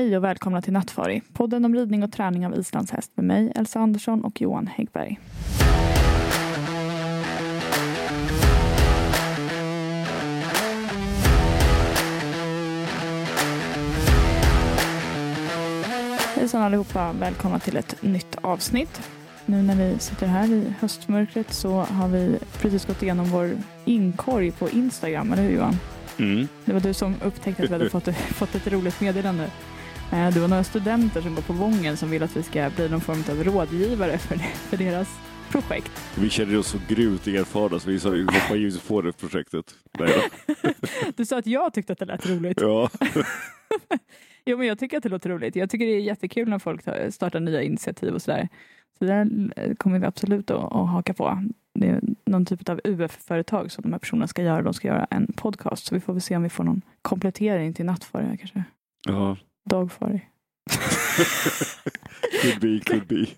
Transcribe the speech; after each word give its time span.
Hej 0.00 0.16
och 0.16 0.24
välkomna 0.24 0.62
till 0.62 0.72
Nattfari, 0.72 1.22
podden 1.32 1.64
om 1.64 1.74
ridning 1.74 2.02
och 2.02 2.12
träning 2.12 2.46
av 2.46 2.58
islandshäst 2.58 3.12
med 3.14 3.24
mig, 3.24 3.52
Elsa 3.56 3.80
Andersson 3.80 4.24
och 4.24 4.40
Johan 4.40 4.66
Häggberg. 4.66 5.18
Hejsan 16.34 16.62
allihopa, 16.62 17.12
välkomna 17.12 17.58
till 17.58 17.76
ett 17.76 18.02
nytt 18.02 18.36
avsnitt. 18.40 19.10
Nu 19.46 19.62
när 19.62 19.76
vi 19.76 19.98
sitter 19.98 20.26
här 20.26 20.52
i 20.52 20.74
höstmörkret 20.80 21.52
så 21.52 21.80
har 21.80 22.08
vi 22.08 22.38
precis 22.58 22.86
gått 22.86 23.02
igenom 23.02 23.26
vår 23.26 23.50
inkorg 23.84 24.50
på 24.50 24.70
Instagram, 24.70 25.32
eller 25.32 25.42
hur 25.42 25.50
Johan? 25.50 25.76
Mm. 26.18 26.48
Det 26.64 26.72
var 26.72 26.80
du 26.80 26.94
som 26.94 27.14
upptäckte 27.24 27.62
att 27.62 27.70
vi 27.70 27.72
hade 27.72 27.90
fått, 27.90 28.08
fått 28.16 28.54
ett 28.54 28.66
roligt 28.66 29.00
meddelande. 29.00 29.50
Eh, 30.12 30.34
Det 30.34 30.40
var 30.40 30.48
några 30.48 30.64
studenter 30.64 31.20
som 31.20 31.34
går 31.34 31.42
på 31.42 31.52
Vången 31.52 31.96
som 31.96 32.10
vill 32.10 32.22
att 32.22 32.36
vi 32.36 32.42
ska 32.42 32.70
bli 32.76 32.88
någon 32.88 33.00
form 33.00 33.24
av 33.38 33.44
rådgivare 33.44 34.18
för, 34.18 34.36
för 34.38 34.76
deras 34.76 35.18
projekt. 35.50 35.90
Vi 36.18 36.30
känner 36.30 36.58
oss 36.58 36.66
så 36.66 36.78
grymt 36.88 37.26
erfarna 37.26 37.78
så 37.80 37.90
vi 37.90 38.00
sa 38.00 38.10
vi 38.10 38.22
hoppar 38.22 38.56
givetvis 38.56 38.88
på 38.88 39.02
det 39.02 39.12
projektet. 39.12 39.74
Nej, 39.98 40.14
då. 40.14 40.54
Du 41.16 41.24
sa 41.26 41.38
att 41.38 41.46
jag 41.46 41.74
tyckte 41.74 41.92
att 41.92 41.98
det 41.98 42.04
lät 42.04 42.26
roligt. 42.30 42.60
ja. 42.60 42.90
Jo, 44.44 44.58
men 44.58 44.66
jag 44.66 44.78
tycker 44.78 44.96
att 44.96 45.02
det 45.02 45.08
låter 45.08 45.30
roligt. 45.30 45.56
Jag 45.56 45.70
tycker 45.70 45.86
det 45.86 45.92
är 45.92 46.00
jättekul 46.00 46.48
när 46.48 46.58
folk 46.58 46.82
tar- 46.82 47.10
startar 47.10 47.40
nya 47.40 47.62
initiativ 47.62 48.14
och 48.14 48.22
sådär. 48.22 48.48
Så 48.98 49.04
det 49.04 49.10
där 49.12 49.50
eh, 49.56 49.74
kommer 49.74 49.98
vi 49.98 50.06
absolut 50.06 50.50
att, 50.50 50.72
att 50.72 50.88
haka 50.88 51.14
på. 51.14 51.42
Det 51.74 51.86
är 51.88 52.00
någon 52.26 52.46
typ 52.46 52.68
av 52.68 52.80
UF-företag 52.84 53.72
som 53.72 53.82
de 53.82 53.92
här 53.92 53.98
personerna 53.98 54.26
ska 54.26 54.42
göra. 54.42 54.62
De 54.62 54.74
ska 54.74 54.88
göra 54.88 55.06
en 55.10 55.32
podcast. 55.36 55.86
Så 55.86 55.94
vi 55.94 56.00
får 56.00 56.12
väl 56.12 56.22
se 56.22 56.36
om 56.36 56.42
vi 56.42 56.48
får 56.48 56.64
någon 56.64 56.82
komplettering 57.02 57.74
till 57.74 57.84
nattfari 57.86 58.24
här 58.26 58.36
kanske. 58.36 58.64
ja. 59.06 59.36
Dagfari. 59.64 60.20
Could 62.42 62.60
be, 62.60 62.80
could 62.80 63.06
be. 63.06 63.26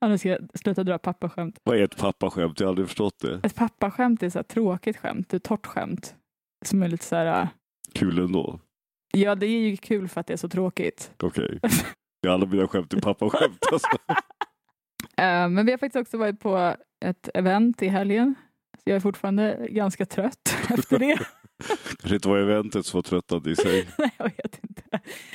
Ja, 0.00 0.08
nu 0.08 0.18
ska 0.18 0.28
jag 0.28 0.48
sluta 0.54 0.84
dra 0.84 0.98
pappaskämt. 0.98 1.58
Vad 1.64 1.76
är 1.78 1.82
ett 1.82 1.96
pappaskämt? 1.96 2.60
Jag 2.60 2.66
har 2.66 2.68
aldrig 2.70 2.86
förstått 2.88 3.18
det. 3.18 3.40
Ett 3.42 3.54
pappaskämt 3.54 4.22
är 4.22 4.30
så 4.30 4.38
här 4.38 4.42
tråkigt 4.44 4.96
skämt. 4.96 5.34
Ett 5.34 5.42
torrt 5.44 5.66
skämt. 5.66 6.14
Som 6.64 6.82
är 6.82 6.88
lite 6.88 7.04
så 7.04 7.16
här. 7.16 7.42
äh, 7.42 7.48
Kul 7.92 8.18
ändå. 8.18 8.60
Ja, 9.12 9.34
det 9.34 9.46
är 9.46 9.60
ju 9.60 9.76
kul 9.76 10.08
för 10.08 10.20
att 10.20 10.26
det 10.26 10.32
är 10.32 10.36
så 10.36 10.48
tråkigt. 10.48 11.12
Okej. 11.22 11.60
Ja, 12.20 12.32
Alla 12.32 12.46
mina 12.46 12.68
skämt 12.68 12.94
är 12.94 13.00
pappaskämt. 13.00 13.66
Alltså. 13.72 13.88
Eh, 15.16 15.48
Men 15.48 15.66
vi 15.66 15.70
har 15.72 15.78
faktiskt 15.78 16.00
också 16.02 16.18
varit 16.18 16.40
på 16.40 16.76
ett 17.04 17.28
event 17.34 17.82
i 17.82 17.88
helgen. 17.88 18.34
Jag 18.84 18.96
är 18.96 19.00
fortfarande 19.00 19.66
ganska 19.70 20.06
trött 20.06 20.56
efter 20.70 20.98
det. 20.98 21.18
Kanske 21.98 22.14
inte 22.14 22.28
var 22.28 22.38
eventet 22.38 22.86
som 22.86 22.98
var 22.98 23.02
tröttande 23.02 23.50
i 23.50 23.56
sig. 23.56 23.88
Nej, 23.98 24.10
jag 24.16 24.24
vet 24.24 24.58
inte. 24.62 24.82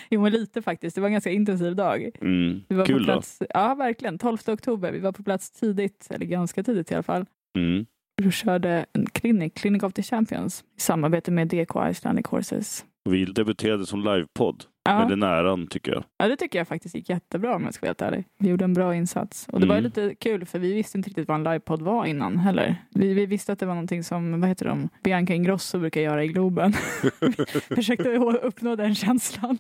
Jo, 0.10 0.22
men 0.22 0.32
lite 0.32 0.62
faktiskt. 0.62 0.96
Det 0.96 1.02
var 1.02 1.08
en 1.08 1.12
ganska 1.12 1.32
intensiv 1.32 1.76
dag. 1.76 2.10
Mm. 2.22 2.62
Vi 2.68 2.76
var 2.76 2.86
Kul 2.86 2.96
på 2.96 3.00
då. 3.00 3.06
plats, 3.06 3.42
Ja, 3.50 3.76
verkligen. 3.76 4.18
12 4.18 4.38
oktober. 4.48 4.92
Vi 4.92 5.00
var 5.00 5.12
på 5.12 5.24
plats 5.24 5.52
tidigt, 5.52 6.08
eller 6.10 6.26
ganska 6.26 6.64
tidigt 6.64 6.92
i 6.92 6.94
alla 6.94 7.04
fall. 7.04 7.26
Mm. 7.58 7.86
Och 8.26 8.34
körde 8.34 8.86
en 8.94 9.06
klinik, 9.06 9.56
Clinic 9.56 9.84
of 9.84 9.94
the 9.94 10.04
Champions, 10.04 10.64
i 10.78 10.80
samarbete 10.82 11.32
med 11.32 11.48
DK 11.48 11.76
Icelandic 11.92 12.26
Horses. 12.28 12.86
Vi 13.10 13.26
debuterade 13.26 13.86
som 13.86 14.04
livepodd 14.04 14.64
Ja. 14.84 15.00
med 15.00 15.08
den 15.10 15.24
äran 15.24 15.68
tycker 15.68 15.92
jag. 15.92 16.04
Ja, 16.18 16.28
det 16.28 16.36
tycker 16.36 16.58
jag 16.60 16.68
faktiskt 16.68 16.96
gick 16.96 17.10
jättebra 17.10 17.56
om 17.56 17.64
jag 17.64 17.74
ska 17.74 17.86
vara 17.86 17.90
helt 17.90 18.02
ärlig. 18.02 18.24
Vi 18.40 18.50
gjorde 18.50 18.66
en 18.66 18.74
bra 18.74 18.96
insats. 18.96 19.48
Och 19.52 19.60
det 19.60 19.68
var 19.68 19.76
Mm. 19.76 19.84
lite 19.84 20.16
kul 20.16 20.46
för 20.46 20.60
vi 20.60 20.74
visste 20.74 20.98
inte 20.98 21.10
riktigt 21.10 21.28
vad 21.28 21.36
en 21.36 21.44
livepodd 21.44 21.82
var 21.82 22.06
innan 22.06 22.38
heller. 22.38 22.76
Vi, 22.90 23.14
vi 23.14 23.26
visste 23.26 23.54
att 23.54 23.60
det 23.60 23.66
var 23.66 23.74
någonting 23.74 24.04
som, 24.04 24.42
vad 24.42 24.50
heter 24.50 24.66
de, 24.66 24.90
Bianca 25.04 25.34
Ingrosso 25.34 25.80
brukar 25.80 26.02
göra 26.02 26.24
i 26.24 26.28
Globen. 26.28 26.74
vi 27.70 27.76
försökte 27.76 28.10
uppnå 28.42 28.76
den 28.76 28.96
känslan. 28.96 29.58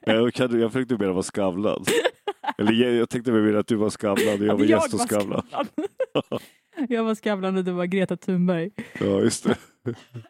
Jag, 0.00 0.34
kan, 0.34 0.60
jag 0.60 0.72
försökte 0.72 0.96
mer 0.98 1.08
vara 1.08 1.22
skavlad. 1.22 1.88
Eller 2.58 2.72
jag, 2.72 2.92
jag 2.94 3.08
tänkte 3.10 3.32
mer 3.32 3.54
att 3.54 3.66
du 3.66 3.76
var 3.76 3.90
skavlad 3.90 4.40
och 4.40 4.46
jag 4.46 4.54
var 4.56 4.62
Att 4.64 4.68
gäst 4.70 4.94
och 4.94 5.00
var 5.00 5.06
skavlad. 5.06 5.44
Skavlan. 5.50 6.40
jag 6.88 7.04
var 7.04 7.14
Skavlan 7.14 7.56
och 7.56 7.64
du 7.64 7.72
var 7.72 7.84
Greta 7.86 8.16
Thunberg. 8.16 8.70
Ja, 9.00 9.06
just 9.20 9.44
det. 9.44 9.56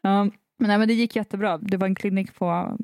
Ja, 0.02 0.28
men, 0.60 0.68
nej, 0.68 0.78
men 0.78 0.88
det 0.88 0.94
gick 0.94 1.16
jättebra. 1.16 1.58
Det 1.58 1.76
var 1.76 1.86
en 1.86 1.94
klinik 1.94 2.34
på, 2.34 2.76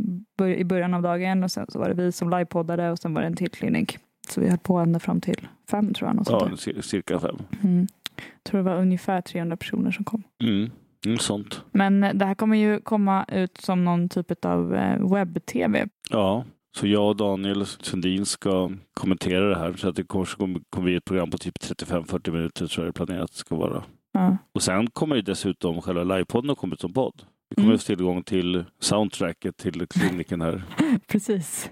i 0.56 0.64
början 0.64 0.94
av 0.94 1.02
dagen 1.02 1.44
och 1.44 1.50
sen 1.50 1.66
så 1.68 1.78
var 1.78 1.88
det 1.88 1.94
vi 1.94 2.12
som 2.12 2.30
livepoddade 2.30 2.90
och 2.90 2.98
sen 2.98 3.14
var 3.14 3.20
det 3.20 3.26
en 3.26 3.36
till 3.36 3.50
klinik. 3.50 3.98
Så 4.28 4.40
vi 4.40 4.48
höll 4.48 4.58
på 4.58 4.78
ända 4.78 5.00
fram 5.00 5.20
till 5.20 5.48
fem 5.70 5.94
tror 5.94 6.08
jag. 6.08 6.16
Något 6.16 6.66
Ja, 6.66 6.82
cirka 6.82 7.20
fem. 7.20 7.36
Mm. 7.64 7.86
Jag 8.16 8.42
tror 8.42 8.58
det 8.58 8.64
var 8.64 8.76
ungefär 8.76 9.20
300 9.20 9.56
personer 9.56 9.90
som 9.90 10.04
kom. 10.04 10.22
Mm. 10.42 10.70
Sånt. 11.18 11.62
Men 11.72 12.04
eh, 12.04 12.14
det 12.14 12.24
här 12.24 12.34
kommer 12.34 12.56
ju 12.56 12.80
komma 12.80 13.24
ut 13.24 13.56
som 13.58 13.84
någon 13.84 14.08
typ 14.08 14.44
av 14.44 14.74
eh, 14.74 15.12
webb-tv. 15.12 15.88
Ja, 16.10 16.44
så 16.76 16.86
jag 16.86 17.08
och 17.08 17.16
Daniel 17.16 17.66
Sundin 17.66 18.26
ska 18.26 18.70
kommentera 18.94 19.48
det 19.48 19.58
här. 19.58 19.72
Så 19.72 19.88
att 19.88 19.96
det 19.96 20.02
kommer, 20.02 20.36
kommer, 20.36 20.60
kommer 20.70 20.84
bli 20.84 20.96
ett 20.96 21.04
program 21.04 21.30
på 21.30 21.38
typ 21.38 21.58
35-40 21.58 22.30
minuter 22.30 22.66
tror 22.66 22.86
jag 22.86 22.94
det 22.94 23.00
är 23.00 23.04
planerat 23.06 23.24
att 23.24 23.32
det 23.32 23.38
ska 23.38 23.56
vara. 23.56 23.84
Ja. 24.12 24.36
Och 24.52 24.62
sen 24.62 24.86
kommer 24.90 25.16
ju 25.16 25.22
dessutom 25.22 25.82
själva 25.82 26.04
livepodden 26.04 26.50
att 26.50 26.58
komma 26.58 26.74
ut 26.74 26.80
som 26.80 26.92
podd. 26.92 27.22
Vi 27.48 27.54
kommer 27.54 27.68
Mm. 27.68 27.78
få 27.78 27.84
tillgång 27.84 28.22
till 28.22 28.64
soundtracket 28.80 29.56
till 29.56 29.86
kliniken 29.86 30.40
här. 30.40 30.62
Precis. 31.06 31.70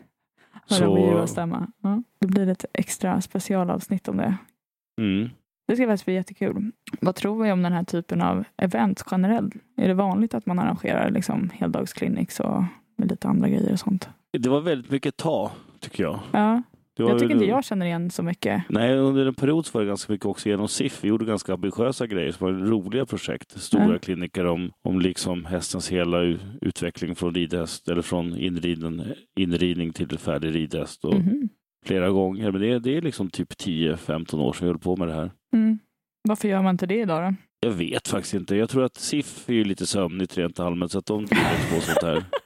Höra 0.71 1.27
Så- 1.27 1.47
min. 1.47 1.67
Ja. 1.83 2.03
Det 2.19 2.27
blir 2.27 2.49
ett 2.49 2.65
extra 2.73 3.21
specialavsnitt 3.21 4.09
om 4.09 4.17
det. 4.17 4.37
Mm. 5.01 5.31
Det 5.69 5.77
ska 5.77 5.87
faktiskt 5.87 6.05
bli 6.05 6.15
jättekul. 6.15 6.71
Vad 7.01 7.15
tror 7.15 7.43
vi 7.45 7.53
om 7.53 7.62
den 7.62 7.73
här 7.73 7.85
typen 7.85 8.23
av 8.23 8.45
event 8.57 9.05
generellt? 9.11 9.55
Är 9.77 9.89
det 9.89 9.95
vanligt 9.95 10.35
att 10.35 10.47
man 10.47 10.59
arrangerar 10.59 11.11
liksom 11.11 11.51
heldagsklinik 11.55 12.41
och 12.41 12.65
med 12.97 13.11
lite 13.11 13.29
andra 13.29 13.49
grejer 13.49 13.73
och 13.73 13.79
sånt? 13.81 14.09
Det 14.39 14.49
var 14.49 14.61
väldigt 14.61 14.91
mycket 14.91 15.17
ta, 15.17 15.53
tycker 15.81 16.03
jag. 16.03 16.21
Ja, 16.33 16.62
var 17.03 17.10
jag 17.10 17.19
tycker 17.19 17.34
inte 17.34 17.44
jag 17.47 17.65
känner 17.65 17.87
igen 17.87 18.10
så 18.10 18.22
mycket. 18.22 18.62
Nej, 18.69 18.97
under 18.97 19.27
en 19.27 19.34
period 19.34 19.66
så 19.66 19.78
var 19.78 19.84
det 19.84 19.88
ganska 19.88 20.12
mycket 20.12 20.27
också 20.27 20.49
genom 20.49 20.69
SIF. 20.69 20.99
Vi 21.05 21.09
gjorde 21.09 21.25
ganska 21.25 21.53
ambitiösa 21.55 22.06
grejer 22.06 22.32
som 22.32 22.47
var 22.47 22.53
roliga 22.66 23.06
projekt. 23.06 23.60
Stora 23.60 23.93
Ja. 23.93 23.99
kliniker 23.99 24.47
om, 24.47 24.71
om 24.84 25.00
liksom 25.00 25.44
hästens 25.44 25.88
hela 25.93 26.19
utveckling 26.60 27.15
från 27.15 27.34
ridhäst 27.34 27.88
eller 27.88 28.03
från 28.03 28.37
inriden, 28.37 29.03
inridning 29.41 29.93
till 29.93 30.19
färdig 30.19 30.55
ridhäst. 30.55 31.05
Och 31.05 31.15
Mhm. 31.15 31.49
Flera 31.87 32.10
gånger. 32.10 32.50
Men 32.53 32.60
det, 32.60 32.78
det 32.78 32.97
är 32.97 33.03
liksom 33.03 33.31
typ 33.31 33.49
10-15 33.53 34.41
år 34.41 34.53
sedan 34.53 34.66
vi 34.66 34.71
höll 34.72 34.78
på 34.78 34.97
med 34.97 35.09
det 35.09 35.15
här. 35.15 35.31
Mm. 35.55 35.78
Varför 36.28 36.49
gör 36.49 36.62
man 36.62 36.75
inte 36.75 36.87
det 36.87 37.00
idag 37.00 37.22
då? 37.32 37.37
Jag 37.69 37.71
vet 37.75 38.09
faktiskt 38.09 38.34
inte. 38.34 38.56
Jag 38.56 38.69
tror 38.69 38.84
att 38.84 38.97
SIF 38.97 39.49
är 39.49 39.53
ju 39.55 39.65
lite 39.65 39.87
sömnigt 39.87 40.38
rent 40.38 40.61
allmänt 40.61 40.93
så 40.93 40.99
att 40.99 41.06
de 41.06 41.21
inte 41.21 41.34
på 41.75 41.81
sånt 41.81 42.03
här. 42.03 42.25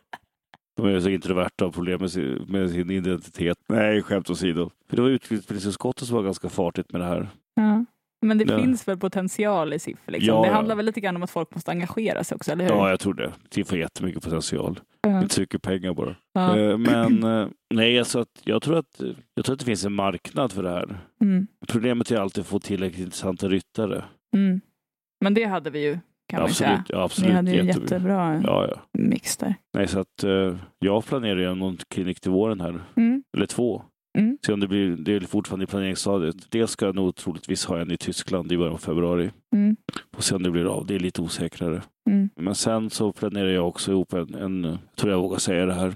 De 0.83 0.87
är 0.87 1.01
så 1.01 1.09
introverta 1.09 1.67
och 1.67 1.75
problem 1.75 2.01
med 2.01 2.11
sin, 2.11 2.45
med 2.49 2.71
sin 2.71 2.91
identitet. 2.91 3.59
Nej, 3.69 4.03
skämt 4.03 4.31
åsido. 4.31 4.71
För 4.89 4.97
det 4.97 5.03
var 5.03 5.09
utbildningsutskottet 5.09 6.09
som 6.09 6.17
var 6.17 6.23
ganska 6.25 6.49
fartigt 6.49 6.93
med 6.93 7.01
det 7.01 7.05
här. 7.07 7.29
Ja. 7.55 7.85
Men 8.27 8.39
det 8.39 8.45
Ja. 8.49 8.59
finns 8.59 8.89
väl 8.89 8.99
potential 8.99 9.73
i 9.73 9.79
SIF? 9.79 9.99
Liksom. 10.07 10.35
Ja, 10.35 10.43
det 10.43 10.51
handlar 10.51 10.75
väl 10.77 10.87
lite 10.87 11.01
grann 11.01 11.17
om 11.17 11.23
att 11.23 11.31
folk 11.31 11.55
måste 11.55 11.71
engagera 11.71 12.25
sig 12.25 12.37
också, 12.37 12.53
eller 12.53 12.65
hur? 12.65 12.71
Ja, 12.71 12.91
jag 12.91 13.01
tror 13.01 13.15
det. 13.15 13.33
SIF 13.51 13.71
har 13.71 13.77
jättemycket 13.79 14.23
potential. 14.23 14.81
Inte 15.07 15.35
så 15.35 15.41
mycket 15.41 15.63
pengar 15.63 15.95
bara. 15.95 16.11
Eh, 16.57 16.79
Men 16.79 17.23
eh, 17.25 17.49
nej, 17.75 17.99
alltså 17.99 18.19
att, 18.21 18.41
jag, 18.45 18.63
tror 18.63 18.79
att, 18.79 19.01
jag 19.35 19.45
tror 19.45 19.53
att 19.53 19.59
det 19.59 19.65
finns 19.65 19.85
en 19.85 19.93
marknad 19.93 20.53
för 20.53 20.63
det 20.63 20.71
här. 20.71 20.99
Mm. 21.21 21.47
Problemet 21.69 22.11
är 22.11 22.17
alltid 22.21 22.41
att 22.41 22.49
få 22.49 22.61
tillräckligt 22.61 23.01
intressanta 23.05 23.49
ryttare. 23.49 24.05
Mm. 24.37 24.61
Men 25.21 25.35
det 25.35 25.45
hade 25.45 25.71
vi 25.71 25.83
ju, 25.85 25.99
kan 26.29 26.41
man 26.41 26.49
ju 26.49 26.55
säga. 26.55 26.71
absolut, 26.73 27.01
absolut. 27.03 27.29
Ni 27.31 27.35
hade 27.37 27.51
ju 27.51 27.57
jättebra. 27.57 27.83
jättebra 27.83 28.41
Ja, 28.45 28.69
ja. 28.71 28.81
mix 28.99 29.37
där. 29.37 29.55
Nej, 29.75 29.89
så 29.89 30.01
att 30.01 30.25
eh, 30.25 30.57
jag 30.79 31.07
planerar 31.07 31.41
ju 31.41 31.55
någon 31.55 31.77
klinik 31.89 32.21
till 32.21 32.31
våren 32.31 32.61
här. 32.61 32.81
Mm. 32.97 33.23
Eller 33.37 33.47
två. 33.47 33.83
Mm. 34.19 34.39
Se 34.47 34.53
om 34.53 34.61
det 34.61 34.69
blir, 34.69 34.97
det 34.97 35.13
är 35.13 35.21
fortfarande 35.21 35.65
i 35.65 35.67
planeringsstadiet. 35.67 36.37
Dels 36.51 36.71
ska 36.71 36.87
jag 36.87 36.95
nog 36.95 37.17
troligtvis 37.17 37.65
ha 37.65 37.81
en 37.81 37.91
i 37.91 37.97
Tyskland 37.97 38.53
i 38.53 38.57
början 38.59 38.75
av 38.75 38.79
februari. 38.79 39.31
Mm. 39.57 39.77
Se 40.19 40.35
om 40.35 40.43
det 40.43 40.51
blir 40.51 40.65
av. 40.65 40.87
Det 40.87 40.95
är 40.95 40.99
lite 40.99 41.23
osäkrare. 41.23 41.83
Mm. 42.11 42.31
Men 42.37 42.55
sen 42.55 42.91
så 42.91 43.13
planerar 43.13 43.49
jag 43.49 43.69
också 43.69 43.91
ihop 43.91 44.13
en, 44.13 44.35
en 44.35 44.65
jag 44.65 44.79
tror 44.97 45.13
jag 45.13 45.21
vågar 45.21 45.39
säga 45.39 45.67
det 45.67 45.75
här, 45.75 45.95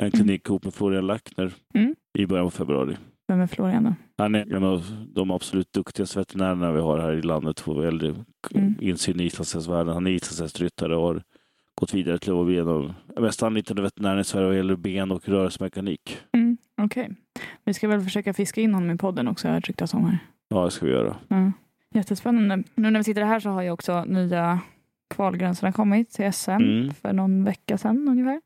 en 0.00 0.10
klinik 0.10 0.48
ihop 0.48 0.64
med 0.64 0.74
Florian 0.74 1.06
Lackner 1.06 1.52
Mm. 1.74 1.94
i 2.18 2.26
början 2.26 2.46
av 2.46 2.50
februari. 2.50 2.96
Vem 3.28 3.40
är 3.40 3.46
Florian 3.46 3.84
då? 3.84 3.94
Han 4.18 4.34
är 4.34 4.54
en 4.56 4.64
av 4.64 4.84
de 5.14 5.30
absolut 5.30 5.72
duktigaste 5.72 6.18
veterinärerna 6.18 6.72
vi 6.72 6.80
har 6.80 6.98
här 6.98 7.12
i 7.12 7.22
landet 7.22 7.60
för 7.60 7.86
äldre 7.86 8.14
Mm. 8.54 8.74
insyn 8.80 9.20
i 9.20 9.24
islandshästvärlden. 9.24 9.94
Han 9.94 10.06
är 10.06 10.10
islandshästryttare 10.10 10.96
och 10.96 11.02
har 11.02 11.22
gått 11.80 11.94
vidare 11.94 12.18
till 12.18 12.32
att 12.40 12.46
bli 12.46 12.58
en 12.58 12.68
av 12.68 12.94
mest 13.20 13.42
anlitade 13.42 13.82
veterinärerna 13.82 14.20
i 14.20 14.24
Sverige 14.24 14.46
vad 14.46 14.56
gäller 14.56 14.76
ben 14.76 15.10
och 15.10 15.28
rörelsemekanik. 15.28 16.18
Mm. 16.32 16.56
Okej. 16.82 17.10
Vi 17.64 17.74
ska 17.74 17.88
väl 17.88 18.00
försöka 18.00 18.34
fiska 18.34 18.60
in 18.60 18.74
honom 18.74 18.90
i 18.90 18.96
podden 18.98 19.28
också, 19.28 19.48
har 19.48 19.54
jag 19.54 19.68
ryktats 19.68 19.94
om 19.94 20.04
här. 20.04 20.18
Ja, 20.48 20.64
det 20.64 20.70
ska 20.70 20.86
vi 20.86 20.92
göra. 20.92 21.16
Ja. 21.28 21.52
Jättespännande. 21.94 22.62
Nu 22.74 22.90
när 22.90 23.00
vi 23.00 23.04
sitter 23.04 23.22
här 23.24 23.40
så 23.40 23.50
har 23.50 23.62
ju 23.62 23.70
också 23.70 24.04
nya 24.04 24.60
kvalgränserna 25.14 25.72
kommit 25.72 26.10
till 26.10 26.32
SM 26.32 26.50
Mm. 26.50 26.94
för 26.94 27.12
någon 27.12 27.44
vecka 27.44 27.78
sedan 27.78 28.08
ungefär. 28.08 28.40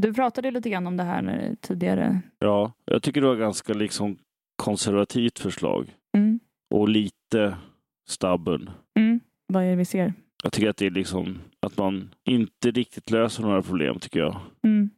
Du 0.00 0.14
pratade 0.14 0.50
lite 0.50 0.70
grann 0.70 0.86
om 0.86 0.96
det 0.96 1.02
här 1.02 1.22
när- 1.22 1.56
tidigare. 1.60 2.20
Ja, 2.38 2.72
jag 2.84 3.02
tycker 3.02 3.20
det 3.20 3.26
var 3.26 3.36
ganska 3.36 3.72
liksom 3.74 4.18
konservativt 4.62 5.38
förslag 5.38 5.94
Mm. 6.16 6.40
och 6.74 6.88
lite 6.88 7.56
stubborn. 8.08 8.70
Mm. 8.98 9.20
Vad 9.46 9.64
är 9.64 9.70
det 9.70 9.76
vi 9.76 9.84
ser? 9.84 10.12
Jag 10.42 10.52
tycker 10.52 10.68
att 10.70 10.76
det 10.76 10.86
är 10.86 10.90
liksom 10.90 11.38
att 11.60 11.76
man 11.76 12.14
inte 12.24 12.70
riktigt 12.70 13.10
löser 13.10 13.42
några 13.42 13.62
problem 13.62 13.98
tycker 13.98 14.20
jag. 14.20 14.36
Mm. 14.64 14.90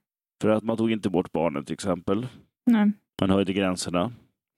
För 0.42 0.48
att 0.48 0.62
man 0.64 0.76
tog 0.76 0.92
inte 0.92 1.10
bort 1.10 1.32
barnen 1.32 1.64
till 1.64 1.74
exempel. 1.74 2.26
Nej, 2.66 2.92
Man 3.20 3.30
höjde 3.30 3.52
gränserna. 3.52 4.12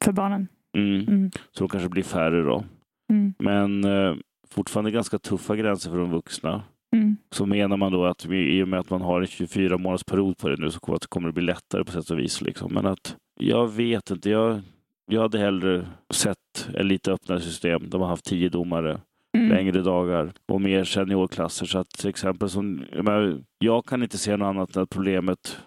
för 0.04 0.12
barnen. 0.12 0.48
Mm. 0.76 1.08
Mm. 1.08 1.30
Så 1.52 1.64
de 1.64 1.68
kanske 1.68 1.88
blir 1.88 2.02
färre 2.02 2.42
då. 2.42 2.64
Mm. 3.12 3.34
Men 3.38 3.84
eh, 3.84 4.14
fortfarande 4.48 4.90
ganska 4.90 5.18
tuffa 5.18 5.56
gränser 5.56 5.90
för 5.90 5.98
de 5.98 6.10
vuxna. 6.10 6.62
Mm. 6.96 7.16
Så 7.30 7.46
menar 7.46 7.76
man 7.76 7.92
då 7.92 8.04
att 8.04 8.26
vi, 8.26 8.58
i 8.58 8.62
och 8.62 8.68
med 8.68 8.80
att 8.80 8.90
man 8.90 9.00
har 9.02 9.20
en 9.20 9.26
24 9.26 9.78
månaders 9.78 10.04
period 10.04 10.38
på 10.38 10.48
det 10.48 10.56
nu 10.56 10.70
så 10.70 10.80
kommer 10.80 11.28
det, 11.28 11.32
bli 11.32 11.42
lättare 11.44 11.84
på 11.84 11.92
sätt 11.92 12.10
och 12.10 12.18
vis. 12.18 12.40
Liksom. 12.40 12.72
Men 12.74 12.86
att 12.86 13.16
jag 13.40 13.68
vet 13.68 14.10
inte. 14.10 14.30
Jag, 14.30 14.60
jag 15.10 15.20
hade 15.22 15.38
hellre 15.38 15.86
sett 16.10 16.68
ett 16.74 16.86
lite 16.86 17.12
öppnare 17.12 17.40
system. 17.40 17.90
De 17.90 18.00
har 18.00 18.08
haft 18.08 18.24
tio 18.24 18.48
domare, 18.48 19.00
Mm. 19.36 19.48
längre 19.48 19.80
dagar 19.82 20.32
och 20.48 20.60
mer 20.60 20.84
seniorklasser. 20.84 21.66
Så 21.66 21.78
att 21.78 21.88
till 21.90 22.08
exempel 22.08 22.50
som, 22.50 22.84
jag, 22.92 23.42
jag 23.58 23.84
kan 23.86 24.02
inte 24.02 24.18
se 24.18 24.36
något 24.36 24.46
annat 24.46 24.76
än 24.76 24.82
att 24.82 24.90
problemet 24.90 25.58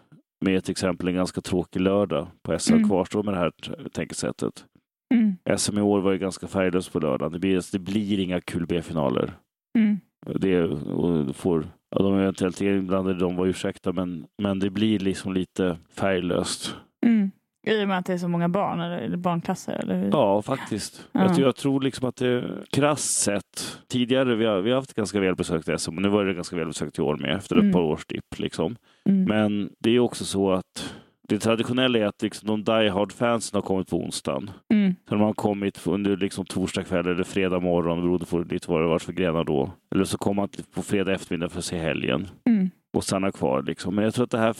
med 0.45 0.63
till 0.63 0.71
exempel 0.71 1.07
en 1.07 1.15
ganska 1.15 1.41
tråkig 1.41 1.79
lördag 1.81 2.27
på 2.43 2.59
SM 2.59 2.73
Mm. 2.73 2.89
kvarstår 2.89 3.23
med 3.23 3.33
det 3.33 3.37
här 3.37 3.51
tänkesättet. 3.89 4.65
Mm. 5.13 5.57
SM 5.57 5.77
i 5.77 5.81
år 5.81 6.01
var 6.01 6.11
ju 6.11 6.17
ganska 6.17 6.47
färglöst 6.47 6.93
på 6.93 6.99
lördagen. 6.99 7.31
Det 7.33 7.39
blir, 7.39 7.61
det 7.71 7.79
blir 7.79 8.19
inga 8.19 8.41
kul 8.41 8.65
B-finaler. 8.65 9.33
Mm. 9.77 9.99
Det 10.35 10.63
och 10.63 11.35
får, 11.35 11.67
ja, 11.95 12.03
de 12.03 12.13
är 12.13 12.21
eventuellt 12.21 12.61
inblandade, 12.61 13.19
de 13.19 13.35
var 13.35 13.45
ursäkta, 13.47 13.91
men, 13.93 14.25
men 14.41 14.59
det 14.59 14.69
blir 14.69 14.99
liksom 14.99 15.33
lite 15.33 15.77
färglöst. 15.95 16.75
Mm. 17.05 17.31
I 17.67 17.83
och 17.83 17.87
med 17.87 17.97
att 17.97 18.05
det 18.05 18.13
är 18.13 18.17
så 18.17 18.27
många 18.27 18.49
barn, 18.49 18.79
eller, 18.79 19.17
barnklasser? 19.17 19.73
Eller? 19.73 19.95
hur? 19.99 20.09
Ja, 20.11 20.41
faktiskt. 20.41 21.07
Ja. 21.11 21.21
Jag, 21.21 21.35
tror- 21.35 21.45
jag 21.47 21.55
tror 21.55 21.81
liksom 21.81 22.09
att 22.09 22.15
det 22.15 22.43
krasst 22.71 23.19
sett, 23.21 23.79
tidigare, 23.87 24.35
vi 24.35 24.45
har, 24.45 24.61
vi 24.61 24.69
har 24.71 24.75
haft 24.77 24.93
ganska 24.93 25.19
välbesökt 25.19 25.81
SM 25.81 25.95
och 25.95 26.01
nu 26.01 26.09
var 26.09 26.25
det 26.25 26.33
ganska 26.33 26.55
välbesökt 26.55 26.99
i 26.99 27.01
år 27.01 27.17
med 27.17 27.35
efter 27.35 27.55
ett 27.55 27.61
Mm. 27.61 27.73
par 27.73 27.81
års 27.81 28.05
dipp. 28.05 28.39
Liksom. 28.39 28.75
Mm. 29.09 29.23
Men 29.23 29.69
det 29.79 29.89
är 29.91 29.99
också 29.99 30.25
så 30.25 30.51
att 30.51 30.95
det 31.27 31.39
traditionella 31.39 31.99
är 31.99 32.05
att 32.05 32.21
liksom 32.21 32.47
de 32.47 32.63
die 32.63 32.89
hard-fansen 32.89 33.57
har 33.57 33.61
kommit 33.61 33.89
på 33.89 33.97
onsdagen. 33.97 34.51
Mm. 34.95 35.07
Så 35.09 35.15
de 35.15 35.21
har 35.21 35.33
kommit 35.33 35.87
under 35.87 36.17
liksom 36.17 36.45
torsdag 36.45 36.83
kväll 36.83 37.07
eller 37.07 37.23
fredag 37.23 37.59
morgon, 37.59 38.01
beroende 38.01 38.25
på 38.25 38.39
lite 38.39 38.71
vad 38.71 38.81
det 38.81 38.87
var 38.87 38.99
för 38.99 39.13
grenar 39.13 39.43
då. 39.43 39.71
Eller 39.95 40.03
så 40.03 40.17
kommer 40.17 40.41
man 40.41 40.49
på 40.73 40.81
fredag 40.81 41.13
eftermiddag 41.13 41.49
för 41.49 41.59
att 41.59 41.65
se 41.65 41.77
helgen 41.77 42.27
Mm. 42.45 42.69
och 42.93 43.03
stanna 43.03 43.31
kvar. 43.31 43.61
Liksom. 43.63 43.95
Men 43.95 44.03
jag 44.03 44.13
tror 44.13 44.23
att 44.25 44.31
det 44.31 44.37
här 44.37 44.55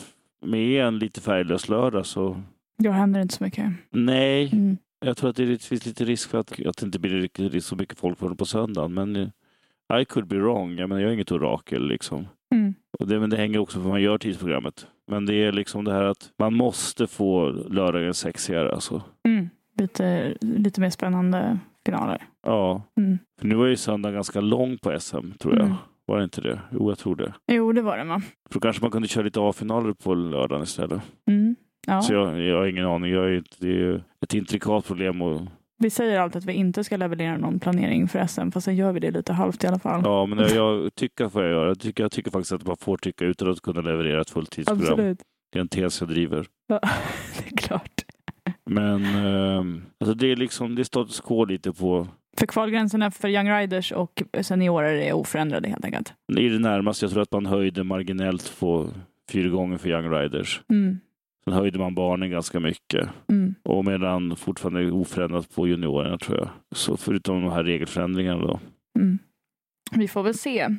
med 0.45 0.85
en 0.85 0.99
lite 0.99 1.21
färglös 1.21 1.69
lördag 1.69 2.05
så 2.05 2.41
Då 2.77 2.89
händer 2.91 3.19
det 3.19 3.21
inte 3.21 3.35
så 3.35 3.43
mycket. 3.43 3.71
nej, 3.91 4.49
Mm. 4.53 4.77
jag 5.05 5.17
tror 5.17 5.29
att 5.29 5.35
det 5.35 5.63
finns 5.63 5.85
lite 5.85 6.05
risk 6.05 6.29
för 6.29 6.37
att, 6.39 6.65
att 6.65 6.77
det 6.77 6.85
inte 6.85 6.99
blir 6.99 7.59
så 7.59 7.75
mycket 7.75 7.99
folk 7.99 8.19
på, 8.19 8.35
på 8.35 8.45
söndagen. 8.45 8.93
Men 8.93 9.15
eh, 9.15 10.01
I 10.01 10.05
could 10.05 10.27
be 10.27 10.35
wrong. 10.37 10.77
Jag, 10.77 10.89
menar, 10.89 11.01
jag 11.01 11.09
är 11.09 11.13
inget 11.13 11.31
orakel. 11.31 11.87
Liksom. 11.87 12.27
Mm. 12.55 12.73
Och 12.99 13.07
det, 13.07 13.19
men 13.19 13.29
det 13.29 13.37
hänger 13.37 13.59
också 13.59 13.77
på 13.77 13.83
hur 13.83 13.89
man 13.91 14.01
gör 14.01 14.17
tidsprogrammet. 14.17 14.87
Men 15.07 15.25
det 15.25 15.33
är 15.33 15.51
liksom 15.51 15.83
det 15.85 15.91
här 15.93 16.03
att 16.03 16.29
man 16.39 16.53
måste 16.53 17.07
få 17.07 17.49
lördagen 17.69 18.13
sexigare. 18.13 18.73
Alltså. 18.73 19.01
Mm. 19.27 19.49
Lite, 19.77 20.35
lite 20.41 20.81
mer 20.81 20.89
spännande 20.89 21.59
finaler. 21.85 22.23
Ja, 22.47 22.81
Mm. 22.97 23.17
för 23.39 23.47
nu 23.47 23.55
var 23.55 23.65
ju 23.65 23.75
söndagen 23.75 24.13
ganska 24.13 24.41
lång 24.41 24.77
på 24.77 24.99
SM 24.99 25.31
tror 25.39 25.55
jag. 25.55 25.65
Mm. 25.65 25.75
Var 26.07 26.17
det 26.17 26.23
inte 26.23 26.41
det? 26.41 26.59
Jo, 26.71 26.91
jag 26.91 26.97
tror 26.97 27.15
det. 27.15 27.33
Jo, 27.51 27.71
det 27.71 27.81
var 27.81 27.97
det 27.97 28.03
va? 28.03 28.21
För 28.49 28.53
då 28.53 28.59
kanske 28.59 28.81
man 28.81 28.91
kunde 28.91 29.07
köra 29.07 29.23
lite 29.23 29.39
A-finaler 29.41 29.93
på 29.93 30.13
lördagen 30.13 30.63
istället. 30.63 31.01
Mm. 31.29 31.55
Ja. 31.87 32.01
Så 32.01 32.13
jag, 32.13 32.39
jag 32.41 32.57
har 32.57 32.65
ingen 32.65 32.85
aning. 32.85 33.11
Jag 33.11 33.25
är, 33.33 33.43
det 33.59 33.67
är 33.67 33.71
ju 33.71 33.95
ett 34.21 34.33
intrikat 34.33 34.85
problem. 34.87 35.21
Och, 35.21 35.41
Vi 35.77 35.89
säger 35.89 36.19
alltid 36.19 36.39
att 36.39 36.45
vi 36.45 36.53
inte 36.53 36.83
ska 36.83 36.97
leverera 36.97 37.37
någon 37.37 37.59
planering 37.59 38.07
för 38.07 38.27
SM, 38.27 38.51
fast 38.51 38.65
sen 38.65 38.75
gör 38.75 38.91
vi 38.91 38.99
det 38.99 39.11
lite 39.11 39.33
halvt 39.33 39.63
i 39.63 39.67
alla 39.67 39.79
fall. 39.79 40.01
ja, 40.05 40.25
men 40.25 40.39
jag, 40.39 40.51
jag 40.51 40.95
tycker 40.95 41.29
får 41.29 41.43
jag 41.43 41.51
göra. 41.51 41.67
Jag 41.67 41.79
tycker, 41.79 42.03
jag 42.03 42.11
tycker 42.11 42.31
faktiskt 42.31 42.51
att 42.51 42.67
man 42.67 42.77
får 42.77 42.97
tycka 42.97 43.25
utan 43.25 43.51
att 43.51 43.61
kunna 43.61 43.81
leverera 43.81 44.21
ett 44.21 44.29
fulltidsprogram. 44.29 44.87
Absolut. 44.93 45.19
Det 45.51 45.59
är 45.59 45.61
en 45.61 45.67
tes 45.67 46.01
jag 46.01 46.09
driver. 46.09 46.45
Ja, 46.67 46.79
det 47.37 47.51
är 47.53 47.57
klart. 47.57 47.94
Men 48.69 49.05
ehm, 49.05 49.81
alltså 49.99 50.13
det 50.13 50.31
är 50.31 50.35
liksom, 50.35 50.75
det 50.75 50.81
är 50.81 50.83
status 50.83 51.21
quo 51.21 51.45
lite 51.45 51.73
på 51.73 52.07
För 52.37 52.45
kvalgränserna 52.47 53.11
för 53.11 53.29
Young 53.29 53.49
Riders 53.49 53.91
och 53.91 54.23
seniorer 54.41 54.93
är 54.93 55.13
oförändrade 55.13 55.69
helt 55.69 55.85
enkelt. 55.85 56.13
i 56.37 56.49
det 56.49 56.59
närmaste. 56.59 57.05
Jag 57.05 57.11
tror 57.11 57.23
att 57.23 57.31
man 57.31 57.45
höjde 57.45 57.83
marginellt 57.83 58.59
på 58.59 58.87
fyra 59.31 59.49
gånger 59.49 59.77
för 59.77 59.89
Young 59.89 60.09
Riders. 60.11 60.61
Mm. 60.69 60.99
Sen 61.45 61.53
höjde 61.53 61.79
man 61.79 61.95
barnen 61.95 62.29
ganska 62.29 62.59
mycket. 62.59 63.09
Mm. 63.29 63.55
Och 63.63 63.85
medan 63.85 64.35
fortfarande 64.35 64.79
är 64.81 64.91
oförändrat 64.91 65.55
på 65.55 65.67
juniorerna 65.67 66.17
tror 66.17 66.37
jag. 66.37 66.49
Så 66.75 66.97
förutom 66.97 67.41
de 67.41 67.51
här 67.51 67.63
regelförändringarna 67.63 68.41
då. 68.41 68.59
Mm. 68.99 69.19
Vi 69.95 70.07
får 70.07 70.23
väl 70.23 70.33
se. 70.33 70.69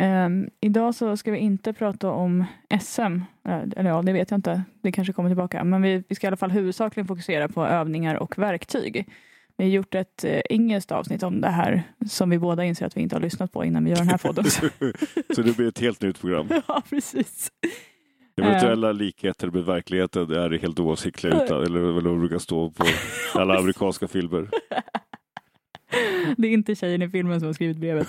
Ehm, 0.00 0.50
idag 0.60 0.94
så 0.94 1.16
ska 1.16 1.30
vi 1.30 1.38
inte 1.38 1.72
prata 1.72 2.10
om 2.10 2.44
SM. 2.80 3.00
Eh, 3.48 3.62
Eller 3.76 3.90
ja, 3.90 4.02
det 4.02 4.12
vet 4.12 4.30
jag 4.30 4.38
inte. 4.38 4.62
Det 4.82 4.92
kanske 4.92 5.12
kommer 5.12 5.30
tillbaka. 5.30 5.64
Men 5.64 5.82
vi, 5.82 6.04
vi 6.08 6.14
ska 6.14 6.26
i 6.26 6.28
alla 6.28 6.36
fall 6.36 6.50
huvudsakligen 6.50 7.06
fokusera 7.06 7.48
på 7.48 7.66
övningar 7.66 8.14
och 8.14 8.38
verktyg. 8.38 9.08
Vi 9.56 9.64
har 9.64 9.70
gjort 9.70 9.94
ett 9.94 10.24
eh, 10.24 10.40
engelskt 10.50 10.92
avsnitt 10.92 11.22
om 11.22 11.40
det 11.40 11.48
här 11.48 11.82
som 12.06 12.30
vi 12.30 12.38
båda 12.38 12.64
inser 12.64 12.86
att 12.86 12.96
vi 12.96 13.00
inte 13.00 13.16
har 13.16 13.20
lyssnat 13.20 13.52
på 13.52 13.64
innan 13.64 13.84
vi 13.84 13.90
gör 13.90 13.96
den 13.96 14.08
här 14.08 14.18
podden. 14.18 14.44
så 15.34 15.42
det 15.42 15.56
blir 15.56 15.68
ett 15.68 15.78
helt 15.80 16.02
nytt 16.02 16.20
program. 16.20 16.48
ja, 16.68 16.82
precis. 16.90 17.52
Eventuella 18.36 18.92
likheter 18.92 19.50
med 19.50 19.64
verkligheten 19.64 20.30
är 20.30 20.58
helt 20.58 20.80
oavsiktliga 20.80 21.44
utan, 21.44 21.64
eller 21.64 21.80
vad 21.80 22.04
det 22.04 22.18
brukar 22.18 22.38
stå 22.38 22.70
på 22.70 22.84
alla 23.34 23.58
amerikanska 23.58 24.08
filmer. 24.08 24.48
Det 26.36 26.48
är 26.48 26.52
inte 26.52 26.74
tjejen 26.74 27.02
i 27.02 27.08
filmen 27.08 27.40
som 27.40 27.46
har 27.46 27.52
skrivit 27.52 27.76
brevet. 27.76 28.08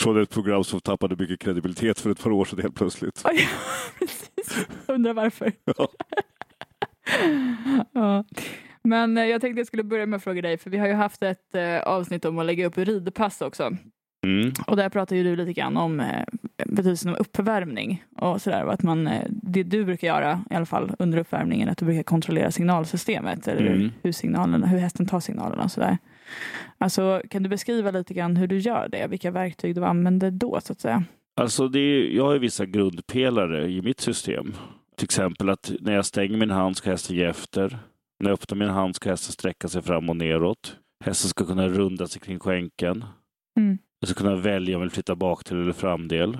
Från 0.00 0.22
ett 0.22 0.30
program 0.30 0.64
som 0.64 0.80
tappade 0.80 1.16
mycket 1.18 1.40
kredibilitet 1.40 2.00
för 2.00 2.10
ett 2.10 2.22
par 2.22 2.30
år 2.30 2.44
sedan 2.44 2.58
helt 2.62 2.74
plötsligt. 2.74 3.22
Oj, 3.24 3.48
precis. 3.98 4.66
Undrar 4.86 5.14
varför. 5.14 5.52
Ja. 5.64 5.88
ja. 7.92 8.24
Men 8.82 9.18
eh, 9.18 9.24
jag 9.24 9.40
tänkte 9.40 9.60
jag 9.60 9.66
skulle 9.66 9.82
börja 9.84 10.06
med 10.06 10.16
att 10.16 10.22
fråga 10.24 10.42
dig, 10.42 10.58
för 10.58 10.70
vi 10.70 10.78
har 10.78 10.86
ju 10.86 10.92
haft 10.94 11.22
ett 11.22 11.54
eh, 11.54 11.78
avsnitt 11.78 12.24
om 12.24 12.38
att 12.38 12.46
lägga 12.46 12.66
upp 12.66 12.78
ridpass 12.78 13.40
också. 13.40 13.70
Mm. 14.26 14.52
Och 14.66 14.76
där 14.76 14.88
pratar 14.88 15.16
ju 15.16 15.24
du 15.24 15.36
lite 15.36 15.52
grann 15.52 15.76
om 15.76 16.00
eh, 16.00 16.24
betydelsen 16.66 17.10
av 17.10 17.16
uppvärmning 17.16 18.04
och 18.16 18.42
sådär. 18.42 18.66
Att 18.66 18.82
man, 18.82 19.06
eh, 19.06 19.24
det 19.28 19.62
du 19.62 19.84
brukar 19.84 20.08
göra, 20.08 20.44
i 20.50 20.54
alla 20.54 20.66
fall 20.66 20.92
under 20.98 21.18
uppvärmningen, 21.18 21.68
att 21.68 21.78
du 21.78 21.84
brukar 21.84 22.02
kontrollera 22.02 22.50
signalsystemet 22.50 23.48
eller 23.48 23.66
Mm. 23.66 23.90
hur, 24.02 24.12
signalerna, 24.12 24.66
hur 24.66 24.78
hästen 24.78 25.06
tar 25.06 25.20
signalerna 25.20 25.62
och 25.64 25.72
sådär. 25.72 25.98
Alltså, 26.78 27.22
kan 27.30 27.42
du 27.42 27.48
beskriva 27.48 27.90
lite 27.90 28.14
grann 28.14 28.36
hur 28.36 28.46
du 28.46 28.58
gör 28.58 28.88
det? 28.88 29.06
Vilka 29.06 29.30
verktyg 29.30 29.74
du 29.74 29.84
använder 29.84 30.30
då, 30.30 30.60
så 30.60 30.72
att 30.72 30.80
säga? 30.80 31.04
Alltså 31.40 31.68
det 31.68 31.80
är, 31.80 32.16
jag 32.16 32.24
har 32.24 32.38
vissa 32.38 32.66
grundpelare 32.66 33.70
i 33.70 33.82
mitt 33.82 34.00
system. 34.00 34.54
Till 34.96 35.04
exempel 35.04 35.48
att 35.48 35.72
när 35.80 35.92
jag 35.92 36.06
stänger 36.06 36.38
min 36.38 36.50
hand 36.50 36.76
ska 36.76 36.90
hästen 36.90 37.16
ge 37.16 37.24
efter. 37.24 37.78
När 38.20 38.30
jag 38.30 38.34
öppnar 38.34 38.58
min 38.58 38.68
hand 38.68 38.96
ska 38.96 39.10
hästen 39.10 39.32
sträcka 39.32 39.68
sig 39.68 39.82
fram 39.82 40.10
och 40.10 40.16
neråt. 40.16 40.76
Hästen 41.04 41.28
ska 41.28 41.46
kunna 41.46 41.68
runda 41.68 42.06
sig 42.06 42.20
kring 42.20 42.38
skänken. 42.38 43.04
Mm. 43.58 43.78
Jag 44.00 44.08
ska 44.08 44.18
kunna 44.22 44.36
välja 44.36 44.76
om 44.76 44.80
jag 44.80 44.86
vill 44.86 44.90
flytta 44.90 45.14
bak 45.14 45.44
till 45.44 45.56
eller 45.56 45.72
framdel. 45.72 46.38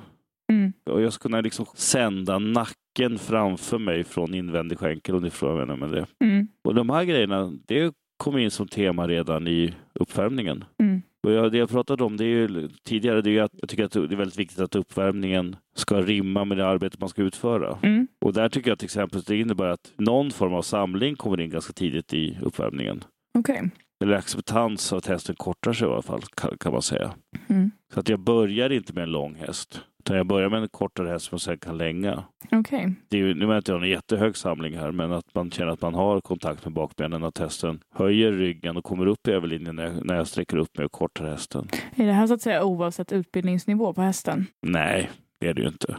Mm. 0.52 0.72
Och 0.90 1.02
jag 1.02 1.12
ska 1.12 1.22
kunna 1.22 1.40
liksom 1.40 1.66
sända 1.74 2.38
nacken 2.38 3.18
framför 3.18 3.78
mig 3.78 4.04
från 4.04 4.34
invändig 4.34 4.78
skänkel 4.78 5.14
om 5.14 5.22
ni 5.22 5.30
förstår 5.30 5.52
vad 5.52 5.60
jag 5.60 5.68
menar 5.68 5.86
med 5.86 5.90
det. 5.90 6.26
Mm. 6.26 6.48
Och 6.64 6.74
de 6.74 6.90
här 6.90 7.04
grejerna, 7.04 7.52
det 7.66 7.94
kom 8.20 8.38
in 8.38 8.50
som 8.50 8.68
tema 8.68 9.08
redan 9.08 9.48
i 9.48 9.74
uppvärmningen. 9.94 10.64
Mm. 10.78 11.02
Och 11.22 11.32
jag, 11.32 11.52
det 11.52 11.58
jag 11.58 11.70
pratade 11.70 12.04
om 12.04 12.16
det 12.16 12.24
är 12.24 12.28
ju, 12.28 12.68
tidigare, 12.82 13.22
det 13.22 13.30
är 13.30 13.32
ju 13.32 13.40
att 13.40 13.52
jag 13.60 13.68
tycker 13.68 13.84
att 13.84 13.92
det 13.92 13.98
är 13.98 14.16
väldigt 14.16 14.38
viktigt 14.38 14.60
att 14.60 14.74
uppvärmningen 14.74 15.56
ska 15.76 16.02
rimma 16.02 16.44
med 16.44 16.58
det 16.58 16.66
arbete 16.66 16.96
man 17.00 17.08
ska 17.08 17.22
utföra. 17.22 17.78
Mm. 17.82 18.08
Och 18.20 18.32
där 18.32 18.48
tycker 18.48 18.70
jag 18.70 18.78
till 18.78 18.86
exempel 18.86 19.18
att 19.18 19.26
det 19.26 19.36
innebär 19.36 19.68
att 19.68 19.92
någon 19.96 20.30
form 20.30 20.54
av 20.54 20.62
samling 20.62 21.16
kommer 21.16 21.40
in 21.40 21.50
ganska 21.50 21.72
tidigt 21.72 22.12
i 22.12 22.38
uppvärmningen. 22.42 23.04
Okej. 23.38 23.70
Eller 24.04 24.14
acceptans 24.14 24.92
av 24.92 24.98
att 24.98 25.06
hästen 25.06 25.34
kortar 25.34 25.72
sig 25.72 25.88
i 25.88 25.90
alla 25.90 26.02
fall, 26.02 26.22
kan, 26.34 26.58
kan 26.58 26.72
man 26.72 26.82
säga. 26.82 27.10
Mm. 27.48 27.70
Så 27.94 28.00
att 28.00 28.08
jag 28.08 28.20
börjar 28.20 28.70
inte 28.70 28.92
med 28.92 29.02
en 29.02 29.12
lång 29.12 29.34
häst, 29.34 29.80
utan 30.00 30.16
jag 30.16 30.26
börjar 30.26 30.48
med 30.48 30.62
en 30.62 30.68
kortare 30.68 31.08
häst 31.08 31.24
som 31.24 31.38
sen 31.38 31.58
kan 31.58 31.78
länga. 31.78 32.24
Okej. 32.52 32.94
Det 33.08 33.16
är 33.16 33.20
ju, 33.20 33.34
nu 33.34 33.40
menar 33.40 33.54
jag 33.54 33.58
inte 33.58 33.72
en 33.72 33.82
jättehög 33.82 34.36
samling 34.36 34.78
här, 34.78 34.92
men 34.92 35.12
att 35.12 35.34
man 35.34 35.50
känner 35.50 35.72
att 35.72 35.80
man 35.80 35.94
har 35.94 36.20
kontakt 36.20 36.64
med 36.64 36.72
bakbenen, 36.72 37.24
att 37.24 37.38
hästen 37.38 37.80
höjer 37.94 38.32
ryggen 38.32 38.76
och 38.76 38.84
kommer 38.84 39.06
upp 39.06 39.28
i 39.28 39.30
överlinjen 39.30 39.76
när 39.76 39.84
jag, 39.84 40.06
när 40.06 40.14
jag 40.14 40.26
sträcker 40.26 40.56
upp 40.56 40.76
mig 40.76 40.84
och 40.86 40.92
kortar 40.92 41.24
hästen. 41.24 41.68
Är 41.94 42.06
det 42.06 42.12
här 42.12 42.26
så 42.26 42.34
att 42.34 42.42
säga 42.42 42.64
oavsett 42.64 43.12
utbildningsnivå 43.12 43.92
på 43.92 44.02
hästen? 44.02 44.46
Nej, 44.62 45.10
det 45.40 45.48
är 45.48 45.54
det 45.54 45.62
ju 45.62 45.68
inte. 45.68 45.96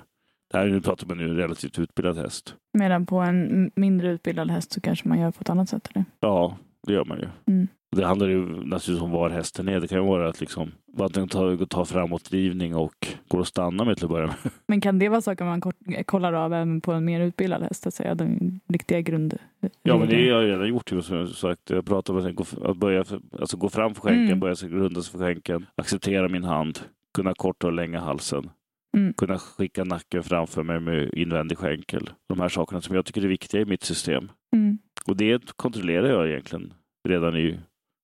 Det 0.51 0.57
här 0.57 0.65
nu 0.65 0.81
pratar 0.81 1.07
man 1.07 1.17
nu 1.17 1.23
en 1.23 1.35
relativt 1.35 1.79
utbildad 1.79 2.17
häst. 2.17 2.55
Medan 2.73 3.05
på 3.05 3.17
en 3.19 3.71
mindre 3.75 4.09
utbildad 4.11 4.51
häst 4.51 4.71
så 4.71 4.81
kanske 4.81 5.07
man 5.07 5.19
gör 5.19 5.31
på 5.31 5.41
ett 5.41 5.49
annat 5.49 5.69
sätt? 5.69 5.89
Eller? 5.93 6.05
Ja, 6.19 6.57
det 6.87 6.93
gör 6.93 7.05
man 7.05 7.17
ju. 7.19 7.27
Mm. 7.47 7.67
Det 7.95 8.05
handlar 8.05 8.27
ju 8.27 8.39
naturligtvis 8.45 9.01
om 9.01 9.11
var 9.11 9.29
hästen 9.29 9.67
är. 9.67 9.79
Det 9.79 9.87
kan 9.87 9.97
ju 9.97 10.05
vara 10.05 10.29
att 10.29 10.39
liksom, 10.41 10.71
att 10.97 11.13
den 11.13 11.27
tar, 11.27 11.65
tar 11.65 11.85
framåtdrivning 11.85 12.75
och 12.75 13.07
går 13.27 13.41
att 13.41 13.47
stanna 13.47 13.85
med 13.85 13.95
till 13.97 14.05
att 14.05 14.11
börja 14.11 14.27
med. 14.27 14.35
Men 14.67 14.81
kan 14.81 14.99
det 14.99 15.09
vara 15.09 15.21
saker 15.21 15.45
man 15.45 15.61
kort, 15.61 15.75
kollar 16.05 16.33
av 16.33 16.53
även 16.53 16.81
på 16.81 16.91
en 16.91 17.05
mer 17.05 17.21
utbildad 17.21 17.63
häst? 17.63 17.87
Att 17.87 17.93
säga, 17.93 18.15
de 18.15 18.59
riktiga 18.67 19.01
grund... 19.01 19.37
Ja, 19.83 19.97
men 19.97 20.09
det 20.09 20.15
har 20.15 20.41
jag 20.41 20.49
redan 20.49 20.67
gjort. 20.67 20.89
Som 20.89 21.17
jag 21.17 21.29
sagt. 21.29 21.69
Jag 21.69 21.85
pratar 21.85 22.13
om 22.13 22.35
att 22.63 22.77
börja, 22.77 23.03
alltså 23.39 23.57
gå 23.57 23.69
fram 23.69 23.95
för 23.95 24.01
skänken, 24.01 24.25
Mm. 24.27 24.39
börja 24.39 24.55
sig 24.55 24.69
runda 24.69 25.01
sig 25.01 25.11
för 25.11 25.19
skänken, 25.19 25.65
acceptera 25.75 26.29
min 26.29 26.43
hand, 26.43 26.79
kunna 27.13 27.33
korta 27.33 27.67
och 27.67 27.73
länga 27.73 27.99
halsen. 27.99 28.49
Mm. 28.97 29.13
Kunna 29.13 29.37
skicka 29.37 29.83
nacken 29.83 30.23
framför 30.23 30.63
mig 30.63 30.79
med 30.79 31.13
invändig 31.13 31.57
skänkel. 31.57 32.09
De 32.29 32.39
här 32.39 32.49
sakerna 32.49 32.81
som 32.81 32.95
jag 32.95 33.05
tycker 33.05 33.23
är 33.23 33.27
viktiga 33.27 33.61
i 33.61 33.65
mitt 33.65 33.83
system. 33.83 34.31
Mm. 34.55 34.77
Och 35.07 35.17
det 35.17 35.51
kontrollerar 35.55 36.09
jag 36.09 36.29
egentligen 36.29 36.73
redan 37.07 37.37
i 37.37 37.59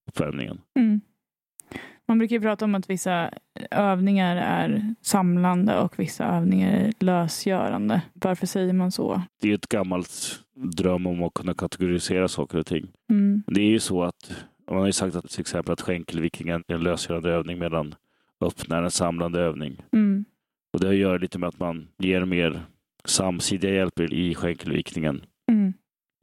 uppvärmningen. 0.08 0.62
Mm. 0.76 1.02
Man 2.08 2.18
brukar 2.18 2.36
ju 2.36 2.42
prata 2.42 2.66
om 2.66 2.76
att 2.76 2.90
vissa 2.90 3.32
övningar 3.72 4.36
är 4.36 4.96
samlande 5.02 5.80
och 5.80 6.00
vissa 6.00 6.26
övningar 6.26 6.72
är 6.72 6.94
lösgörande. 7.00 8.02
Varför 8.14 8.48
säger 8.48 8.74
man 8.74 8.92
så? 8.92 9.22
Det 9.42 9.50
är 9.52 9.56
ett 9.56 9.70
gammalt 9.70 10.40
dröm 10.56 11.08
om 11.08 11.24
att 11.24 11.34
kunna 11.34 11.54
kategorisera 11.54 12.28
saker 12.28 12.58
och 12.58 12.66
ting. 12.66 12.88
Mm. 13.10 13.44
Det 13.48 13.62
är 13.62 13.70
ju 13.70 13.80
så 13.80 14.04
att 14.04 14.46
man 14.70 14.80
har 14.80 14.86
ju 14.86 14.92
sagt 14.92 15.16
att 15.16 15.30
till 15.30 15.42
exempel 15.42 15.74
att 15.74 15.82
skänkelviktningen 15.82 16.64
är 16.68 16.76
en 16.76 16.84
lösgörande 16.84 17.30
övning 17.30 17.60
medan 17.60 17.96
öppna 18.42 18.78
är 18.78 18.84
en 18.84 18.92
samlande 18.92 19.40
övning. 19.40 19.82
Mm. 19.94 20.26
Och 20.74 20.80
det 20.80 20.88
har 20.88 20.94
att 20.94 21.00
göra 21.00 21.18
lite 21.18 21.40
med 21.40 21.50
att 21.50 21.60
man 21.60 21.88
ger 21.98 22.26
mer 22.26 22.62
samsidiga 23.06 23.74
hjälper 23.74 24.14
i 24.14 24.36
skänkelviktningen 24.36 25.22
Mm. 25.52 25.74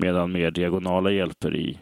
medan 0.02 0.32
mer 0.32 0.50
diagonala 0.50 1.10
hjälper 1.10 1.56
i 1.56 1.78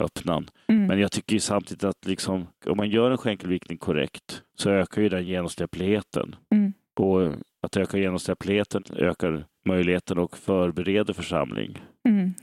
öppnan. 0.00 0.50
Mm. 0.68 0.86
Men 0.86 0.98
jag 1.00 1.12
tycker 1.12 1.38
samtidigt 1.38 1.84
att 1.84 2.06
liksom, 2.06 2.46
om 2.66 2.76
man 2.76 2.90
gör 2.90 3.10
en 3.10 3.18
skänkelviktning 3.18 3.78
korrekt 3.78 4.42
så 4.58 4.70
ökar 4.70 5.02
ju 5.02 5.08
den 5.08 5.26
genomsläppligheten. 5.26 6.36
Mm. 6.54 6.72
Och 7.00 7.22
att 7.62 7.76
öka 7.76 7.98
genomsläppligheten 7.98 8.82
ökar 8.96 9.44
möjligheten 9.66 10.18
och 10.18 10.36
förbereder 10.38 11.12
församling. 11.14 11.78
Mm. 12.08 12.34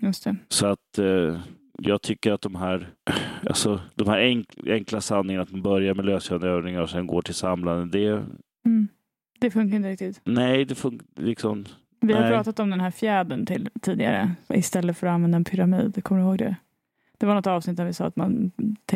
Så 0.50 0.68
att 0.68 0.98
eh, 1.00 1.40
jag 1.80 2.02
tycker 2.02 2.32
att 2.32 2.42
de 2.42 2.56
här, 2.56 2.90
alltså, 3.50 3.80
de 3.96 4.08
här 4.08 4.20
enk- 4.20 4.72
enkla 4.72 5.02
sanningarna 5.02 5.44
att 5.44 5.52
man 5.52 5.62
börjar 5.62 5.94
med 5.94 6.06
lösgörande 6.06 6.48
övningar 6.50 6.82
och 6.82 6.90
sen 6.90 7.08
går 7.08 7.22
till 7.22 7.34
samlande, 7.34 7.98
det, 8.00 8.24
Mm. 8.66 8.88
Det 9.40 9.52
funkar 9.52 9.76
inte 9.78 9.90
riktigt. 9.90 10.22
nej, 10.24 10.66
det 10.66 10.76
funkar 10.76 11.08
liksom, 11.16 11.66
Vi 12.02 12.14
har 12.14 12.22
Nej. 12.22 12.32
pratat 12.32 12.60
om 12.60 12.70
den 12.70 12.80
här 12.80 12.92
fjädern 12.92 13.46
till, 13.46 13.70
tidigare 13.82 14.32
istället 14.54 14.98
för 14.98 15.08
att 15.08 15.14
använda 15.14 15.36
en 15.36 15.44
pyramid. 15.44 16.04
Kommer 16.04 16.22
du 16.22 16.28
ihåg 16.28 16.38
det? 16.38 16.56
Det 17.18 17.26
var 17.26 17.36
något 17.36 17.48
avsnitt 17.48 17.78
där 17.78 17.86
vi 17.86 17.94
sa 17.94 18.06
att 18.06 18.16
man 18.16 18.52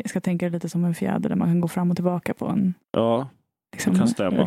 ska 0.05 0.21
tänka 0.21 0.49
lite 0.49 0.69
som 0.69 0.85
en 0.85 0.93
fjäder 0.95 1.29
där 1.29 1.35
man 1.35 1.47
kan 1.47 1.61
gå 1.61 1.67
fram 1.67 1.89
och 1.91 1.97
tillbaka 1.97 2.33
på 2.33 2.47
en 2.47 2.73
ja, 2.91 3.29
liksom, 3.71 3.95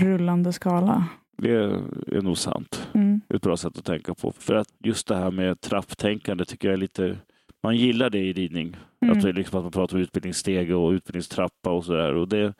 rullande 0.01 0.53
skala. 0.53 1.05
det 1.39 1.51
är 1.51 2.23
nog 2.23 2.39
sant. 2.39 2.89
Mm. 2.95 3.21
Ett 3.35 3.43
bra 3.43 3.57
sätt 3.57 3.79
att 3.79 3.85
tänka 3.85 4.15
på. 4.15 4.33
För 4.33 4.55
att 4.55 4.69
just 4.85 5.09
det 5.09 5.17
här 5.17 5.31
med 5.31 5.61
trapptänkande 5.61 6.45
tycker 6.45 6.69
jag 6.69 6.73
är 6.73 6.79
lite, 6.79 7.17
man 7.63 7.77
gillar 7.77 8.11
det 8.11 8.19
i 8.19 8.33
ridning. 8.33 8.77
Mm. 9.03 9.17
Att, 9.17 9.23
det 9.25 9.33
liksom 9.33 9.59
att 9.59 9.65
man 9.65 9.73
pratar 9.73 9.97
om 9.97 10.03
utbildningsstege 10.03 10.75
och 10.75 10.91
utbildningstrappa 10.91 11.71
och 11.71 11.85
sådär. 11.85 12.15
Och 12.15 12.29
det, 12.29 12.55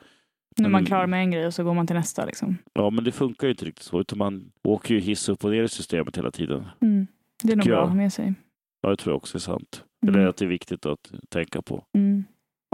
När 0.57 0.69
man 0.69 0.79
Mm. 0.79 0.85
klarar 0.85 1.07
med 1.07 1.19
en 1.19 1.31
grej 1.31 1.45
och 1.47 1.53
så 1.53 1.63
går 1.63 1.73
man 1.73 1.87
till 1.87 1.95
nästa. 1.95 2.25
Liksom. 2.25 2.57
ja, 2.73 2.89
men 2.89 3.03
det 3.03 3.11
funkar 3.11 3.47
ju 3.47 3.51
inte 3.51 3.65
riktigt 3.65 3.83
så, 3.85 3.99
utan 4.01 4.17
man 4.17 4.51
åker 4.63 4.93
ju 4.93 4.99
hiss 4.99 5.29
upp 5.29 5.45
och 5.45 5.51
ner 5.51 5.63
i 5.63 5.67
systemet 5.69 6.17
hela 6.17 6.31
tiden. 6.31 6.65
Mm. 6.81 7.07
Det 7.43 7.51
är 7.51 7.55
nog 7.55 7.65
bra 7.65 7.81
att 7.83 7.89
ha 7.89 7.95
med 7.95 8.13
sig. 8.13 8.33
Ja, 8.81 8.89
det 8.89 8.95
tror 8.97 9.11
jag 9.13 9.17
också 9.17 9.37
är 9.37 9.39
sant. 9.39 9.83
Mm. 10.03 10.15
Eller 10.15 10.27
att 10.27 10.37
det 10.37 10.45
är 10.45 10.49
viktigt 10.49 10.85
att 10.85 11.11
tänka 11.29 11.61
på. 11.61 11.83
Mm. 11.93 12.23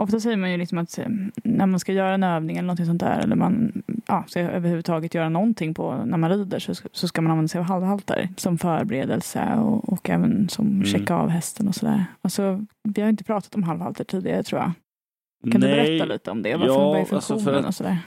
Ofta 0.01 0.19
säger 0.19 0.37
man 0.37 0.51
ju 0.51 0.57
liksom 0.57 0.77
att 0.77 0.97
eh, 0.97 1.05
när 1.43 1.65
man 1.65 1.79
ska 1.79 1.93
göra 1.93 2.13
en 2.13 2.23
övning 2.23 2.57
eller 2.57 2.67
något 2.67 2.85
sånt 2.85 2.99
där 2.99 3.19
eller 3.19 3.35
man 3.35 3.83
ja, 4.07 4.23
ska 4.27 4.39
överhuvudtaget 4.39 5.13
göra 5.13 5.29
någonting 5.29 5.73
på 5.73 6.03
när 6.05 6.17
man 6.17 6.29
rider 6.29 6.59
så, 6.59 6.73
så 6.91 7.07
ska 7.07 7.21
man 7.21 7.31
använda 7.31 7.47
sig 7.47 7.59
av 7.59 7.65
halvhalter 7.65 8.29
som 8.37 8.57
förberedelse 8.57 9.55
och, 9.57 9.93
och 9.93 10.09
även 10.09 10.49
som 10.49 10.67
Mm. 10.67 10.85
checka 10.85 11.15
av 11.15 11.29
hästen 11.29 11.67
och 11.67 11.75
sådär. 11.75 12.05
Alltså, 12.21 12.65
vi 12.83 13.01
har 13.01 13.09
inte 13.09 13.23
pratat 13.23 13.55
om 13.55 13.63
halvhalter 13.63 14.03
tidigare 14.03 14.43
tror 14.43 14.61
jag. 14.61 14.71
Kan 15.51 15.61
Nej, 15.61 15.69
du 15.69 15.75
berätta 15.99 16.05
lite 16.05 16.31
om 16.31 16.41
det? 16.41 16.55
Varför, 16.55 16.73
Ja, 16.73 16.87
vad 16.89 16.97
är 16.97 17.13
alltså 17.15 17.33
funktionen 17.33 17.53
för 17.53 17.59
att- 17.59 17.67
och 17.67 17.75
sådär? 17.75 17.97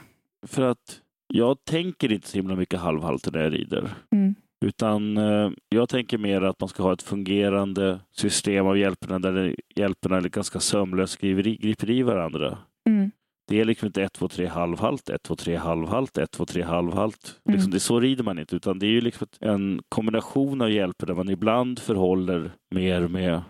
för 0.47 0.61
att 0.61 0.99
jag 1.33 1.57
tänker 1.65 2.11
inte 2.11 2.27
så 2.27 2.37
himla 2.37 2.55
mycket 2.55 2.79
halvhalter 2.79 3.31
när 3.31 3.39
jag 3.39 3.53
rider. 3.53 3.89
Mm. 4.11 4.35
Utan 4.63 5.17
eh, 5.17 5.51
jag 5.69 5.89
tänker 5.89 6.17
mer 6.17 6.41
att 6.41 6.59
man 6.59 6.69
ska 6.69 6.83
ha 6.83 6.93
ett 6.93 7.01
fungerande 7.01 7.99
system 8.11 8.65
av 8.67 8.77
hjälperna 8.77 9.19
där 9.19 9.55
hjälperna 9.75 10.17
är 10.17 10.21
ganska 10.21 10.59
sömlöst 10.59 11.21
griper 11.21 11.89
i- 11.89 12.03
varandra. 12.03 12.57
Mm. 12.89 13.11
Det 13.47 13.59
är 13.61 13.65
liksom 13.65 13.85
inte 13.85 14.03
1, 14.03 14.13
2, 14.13 14.27
3 14.27 14.45
halvhalt, 14.45 15.09
1, 15.09 15.23
2, 15.23 15.35
3 15.35 15.55
halvhalt, 15.55 16.17
1, 16.17 16.31
2, 16.31 16.45
3 16.45 16.61
halvhalt. 16.63 17.39
Mm. 17.45 17.55
Liksom, 17.55 17.71
det, 17.71 17.79
så 17.79 17.99
rider 17.99 18.23
man 18.23 18.39
inte, 18.39 18.55
utan 18.55 18.79
det 18.79 18.85
är 18.85 18.91
ju 18.91 19.01
liksom 19.01 19.27
en 19.39 19.81
kombination 19.89 20.61
av 20.61 20.71
hjälper 20.71 21.07
där 21.07 21.13
man 21.13 21.29
ibland 21.29 21.79
förhåller 21.79 22.51
mer 22.75 23.07
med 23.07 23.41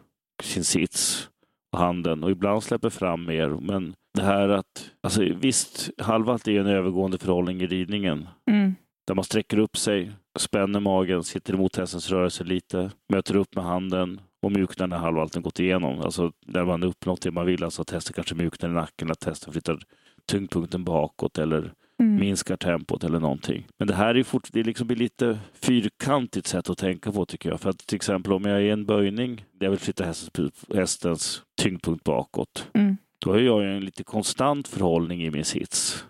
sin 0.44 0.64
sits 0.64 1.30
och 1.74 1.80
handen 1.80 2.24
och 2.24 2.32
ibland 2.32 2.64
släpper 2.64 2.90
fram 2.90 3.26
mer. 3.26 3.50
Men 3.50 3.94
det 4.18 4.24
här 4.24 4.50
att, 4.50 4.92
alltså 5.04 5.24
visst, 5.24 5.90
halvhalt 5.98 6.48
är 6.48 6.52
ju 6.52 6.60
en 6.60 6.68
övergående 6.68 7.18
förhållning 7.18 7.62
i 7.62 7.68
ridningen 7.68 8.28
Mm. 8.52 8.76
Där 9.08 9.16
man 9.16 9.24
sträcker 9.24 9.58
upp 9.58 9.78
sig, 9.78 10.12
spänner 10.40 10.80
magen, 10.80 11.24
sitter 11.24 11.54
emot 11.54 11.76
hästens 11.76 12.10
rörelse 12.10 12.44
lite, 12.44 12.92
möter 13.10 13.36
upp 13.36 13.56
med 13.56 13.66
handen 13.66 14.22
och 14.42 14.52
mjuknar 14.52 14.88
när 14.88 14.98
halvhalten 14.98 15.42
gått 15.42 15.60
igenom. 15.60 16.02
Alltså 16.02 16.32
när 16.46 16.66
man 16.66 16.84
uppnått 16.84 17.22
det 17.22 17.32
man 17.32 17.46
vill, 17.46 17.64
alltså 17.64 17.82
att 17.82 17.90
hästen 17.92 18.14
kanske 18.14 18.36
mjuknar 18.36 18.70
i 18.70 18.74
nacken, 18.74 19.12
att 19.12 19.24
hästen 19.24 19.54
flyttar 19.54 19.80
tyngdpunkten 20.26 20.84
bakåt 20.84 21.38
eller 21.38 21.74
Mm. 22.00 22.16
minskar 22.16 22.58
tempot 22.58 23.04
eller 23.04 23.20
någonting. 23.20 23.68
Men 23.80 23.88
det 23.88 23.94
här 23.96 24.16
är 24.16 24.24
fort, 24.24 24.48
det 24.52 24.64
liksom 24.64 24.88
blir 24.88 24.98
lite 24.98 25.40
fyrkantigt 25.54 26.48
sätt 26.48 26.70
att 26.70 26.78
tänka 26.78 27.12
på 27.12 27.26
tycker 27.26 27.50
jag. 27.50 27.60
För 27.62 27.70
att 27.70 27.78
till 27.78 27.96
exempel 27.96 28.34
om 28.34 28.46
jag 28.46 28.58
är 28.58 28.62
i 28.62 28.70
en 28.70 28.86
böjning 28.86 29.46
där 29.54 29.66
jag 29.66 29.72
vill 29.72 29.80
flytta 29.80 30.06
hästens, 30.06 30.52
hästens 30.74 31.42
tyngdpunkt 31.62 32.04
bakåt, 32.04 32.68
Mm. 32.74 32.98
då 33.20 33.32
har 33.32 33.40
jag 33.40 33.64
en 33.76 33.86
lite 33.86 34.04
konstant 34.04 34.68
förhållning 34.68 35.24
i 35.24 35.32
min 35.32 35.46
sits. 35.46 36.06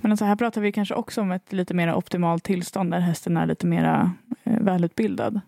Men 0.00 0.10
alltså 0.10 0.24
här 0.24 0.36
pratar 0.36 0.60
vi 0.60 0.72
kanske 0.72 0.94
också 0.94 1.20
om 1.20 1.32
ett 1.32 1.52
lite 1.52 1.74
mer 1.74 1.94
optimalt 1.94 2.44
tillstånd 2.44 2.90
där 2.90 3.00
hästen 3.00 3.36
är 3.36 3.46
lite 3.46 3.66
mer 3.66 4.10
eh, 4.44 4.60
välutbildad. 4.60 5.40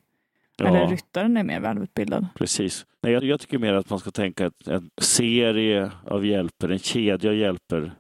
Eller 0.59 0.87
ryttaren 0.89 1.37
är 1.37 1.45
mer 1.45 1.61
välutbildad. 1.61 2.27
Precis. 2.35 2.87
Nej, 3.03 3.13
jag, 3.13 3.25
jag 3.25 3.41
tycker 3.41 3.59
mer 3.59 3.73
att 3.73 3.91
man 3.91 3.99
ska 3.99 4.11
tänka 4.11 4.47
ett, 4.47 4.69
en 4.69 4.91
serie 5.01 5.91
av 6.05 6.27
hjälper, 6.27 6.69
en 6.69 6.79
kedja 6.79 7.31
av 7.31 7.37
hjälper 7.37 7.93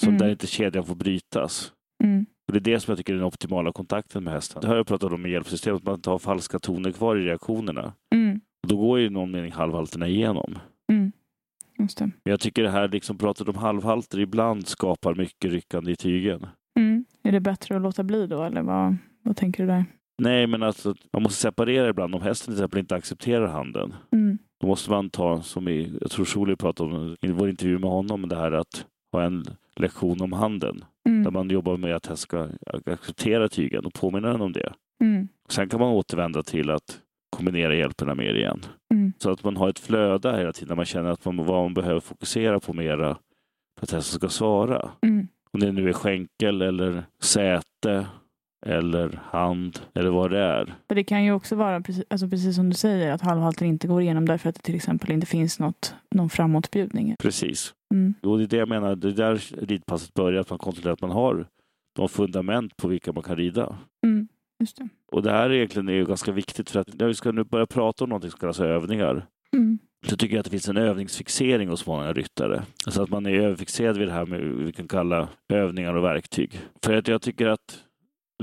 som 0.00 0.08
Mm. 0.08 0.18
där 0.18 0.28
inte 0.28 0.46
kedjan 0.46 0.84
får 0.84 0.94
brytas. 0.94 1.72
Mm. 2.04 2.26
Och 2.46 2.52
det 2.52 2.58
är 2.58 2.74
det 2.74 2.80
som 2.80 2.90
jag 2.92 2.98
tycker 2.98 3.12
är 3.12 3.16
den 3.16 3.26
optimala 3.26 3.72
kontakten 3.72 4.24
med 4.24 4.32
hästen. 4.32 4.60
Det 4.62 4.68
har 4.68 4.76
jag 4.76 4.86
pratat 4.86 5.12
om 5.12 5.26
i 5.26 5.30
hjälpsystemet, 5.30 5.76
att 5.80 5.84
man 5.84 5.94
inte 5.94 6.10
har 6.10 6.18
falska 6.18 6.58
toner 6.58 6.92
kvar 6.92 7.16
i 7.16 7.24
reaktionerna. 7.24 7.92
Mm. 8.14 8.40
Och 8.62 8.68
då 8.68 8.76
går 8.76 8.98
ju 8.98 9.06
i 9.06 9.10
någon 9.10 9.30
mening 9.30 9.52
halvhalterna 9.52 10.08
igenom. 10.08 10.58
Mm. 10.92 11.12
Just 11.78 11.98
det. 11.98 12.04
Men 12.04 12.30
jag 12.30 12.40
tycker 12.40 12.62
det 12.62 12.70
här, 12.70 12.88
liksom 12.88 13.18
pratet 13.18 13.48
om 13.48 13.54
halvhalter 13.56 14.20
ibland 14.20 14.66
skapar 14.66 15.14
mycket 15.14 15.50
ryckande 15.50 15.92
i 15.92 15.96
tygen. 15.96 16.46
Mm. 16.78 17.04
Är 17.22 17.32
det 17.32 17.40
bättre 17.40 17.76
att 17.76 17.82
låta 17.82 18.02
bli 18.04 18.26
då 18.26 18.42
eller 18.42 18.62
vad, 18.62 18.96
vad 19.22 19.36
tänker 19.36 19.62
du 19.62 19.68
där? 19.68 19.84
Nej, 20.22 20.46
men 20.46 20.62
alltså 20.62 20.94
man 21.12 21.22
måste 21.22 21.40
separera 21.40 21.88
ibland. 21.88 22.14
Om 22.14 22.22
hästen 22.22 22.54
till 22.54 22.62
exempel 22.62 22.78
inte 22.80 22.94
accepterar 22.94 23.46
handen, 23.46 23.94
Mm. 24.12 24.38
då 24.60 24.66
måste 24.66 24.90
man 24.90 25.10
ta, 25.10 25.42
som 25.42 25.68
i, 25.68 25.98
jag 26.00 26.10
tror 26.10 26.24
Shuli 26.24 26.56
pratade 26.56 26.94
om 26.96 27.16
i 27.20 27.28
vår 27.28 27.48
intervju 27.48 27.78
med 27.78 27.90
honom, 27.90 28.28
det 28.28 28.36
här 28.36 28.52
att 28.52 28.86
ha 29.12 29.22
en 29.22 29.44
lektion 29.76 30.20
om 30.20 30.32
handen. 30.32 30.84
Där 31.04 31.10
Mm. 31.12 31.32
man 31.32 31.50
jobbar 31.50 31.76
med 31.76 31.94
att 31.96 32.06
hästen 32.06 32.16
ska 32.16 32.92
acceptera 32.92 33.48
tygen 33.48 33.84
och 33.86 33.94
påminna 33.94 34.28
den 34.32 34.40
om 34.40 34.52
det. 34.52 34.72
Mm. 35.00 35.28
Sen 35.48 35.68
kan 35.68 35.80
man 35.80 35.88
återvända 35.88 36.42
till 36.42 36.70
att 36.70 37.00
kombinera 37.36 37.74
hjälperna 37.74 38.14
mer 38.14 38.34
igen. 38.34 38.60
Mm. 38.94 39.12
Så 39.18 39.30
att 39.30 39.44
man 39.44 39.56
har 39.56 39.68
ett 39.68 39.78
flöde 39.78 40.36
hela 40.36 40.52
tiden, 40.52 40.76
man 40.76 40.84
känner 40.84 41.10
att 41.10 41.24
man, 41.24 41.36
vad 41.36 41.62
man 41.62 41.74
behöver 41.74 42.00
fokusera 42.00 42.60
på 42.60 42.72
mera 42.72 43.16
för 43.78 43.86
att 43.86 43.90
hästen 43.90 44.18
ska 44.18 44.28
svara. 44.28 44.90
Mm. 45.02 45.28
Om 45.50 45.60
det 45.60 45.72
nu 45.72 45.88
är 45.88 45.92
skänkel 45.92 46.62
eller 46.62 47.04
säte 47.22 48.06
eller 48.66 49.20
hand 49.24 49.78
eller 49.94 50.10
vad 50.10 50.30
det 50.30 50.38
är. 50.38 50.74
För 50.88 50.94
det 50.94 51.04
kan 51.04 51.24
ju 51.24 51.32
också 51.32 51.56
vara 51.56 51.80
precis, 51.80 52.04
alltså 52.10 52.28
precis 52.28 52.56
som 52.56 52.70
du 52.70 52.76
säger 52.76 53.12
att 53.12 53.20
halvhalter 53.20 53.66
inte 53.66 53.88
går 53.88 54.02
igenom 54.02 54.26
därför 54.26 54.48
att 54.48 54.54
det 54.54 54.62
till 54.62 54.74
exempel 54.74 55.12
inte 55.12 55.26
finns 55.26 55.58
något, 55.58 55.94
någon 56.14 56.30
framåtbjudning. 56.30 57.16
Precis. 57.18 57.74
Mm. 57.94 58.14
Och 58.22 58.38
det 58.38 58.44
är 58.44 58.48
det 58.48 58.56
jag 58.56 58.68
menar, 58.68 58.96
det 58.96 59.08
är 59.08 59.12
där 59.12 59.66
ridpasset 59.66 60.14
börjar, 60.14 60.40
att 60.40 60.50
man 60.50 60.58
kontrollerar 60.58 60.92
att 60.92 61.00
man 61.00 61.10
har 61.10 61.46
de 61.96 62.08
fundament 62.08 62.76
på 62.76 62.88
vilka 62.88 63.12
man 63.12 63.22
kan 63.22 63.36
rida. 63.36 63.76
Mm. 64.06 64.15
Det. 64.74 64.88
Och 65.12 65.22
det 65.22 65.30
här 65.30 65.52
egentligen 65.52 65.88
är 65.88 65.92
ju 65.92 66.04
ganska 66.06 66.32
viktigt 66.32 66.70
för 66.70 66.80
att 66.80 66.98
när 66.98 67.06
vi 67.06 67.14
ska 67.14 67.32
nu 67.32 67.44
börja 67.44 67.66
prata 67.66 68.04
om 68.04 68.10
någonting 68.10 68.30
som 68.30 68.40
kallas 68.40 68.60
övningar 68.60 69.26
Mm. 69.52 69.78
så 70.08 70.16
tycker 70.16 70.34
jag 70.34 70.40
att 70.40 70.44
det 70.44 70.50
finns 70.50 70.68
en 70.68 70.76
övningsfixering 70.76 71.68
hos 71.68 71.86
många 71.86 72.12
ryttare. 72.12 72.62
Alltså 72.86 73.02
att 73.02 73.10
man 73.10 73.26
är 73.26 73.30
överfixerad 73.40 73.98
vid 73.98 74.08
det 74.08 74.12
här 74.12 74.26
med 74.26 74.40
vi 74.40 74.72
kan 74.72 74.88
kalla 74.88 75.28
övningar 75.48 75.94
och 75.94 76.04
verktyg. 76.04 76.60
För 76.84 76.94
att 76.94 77.08
jag 77.08 77.22
tycker 77.22 77.46
att 77.46 77.84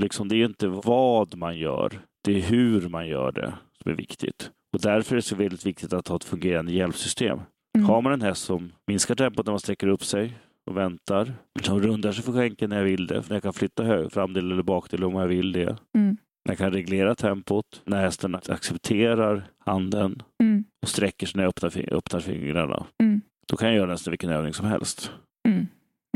liksom, 0.00 0.28
det 0.28 0.36
är 0.36 0.44
inte 0.44 0.68
vad 0.68 1.36
man 1.36 1.58
gör, 1.58 2.00
det 2.24 2.32
är 2.36 2.40
hur 2.40 2.88
man 2.88 3.08
gör 3.08 3.32
det 3.32 3.54
som 3.82 3.92
är 3.92 3.96
viktigt. 3.96 4.50
Och 4.74 4.80
därför 4.80 5.14
är 5.14 5.16
det 5.16 5.22
så 5.22 5.36
väldigt 5.36 5.66
viktigt 5.66 5.92
att 5.92 6.08
ha 6.08 6.16
ett 6.16 6.24
fungerande 6.24 6.72
hjälpsystem. 6.72 7.40
Mm. 7.76 7.88
Har 7.88 8.02
man 8.02 8.12
en 8.12 8.22
häst 8.22 8.44
som 8.44 8.72
minskar 8.86 9.14
tempot 9.14 9.46
när 9.46 9.52
man 9.52 9.60
sträcker 9.60 9.86
upp 9.86 10.04
sig 10.04 10.38
och 10.70 10.76
väntar, 10.76 11.32
som 11.62 11.80
rundar 11.80 12.12
sig 12.12 12.24
för 12.24 12.32
skänken 12.32 12.70
när 12.70 12.76
jag 12.76 12.84
vill 12.84 13.06
det, 13.06 13.22
för 13.22 13.34
jag 13.34 13.42
kan 13.42 13.52
flytta 13.52 13.82
hög, 13.84 14.12
framdel 14.12 14.52
eller 14.52 14.62
bakdel 14.62 15.04
om 15.04 15.14
jag 15.14 15.26
vill 15.26 15.52
det, 15.52 15.76
Mm. 15.94 16.16
jag 16.48 16.58
kan 16.58 16.72
reglera 16.72 17.14
tempot, 17.14 17.82
när 17.84 18.00
hästen 18.02 18.34
accepterar 18.34 19.44
handen 19.58 20.22
Mm. 20.42 20.64
och 20.82 20.88
sträcker 20.88 21.26
sig 21.26 21.36
när 21.38 21.44
jag 21.44 21.48
öppnar, 21.48 21.94
öppnar 21.94 22.20
fingrarna, 22.20 22.86
Mm. 23.02 23.20
då 23.48 23.56
kan 23.56 23.68
jag 23.68 23.76
göra 23.76 23.90
nästan 23.90 24.10
vilken 24.12 24.30
övning 24.30 24.54
som 24.54 24.66
helst. 24.66 25.12
Mm. 25.48 25.66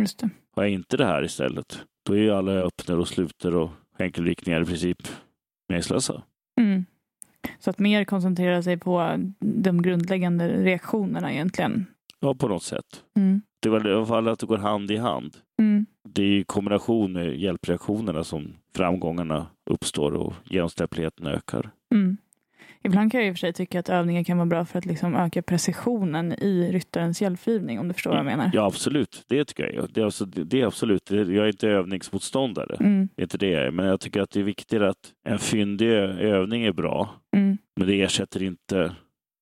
Just 0.00 0.18
det. 0.18 0.30
Har 0.56 0.62
jag 0.62 0.72
inte 0.72 0.96
det 0.96 1.04
här 1.04 1.24
istället, 1.24 1.82
då 2.06 2.12
är 2.12 2.18
ju 2.18 2.30
alla 2.30 2.52
öppnar 2.52 2.96
och 2.98 3.08
sluter 3.08 3.54
och 3.54 3.70
skänkelvikningar 3.98 4.62
i 4.62 4.64
princip 4.64 5.08
meningslösa. 5.68 6.22
Mm. 6.60 6.84
Så 7.58 7.70
att 7.70 7.78
mer 7.78 8.04
koncentrera 8.04 8.62
sig 8.62 8.76
på 8.78 9.18
de 9.40 9.82
grundläggande 9.82 10.48
reaktionerna 10.48 11.32
egentligen. 11.32 11.86
Ja, 12.20 12.34
på 12.34 12.48
något 12.48 12.62
sätt. 12.62 13.04
Mm. 13.16 13.42
Det 13.60 13.68
väl 13.68 13.86
i 13.86 13.92
alla 13.92 14.06
fall 14.06 14.28
att 14.28 14.38
det 14.38 14.46
går 14.46 14.58
hand 14.58 14.90
i 14.90 14.96
hand. 14.96 15.36
Mm. 15.60 15.86
Det 16.08 16.22
är 16.22 16.38
i 16.38 16.44
kombination 16.44 17.12
med 17.12 17.38
hjälpreaktionerna 17.38 18.24
som 18.24 18.54
framgångarna 18.76 19.46
uppstår 19.70 20.14
och 20.14 20.34
genomsläppligheten 20.44 21.26
ökar. 21.26 21.70
Mm. 21.94 22.16
Ibland 22.82 23.12
kan 23.12 23.20
jag 23.20 23.28
i 23.28 23.32
och 23.32 23.34
för 23.34 23.38
sig 23.38 23.52
tycka 23.52 23.80
att 23.80 23.88
övningar 23.88 24.24
kan 24.24 24.36
vara 24.36 24.46
bra 24.46 24.64
för 24.64 24.78
att 24.78 24.86
liksom 24.86 25.14
öka 25.14 25.42
precisionen 25.42 26.32
i 26.32 26.72
ryttarens 26.72 27.22
hjälpgivning, 27.22 27.78
om 27.78 27.88
du 27.88 27.94
förstår 27.94 28.10
vad 28.10 28.18
jag 28.18 28.26
menar. 28.26 28.50
Ja, 28.54 28.66
absolut. 28.66 29.24
Det 29.28 29.44
tycker 29.44 29.72
jag. 29.72 29.90
Det 29.92 30.00
är, 30.00 30.04
alltså, 30.04 30.24
det 30.24 30.60
är 30.60 30.66
absolut. 30.66 31.10
Jag 31.10 31.30
är 31.30 31.46
inte 31.46 31.68
övningsmotståndare. 31.68 32.76
Mm. 32.80 33.08
Det 33.16 33.22
är 33.22 33.24
inte 33.24 33.38
det 33.38 33.50
jag 33.50 33.66
är. 33.66 33.70
Men 33.70 33.86
jag 33.86 34.00
tycker 34.00 34.20
att 34.20 34.30
det 34.30 34.40
är 34.40 34.44
viktigt 34.44 34.82
att 34.82 35.12
en 35.28 35.38
fyndig 35.38 35.88
övning 35.88 36.62
är 36.62 36.72
bra. 36.72 37.10
Mm. 37.36 37.58
Men 37.76 37.86
det 37.86 38.02
ersätter 38.02 38.42
inte 38.42 38.94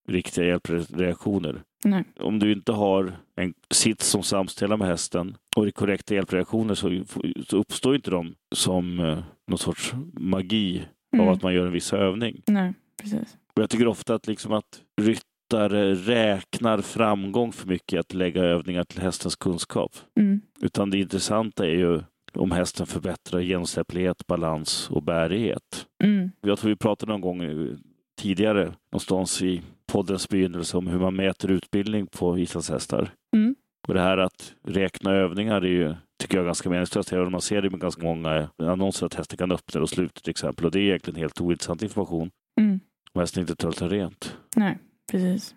riktiga 0.08 0.44
hjälpreaktioner. 0.46 1.62
Nej. 1.86 2.04
Om 2.20 2.38
du 2.38 2.52
inte 2.52 2.72
har 2.72 3.12
en 3.36 3.54
sits 3.70 4.06
som 4.08 4.22
samspelar 4.22 4.76
med 4.76 4.88
hästen 4.88 5.36
och 5.56 5.64
det 5.64 5.68
är 5.68 5.72
korrekta 5.72 6.14
hjälpreaktioner 6.14 6.74
så, 6.74 7.04
så 7.48 7.56
uppstår 7.56 7.94
inte 7.94 8.10
de 8.10 8.34
som 8.54 9.00
eh, 9.00 9.18
någon 9.46 9.58
sorts 9.58 9.94
magi 10.12 10.82
Mm. 11.14 11.28
av 11.28 11.34
att 11.34 11.42
man 11.42 11.54
gör 11.54 11.66
en 11.66 11.72
viss 11.72 11.92
övning. 11.92 12.42
Nej, 12.46 12.74
precis. 13.02 13.36
Och 13.54 13.62
jag 13.62 13.70
tycker 13.70 13.86
ofta 13.86 14.14
att, 14.14 14.26
liksom 14.26 14.52
att 14.52 14.82
ryttare 15.00 15.94
räknar 15.94 16.80
framgång 16.80 17.52
för 17.52 17.68
mycket 17.68 18.00
att 18.00 18.14
lägga 18.14 18.42
övningar 18.42 18.84
till 18.84 19.00
hästens 19.00 19.36
kunskap. 19.36 19.92
Mm. 20.20 20.40
Utan 20.60 20.90
det 20.90 20.98
intressanta 20.98 21.66
är 21.66 21.70
ju 21.74 22.00
om 22.34 22.50
hästen 22.50 22.86
förbättrar 22.86 23.40
genomsläpplighet, 23.40 24.26
balans 24.26 24.90
och 24.90 25.02
bärighet. 25.02 25.86
Mm. 26.04 26.30
Jag 26.40 26.58
tror 26.58 26.68
vi 26.68 26.76
pratade 26.76 27.12
någon 27.12 27.20
gång 27.20 27.42
eh, 27.42 27.76
tidigare 28.18 28.72
någonstans 28.92 29.42
i 29.42 29.62
poddens 29.96 30.28
begynnelse 30.28 30.76
om 30.76 30.86
hur 30.86 30.98
man 30.98 31.16
mäter 31.16 31.50
utbildning 31.50 32.06
på 32.06 32.38
islandshästar. 32.38 33.10
Mm. 33.36 33.54
Och 33.88 33.94
det 33.94 34.00
här 34.00 34.18
att 34.18 34.54
räkna 34.64 35.10
övningar 35.12 35.62
är 35.62 35.68
ju, 35.68 35.94
tycker 36.20 36.36
jag, 36.36 36.46
ganska 36.46 36.70
meningslöst. 36.70 37.12
Även 37.12 37.26
om 37.26 37.32
man 37.32 37.40
ser 37.40 37.62
det 37.62 37.70
med 37.70 37.80
ganska 37.80 38.02
många 38.02 38.48
annonser 38.58 39.06
att 39.06 39.14
hästen 39.14 39.38
kan 39.38 39.52
öppna 39.52 39.80
och 39.80 39.88
sluta 39.88 40.20
till 40.20 40.30
exempel. 40.30 40.64
Och 40.64 40.70
det 40.70 40.78
är 40.78 40.82
egentligen 40.82 41.20
helt 41.20 41.40
ointressant 41.40 41.82
information 41.82 42.30
Mm. 42.60 42.80
om 43.12 43.20
hästen 43.20 43.40
inte 43.40 43.56
töltar 43.56 43.88
rent. 43.88 44.36
Nej, 44.56 44.78
precis. 45.10 45.54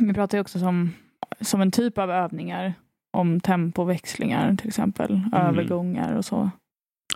Vi 0.00 0.14
pratar 0.14 0.38
ju 0.38 0.42
också 0.42 0.58
som, 0.58 0.90
som 1.40 1.60
en 1.60 1.70
typ 1.70 1.98
av 1.98 2.10
övningar 2.10 2.74
om 3.12 3.40
tempoväxlingar 3.40 4.56
till 4.56 4.68
exempel, 4.68 5.20
övergångar 5.32 6.16
och 6.16 6.24
så. 6.24 6.50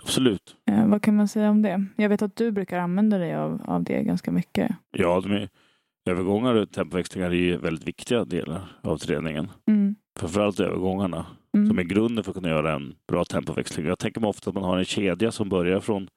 Absolut. 0.03 0.55
Eh, 0.71 0.87
vad 0.87 1.01
kan 1.01 1.15
man 1.15 1.27
säga 1.27 1.49
om 1.49 1.61
det? 1.61 1.85
Jag 1.95 2.09
vet 2.09 2.21
att 2.21 2.35
du 2.35 2.51
brukar 2.51 2.79
använda 2.79 3.17
dig 3.17 3.35
av, 3.35 3.61
av 3.65 3.83
det 3.83 4.03
ganska 4.03 4.31
mycket. 4.31 4.71
Ja, 4.91 5.21
de 5.21 5.31
är, 5.31 5.49
övergångar 6.05 6.55
och 6.55 6.71
tempoväxlingar 6.71 7.29
är 7.31 7.35
ju 7.35 7.57
väldigt 7.57 7.87
viktiga 7.87 8.25
delar 8.25 8.79
av 8.81 8.97
träningen. 8.97 9.51
Mm. 9.67 9.95
Framförallt 10.19 10.59
övergångarna 10.59 11.25
Mm. 11.55 11.67
som 11.67 11.79
är 11.79 11.83
grunden 11.83 12.23
för 12.23 12.31
att 12.31 12.35
kunna 12.35 12.49
göra 12.49 12.73
en 12.73 12.95
bra 13.07 13.25
tempoväxling. 13.25 13.85
Jag 13.85 13.99
tänker 13.99 14.21
mig 14.21 14.27
ofta 14.27 14.49
att 14.49 14.53
man 14.53 14.63
har 14.63 14.77
en 14.77 14.85
kedja 14.85 15.31
som 15.31 15.49
börjar 15.49 15.79
från 15.79 16.03
att 16.03 16.09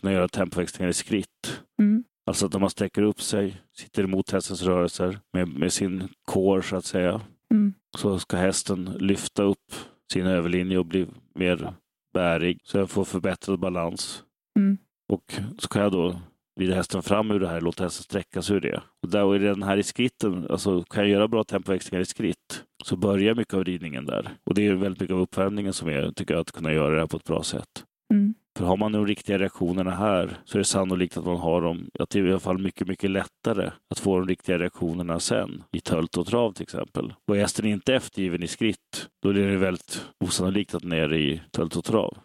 kunna 0.00 0.12
göra 0.12 0.28
tempoväxlingar 0.28 0.90
i 0.90 0.92
skritt. 0.92 1.62
Mm. 1.82 2.04
Alltså 2.26 2.46
att 2.46 2.52
när 2.52 2.60
man 2.60 2.70
sträcker 2.70 3.02
upp 3.02 3.20
sig, 3.20 3.60
sitter 3.76 4.04
emot 4.04 4.30
hästens 4.30 4.62
rörelser 4.62 5.18
med, 5.32 5.48
med 5.48 5.72
sin 5.72 6.08
core 6.24 6.62
så 6.62 6.76
att 6.76 6.84
säga, 6.84 7.20
Mm. 7.50 7.74
så 7.98 8.18
ska 8.18 8.36
hästen 8.36 8.84
lyfta 8.84 9.42
upp 9.42 9.72
sin 10.12 10.26
överlinje 10.26 10.78
och 10.78 10.86
bli 10.86 11.06
mer 11.34 11.72
bärig 12.14 12.60
så 12.64 12.78
jag 12.78 12.90
får 12.90 13.04
förbättrad 13.04 13.58
balans. 13.60 14.22
Mm. 14.58 14.78
Och 15.12 15.40
så 15.58 15.68
kan 15.68 15.82
jag 15.82 15.92
då 15.92 16.20
rida 16.60 16.74
hästen 16.74 17.02
fram 17.02 17.30
ur 17.30 17.40
det 17.40 17.48
här, 17.48 17.60
låta 17.60 17.84
hästen 17.84 18.02
sträcka 18.04 18.42
sig 18.42 18.56
ur 18.56 18.60
det. 18.60 18.82
Och 19.02 19.10
där 19.10 19.24
och 19.24 19.40
den 19.40 19.62
här 19.62 19.76
i 19.76 19.82
skritten, 19.82 20.46
alltså 20.50 20.82
kan 20.82 21.02
jag 21.02 21.10
göra 21.10 21.28
bra 21.28 21.44
tempoväxlingar 21.44 22.02
i 22.02 22.06
skritt 22.06 22.64
så 22.84 22.96
börjar 22.96 23.34
mycket 23.34 23.54
av 23.54 23.64
ridningen 23.64 24.06
där. 24.06 24.30
Och 24.44 24.54
det 24.54 24.66
är 24.66 24.74
väldigt 24.74 25.00
mycket 25.00 25.14
av 25.14 25.20
uppvärmningen 25.20 25.72
som 25.72 25.88
är, 25.88 26.10
tycker 26.10 26.34
jag, 26.34 26.40
att 26.40 26.52
kunna 26.52 26.72
göra 26.72 26.94
det 26.94 27.00
här 27.00 27.06
på 27.06 27.16
ett 27.16 27.24
bra 27.24 27.42
sätt. 27.42 27.84
Mm. 28.14 28.34
För 28.56 28.64
har 28.64 28.76
man 28.76 28.92
de 28.92 29.06
riktiga 29.06 29.38
reaktionerna 29.38 29.90
här 29.90 30.38
så 30.44 30.56
är 30.56 30.58
det 30.58 30.64
sannolikt 30.64 31.16
att 31.16 31.24
man 31.24 31.36
har 31.36 31.62
dem, 31.62 31.90
att 31.98 32.10
det 32.10 32.18
är 32.18 32.26
i 32.26 32.30
alla 32.30 32.40
fall 32.40 32.58
mycket, 32.58 32.88
mycket 32.88 33.10
lättare 33.10 33.70
att 33.90 33.98
få 33.98 34.18
de 34.18 34.28
riktiga 34.28 34.58
reaktionerna 34.58 35.20
sen 35.20 35.62
i 35.72 35.80
tölt 35.80 36.16
och 36.16 36.26
trav 36.26 36.52
till 36.52 36.62
exempel. 36.62 37.14
Och 37.28 37.36
är 37.36 37.40
hästen 37.40 37.66
inte 37.66 37.94
eftergiven 37.94 38.42
i 38.42 38.46
skritt, 38.46 39.08
då 39.22 39.28
är 39.28 39.34
det 39.34 39.56
väldigt 39.56 40.06
osannolikt 40.24 40.74
att 40.74 40.82
den 40.82 40.92
är 40.92 41.14
i 41.14 41.42
tölt 41.50 41.76
och 41.76 41.84
trav. 41.84 42.16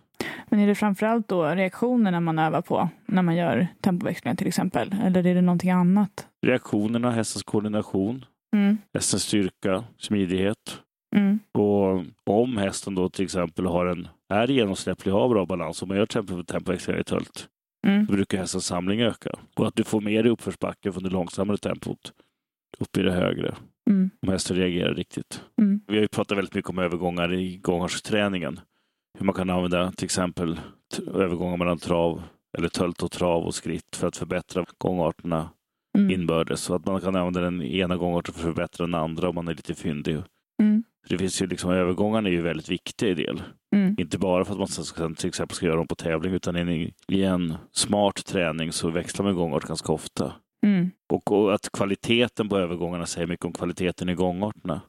Men 0.50 0.60
är 0.60 0.68
det 0.68 0.76
framförallt 0.76 1.28
då 1.28 1.46
reaktionerna 1.46 2.20
man 2.20 2.40
övar 2.40 2.62
på 2.62 2.90
när 3.06 3.22
man 3.22 3.36
gör 3.36 3.68
tempoväxlingar 3.82 4.36
till 4.36 4.48
exempel? 4.48 4.96
Eller 5.04 5.28
är 5.28 5.36
det 5.36 5.42
någonting 5.42 5.72
annat? 5.72 6.28
Reaktionerna, 6.46 7.12
hästens 7.12 7.44
koordination, 7.44 8.26
Mm. 8.56 8.78
hästens 8.94 9.24
styrka, 9.24 9.84
smidighet. 9.98 10.80
Mm. 11.16 11.40
Och 11.54 12.04
om 12.44 12.58
hästen 12.58 12.96
då 12.96 13.10
till 13.10 13.26
exempel 13.26 13.66
har 13.66 13.86
en, 13.86 14.08
är 14.34 14.48
genomsläpplig 14.48 15.14
och 15.14 15.22
har 15.22 15.30
bra 15.30 15.46
balans, 15.46 15.82
om 15.82 15.88
man 15.88 15.98
gör 15.98 16.06
tempo, 16.06 16.44
tempoväxlingar 16.44 17.00
i 17.02 17.04
tölt, 17.04 17.48
Mm. 17.88 18.06
då 18.06 18.14
brukar 18.14 18.38
hästens 18.38 18.66
samling 18.66 19.02
öka. 19.02 19.30
Och 19.56 19.68
att 19.68 19.76
du 19.76 19.84
får 19.84 20.02
mer 20.02 20.24
i 20.26 20.30
uppförsbacke 20.30 20.92
från 20.92 21.04
det 21.04 21.10
långsammare 21.10 21.58
tempot 21.58 22.12
upp 22.80 22.98
i 22.98 23.02
det 23.02 23.12
högre. 23.12 23.56
Mm. 23.90 24.10
Om 24.22 24.30
hästen 24.32 24.58
reagerar 24.58 24.94
riktigt. 24.96 25.44
Mm. 25.62 25.82
Vi 25.88 25.96
har 25.96 26.02
ju 26.02 26.08
pratat 26.08 26.38
väldigt 26.38 26.56
mycket 26.56 26.70
om 26.70 26.80
övergångar 26.80 27.34
i 27.34 27.58
gångartsträningen. 27.58 28.60
Hur 29.20 29.26
man 29.26 29.36
kan 29.36 29.50
använda 29.50 29.92
till 29.92 30.06
exempel 30.06 30.60
övergångar 31.14 31.58
mellan 31.58 31.78
trav 31.78 32.24
eller 32.58 32.70
tölt 32.70 33.04
och 33.04 33.12
trav 33.12 33.44
och 33.46 33.56
skritt 33.56 33.96
för 33.96 34.08
att 34.08 34.18
förbättra 34.18 34.66
gångarterna 34.78 35.50
Mm. 35.98 36.12
inbördes. 36.12 36.62
Så 36.62 36.76
att 36.76 36.86
man 36.86 37.02
kan 37.02 37.16
använda 37.16 37.42
den 37.42 37.62
ena 37.62 37.98
gångarten 37.98 38.34
för 38.34 38.40
att 38.42 38.56
förbättra 38.56 38.86
den 38.86 38.96
andra 38.96 39.30
om 39.30 39.36
man 39.36 39.48
är 39.48 39.54
lite 39.54 39.76
fyndig. 39.76 40.18
Mm. 40.62 40.84
Det 41.10 41.18
finns 41.18 41.42
ju 41.42 41.48
liksom, 41.48 41.72
övergångarna 41.72 42.30
är 42.30 42.34
ju 42.34 42.42
väldigt 42.42 42.70
viktig 42.70 43.18
del. 43.18 43.44
Mm. 43.76 43.96
Inte 44.00 44.18
bara 44.18 44.46
för 44.46 44.54
att 44.54 44.60
man 44.60 44.68
sen 44.68 45.16
till 45.16 45.28
exempel 45.28 45.56
ska 45.56 45.66
göra 45.66 45.76
dem 45.78 45.88
på 45.88 45.96
tävling 45.96 46.34
utan 46.34 46.70
i, 46.70 46.94
i 47.08 47.24
en 47.24 47.56
smart 47.72 48.26
träning 48.26 48.72
så 48.72 48.90
växlar 48.90 49.26
man 49.26 49.36
gångart 49.36 49.64
ganska 49.64 49.92
ofta. 49.92 50.34
Mm. 50.66 50.92
Och, 51.14 51.32
och 51.32 51.54
att 51.54 51.70
kvaliteten 51.72 52.50
på 52.50 52.58
övergångarna 52.58 53.06
säger 53.06 53.28
mycket 53.28 53.46
om 53.46 53.54
kvaliteten 53.54 54.10
i 54.10 54.16
gångarterna. 54.16 54.82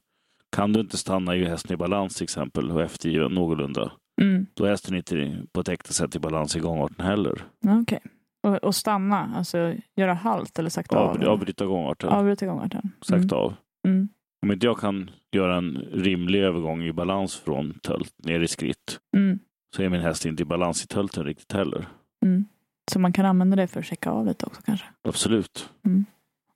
Kan 0.56 0.72
du 0.72 0.80
inte 0.80 0.96
stanna 0.96 1.36
i 1.36 1.44
hästen 1.44 1.72
i 1.72 1.76
balans 1.76 2.14
till 2.14 2.24
exempel 2.24 2.70
och 2.70 2.82
eftergiven 2.82 3.32
någorlunda, 3.32 3.92
Mm. 4.22 4.46
då 4.54 4.64
är 4.64 4.70
hästen 4.70 4.94
inte 4.96 5.42
på 5.52 5.60
ett 5.60 5.68
äkta 5.68 5.92
sätt 5.92 6.16
i 6.16 6.18
balans 6.18 6.56
i 6.56 6.60
gångarten 6.60 7.06
heller. 7.06 7.44
Okej. 7.82 8.00
Och, 8.42 8.54
och 8.64 8.74
stanna, 8.74 9.32
alltså 9.36 9.74
göra 9.96 10.14
halt 10.14 10.58
eller 10.58 10.70
sakta 10.70 10.98
av? 10.98 11.10
Av, 11.10 11.28
avbryta 11.28 11.66
gångarten, 11.66 12.08
Avbryta 12.08 12.46
gångarten. 12.46 12.90
sakta 13.00 13.36
av. 13.36 13.54
Mm. 13.88 14.08
Om 14.46 14.52
inte 14.52 14.66
jag 14.66 14.78
kan 14.78 15.10
göra 15.32 15.56
en 15.56 15.76
rimlig 15.92 16.40
övergång 16.40 16.82
i 16.82 16.92
balans 16.92 17.36
från 17.36 17.74
tölt 17.74 18.14
ner 18.24 18.40
i 18.40 18.48
skritt 18.48 18.98
Mm. 19.16 19.38
så 19.76 19.82
är 19.82 19.88
min 19.88 20.00
häst 20.00 20.26
inte 20.26 20.42
i 20.42 20.46
balans 20.46 20.84
i 20.84 20.86
tölten 20.86 21.24
riktigt 21.24 21.52
heller. 21.52 21.86
Mm. 22.24 22.44
Så 22.92 22.98
man 22.98 23.12
kan 23.12 23.26
använda 23.26 23.56
det 23.56 23.66
för 23.66 23.80
att 23.80 23.86
checka 23.86 24.10
av 24.10 24.26
lite 24.26 24.46
också 24.46 24.62
kanske? 24.62 24.86
Absolut. 25.08 25.70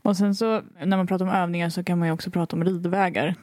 Och 0.03 0.17
sen 0.17 0.35
så 0.35 0.63
när 0.85 0.97
man 0.97 1.07
pratar 1.07 1.25
om 1.25 1.31
övningar 1.33 1.69
så 1.69 1.85
kan 1.85 1.99
man 1.99 2.09
ju 2.09 2.15
också 2.15 2.31
prata 2.31 2.57
om 2.57 2.65
ridvägar. 2.65 3.35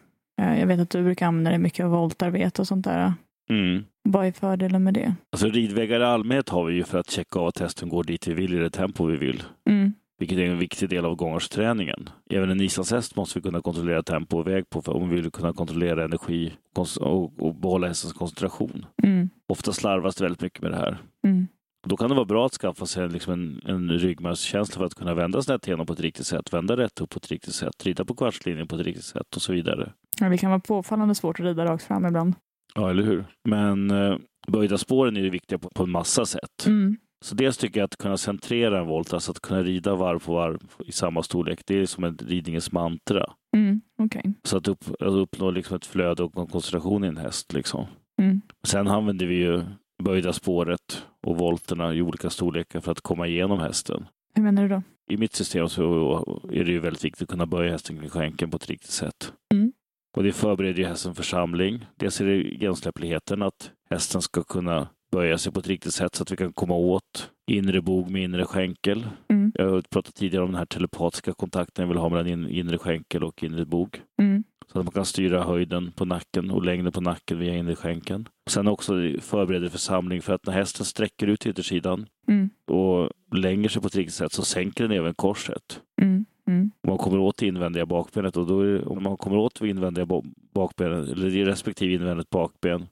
Eh, 0.41 0.59
Jag 0.59 0.67
vet 0.67 0.79
att 0.79 0.89
du 0.89 1.03
brukar 1.03 1.27
använda 1.27 1.49
dig 1.49 1.59
mycket 1.59 1.83
av 1.85 1.91
voltarbete 1.91 2.61
och 2.61 2.67
sånt 2.67 2.85
där. 2.85 3.13
Mm. 3.49 3.83
Vad 4.03 4.25
är 4.25 4.31
fördelen 4.31 4.83
med 4.83 4.93
det? 4.93 5.15
Alltså 5.31 5.47
ridvägar 5.47 5.99
i 5.99 6.03
allmänhet 6.03 6.49
har 6.49 6.65
vi 6.65 6.73
ju 6.73 6.83
för 6.83 6.97
att 6.97 7.09
checka 7.09 7.39
av 7.39 7.47
att 7.47 7.59
hästen 7.59 7.89
går 7.89 8.03
dit 8.03 8.27
vi 8.27 8.33
vill 8.33 8.53
i 8.53 8.57
det 8.57 8.69
tempo 8.69 9.05
vi 9.05 9.17
vill. 9.17 9.43
Mm. 9.69 9.93
Vilket 10.19 10.37
är 10.37 10.45
en 10.45 10.57
viktig 10.57 10.89
del 10.89 11.05
av 11.05 11.15
gångartsträningen. 11.15 12.09
Även 12.29 12.49
en 12.49 12.61
islandshäst 12.61 13.15
måste 13.15 13.39
vi 13.39 13.43
kunna 13.43 13.61
kontrollera 13.61 14.03
tempo 14.03 14.37
och 14.37 14.47
väg 14.47 14.69
på 14.69 14.81
för 14.81 14.95
om 14.95 15.09
vi 15.09 15.15
vill 15.15 15.31
kunna 15.31 15.53
kontrollera 15.53 16.03
energi 16.03 16.53
och, 16.99 17.39
och 17.39 17.55
behålla 17.55 17.87
hästens 17.87 18.13
koncentration. 18.13 18.85
Mm. 19.03 19.29
Ofta 19.47 19.73
slarvas 19.73 20.15
det 20.15 20.23
väldigt 20.23 20.41
mycket 20.41 20.61
med 20.61 20.71
det 20.71 20.77
här. 20.77 20.97
Mm. 21.27 21.47
Då 21.87 21.97
kan 21.97 22.09
det 22.09 22.15
vara 22.15 22.25
bra 22.25 22.45
att 22.45 22.53
skaffa 22.53 22.85
sig 22.85 23.09
liksom 23.09 23.33
en, 23.33 23.61
en 23.65 23.89
ryggmärgskänsla 23.89 24.79
för 24.79 24.85
att 24.85 24.95
kunna 24.95 25.13
vända 25.13 25.41
snett 25.41 25.67
igenom 25.67 25.85
på 25.85 25.93
ett 25.93 25.99
riktigt 25.99 26.25
sätt, 26.27 26.53
vända 26.53 26.77
rätt 26.77 27.01
upp 27.01 27.09
på 27.09 27.17
ett 27.17 27.31
riktigt 27.31 27.53
sätt, 27.53 27.85
rida 27.85 28.05
på 28.05 28.15
kvartslinjen 28.15 28.67
på 28.67 28.75
ett 28.75 28.85
riktigt 28.85 29.05
sätt 29.05 29.35
och 29.35 29.41
så 29.41 29.53
vidare. 29.53 29.91
Ja, 30.19 30.29
det 30.29 30.37
kan 30.37 30.49
vara 30.49 30.59
påfallande 30.59 31.15
svårt 31.15 31.39
att 31.39 31.45
rida 31.45 31.65
rakt 31.65 31.83
fram 31.83 32.05
ibland. 32.05 32.33
Ja, 32.75 32.89
eller 32.89 33.03
hur? 33.03 33.25
Men 33.43 33.91
eh, 33.91 34.17
böjda 34.47 34.77
spåren 34.77 35.17
är 35.17 35.21
ju 35.21 35.29
viktiga 35.29 35.59
på, 35.59 35.69
på 35.69 35.83
en 35.83 35.89
massa 35.89 36.25
sätt. 36.25 36.65
Mm. 36.65 36.97
Så 37.23 37.35
dels 37.35 37.57
tycker 37.57 37.79
jag 37.79 37.85
att 37.85 37.97
kunna 37.97 38.17
centrera 38.17 38.79
en 38.79 38.87
volt, 38.87 39.13
alltså 39.13 39.31
att 39.31 39.39
kunna 39.39 39.63
rida 39.63 39.95
varv 39.95 40.19
på 40.19 40.33
varv 40.33 40.59
i 40.85 40.91
samma 40.91 41.23
storlek, 41.23 41.61
det 41.65 41.75
är 41.75 41.85
som 41.85 42.03
en 42.03 42.17
ridningens 42.17 42.71
mantra. 42.71 43.33
Mm. 43.55 43.81
Okej. 43.97 44.33
Så 44.43 44.57
att, 44.57 44.67
upp, 44.67 44.83
att 44.99 45.13
uppnå 45.13 45.51
liksom 45.51 45.77
ett 45.77 45.85
flöde 45.85 46.23
och 46.23 46.37
en 46.37 46.47
koncentration 46.47 47.03
i 47.03 47.07
en 47.07 47.17
häst. 47.17 47.53
Liksom. 47.53 47.85
Mm. 48.21 48.41
Sen 48.63 48.87
använder 48.87 49.25
vi 49.25 49.35
ju 49.35 49.61
böjda 50.03 50.33
spåret 50.33 51.03
och 51.23 51.37
volterna 51.37 51.93
i 51.93 52.01
olika 52.01 52.29
storlekar 52.29 52.79
för 52.79 52.91
att 52.91 53.01
komma 53.01 53.27
igenom 53.27 53.59
hästen. 53.59 54.05
Hur 54.35 54.43
menar 54.43 54.63
du 54.63 54.69
då? 54.69 54.81
I 55.09 55.17
mitt 55.17 55.35
system 55.35 55.69
så 55.69 56.15
är 56.51 56.63
det 56.63 56.71
ju 56.71 56.79
väldigt 56.79 57.05
viktigt 57.05 57.21
att 57.21 57.29
kunna 57.29 57.45
böja 57.45 57.71
hästen 57.71 57.97
kring 57.97 58.09
skänken 58.09 58.49
på 58.49 58.55
ett 58.55 58.69
riktigt 58.69 58.91
sätt. 58.91 59.33
Mm. 59.53 59.73
Och 60.17 60.23
det 60.23 60.31
förbereder 60.31 60.83
hästen 60.83 61.15
för 61.15 61.23
samling. 61.23 61.85
Dels 61.95 62.21
är 62.21 62.25
det 62.25 62.35
genomsläppligheten, 62.37 63.41
att 63.41 63.71
hästen 63.89 64.21
ska 64.21 64.43
kunna 64.43 64.87
böja 65.11 65.37
sig 65.37 65.51
på 65.51 65.59
ett 65.59 65.67
riktigt 65.67 65.93
sätt 65.93 66.15
så 66.15 66.23
att 66.23 66.31
vi 66.31 66.35
kan 66.37 66.53
komma 66.53 66.75
åt 66.75 67.31
inre 67.51 67.81
bog 67.81 68.09
med 68.09 68.23
inre 68.23 68.45
skänkel. 68.45 69.07
Mm. 69.29 69.51
Jag 69.55 69.69
har 69.69 69.81
pratat 69.81 70.15
tidigare 70.15 70.43
om 70.43 70.51
den 70.51 70.59
här 70.59 70.65
telepatiska 70.65 71.33
kontakten 71.33 71.83
jag 71.83 71.87
vill 71.89 71.97
ha 71.97 72.09
mellan 72.09 72.27
in, 72.27 72.49
inre 72.49 72.77
skänkel 72.77 73.23
och 73.23 73.43
inre 73.43 73.65
bog. 73.65 74.01
Mm. 74.21 74.43
Så 74.71 74.79
att 74.79 74.85
man 74.85 74.91
kan 74.91 75.05
styra 75.05 75.43
höjden 75.43 75.91
på 75.91 76.05
nacken 76.05 76.51
och 76.51 76.65
längden 76.65 76.91
på 76.91 77.01
nacken 77.01 77.39
via 77.39 77.55
inre 77.55 77.75
skänkeln. 77.75 78.29
Sen 78.49 78.67
också 78.67 78.93
förbereder 79.21 79.69
för 79.69 79.77
samling 79.77 80.21
för 80.21 80.33
att 80.33 80.45
när 80.45 80.53
hästen 80.53 80.85
sträcker 80.85 81.27
ut 81.27 81.45
yttersidan 81.45 82.05
Mm. 82.27 82.49
och 82.67 83.09
länger 83.35 83.69
sig 83.69 83.81
på 83.81 83.87
ett 83.87 83.95
riktigt 83.95 84.13
sätt 84.15 84.31
så 84.31 84.41
sänker 84.45 84.83
den 84.87 84.97
även 84.97 85.13
korset. 85.13 85.81
Mm. 86.01 86.25
Mm. 86.47 86.71
Man 86.87 86.97
kommer 86.97 87.19
åt 87.19 87.37
det 87.37 87.47
invändiga 87.47 87.85
bakbenet 87.85 88.37
och 88.37 88.47
då 88.47 88.61
är, 88.61 88.87
om 88.87 89.03
man 89.03 89.17
kommer 89.17 89.37
åt 89.37 89.61
invändiga 89.61 90.05
ba- 90.05 90.23
bakbenet 90.53 91.09
eller 91.09 91.29
det 91.29 91.45
respektive 91.45 91.93
invändigt 91.93 92.29
bakben 92.29 92.87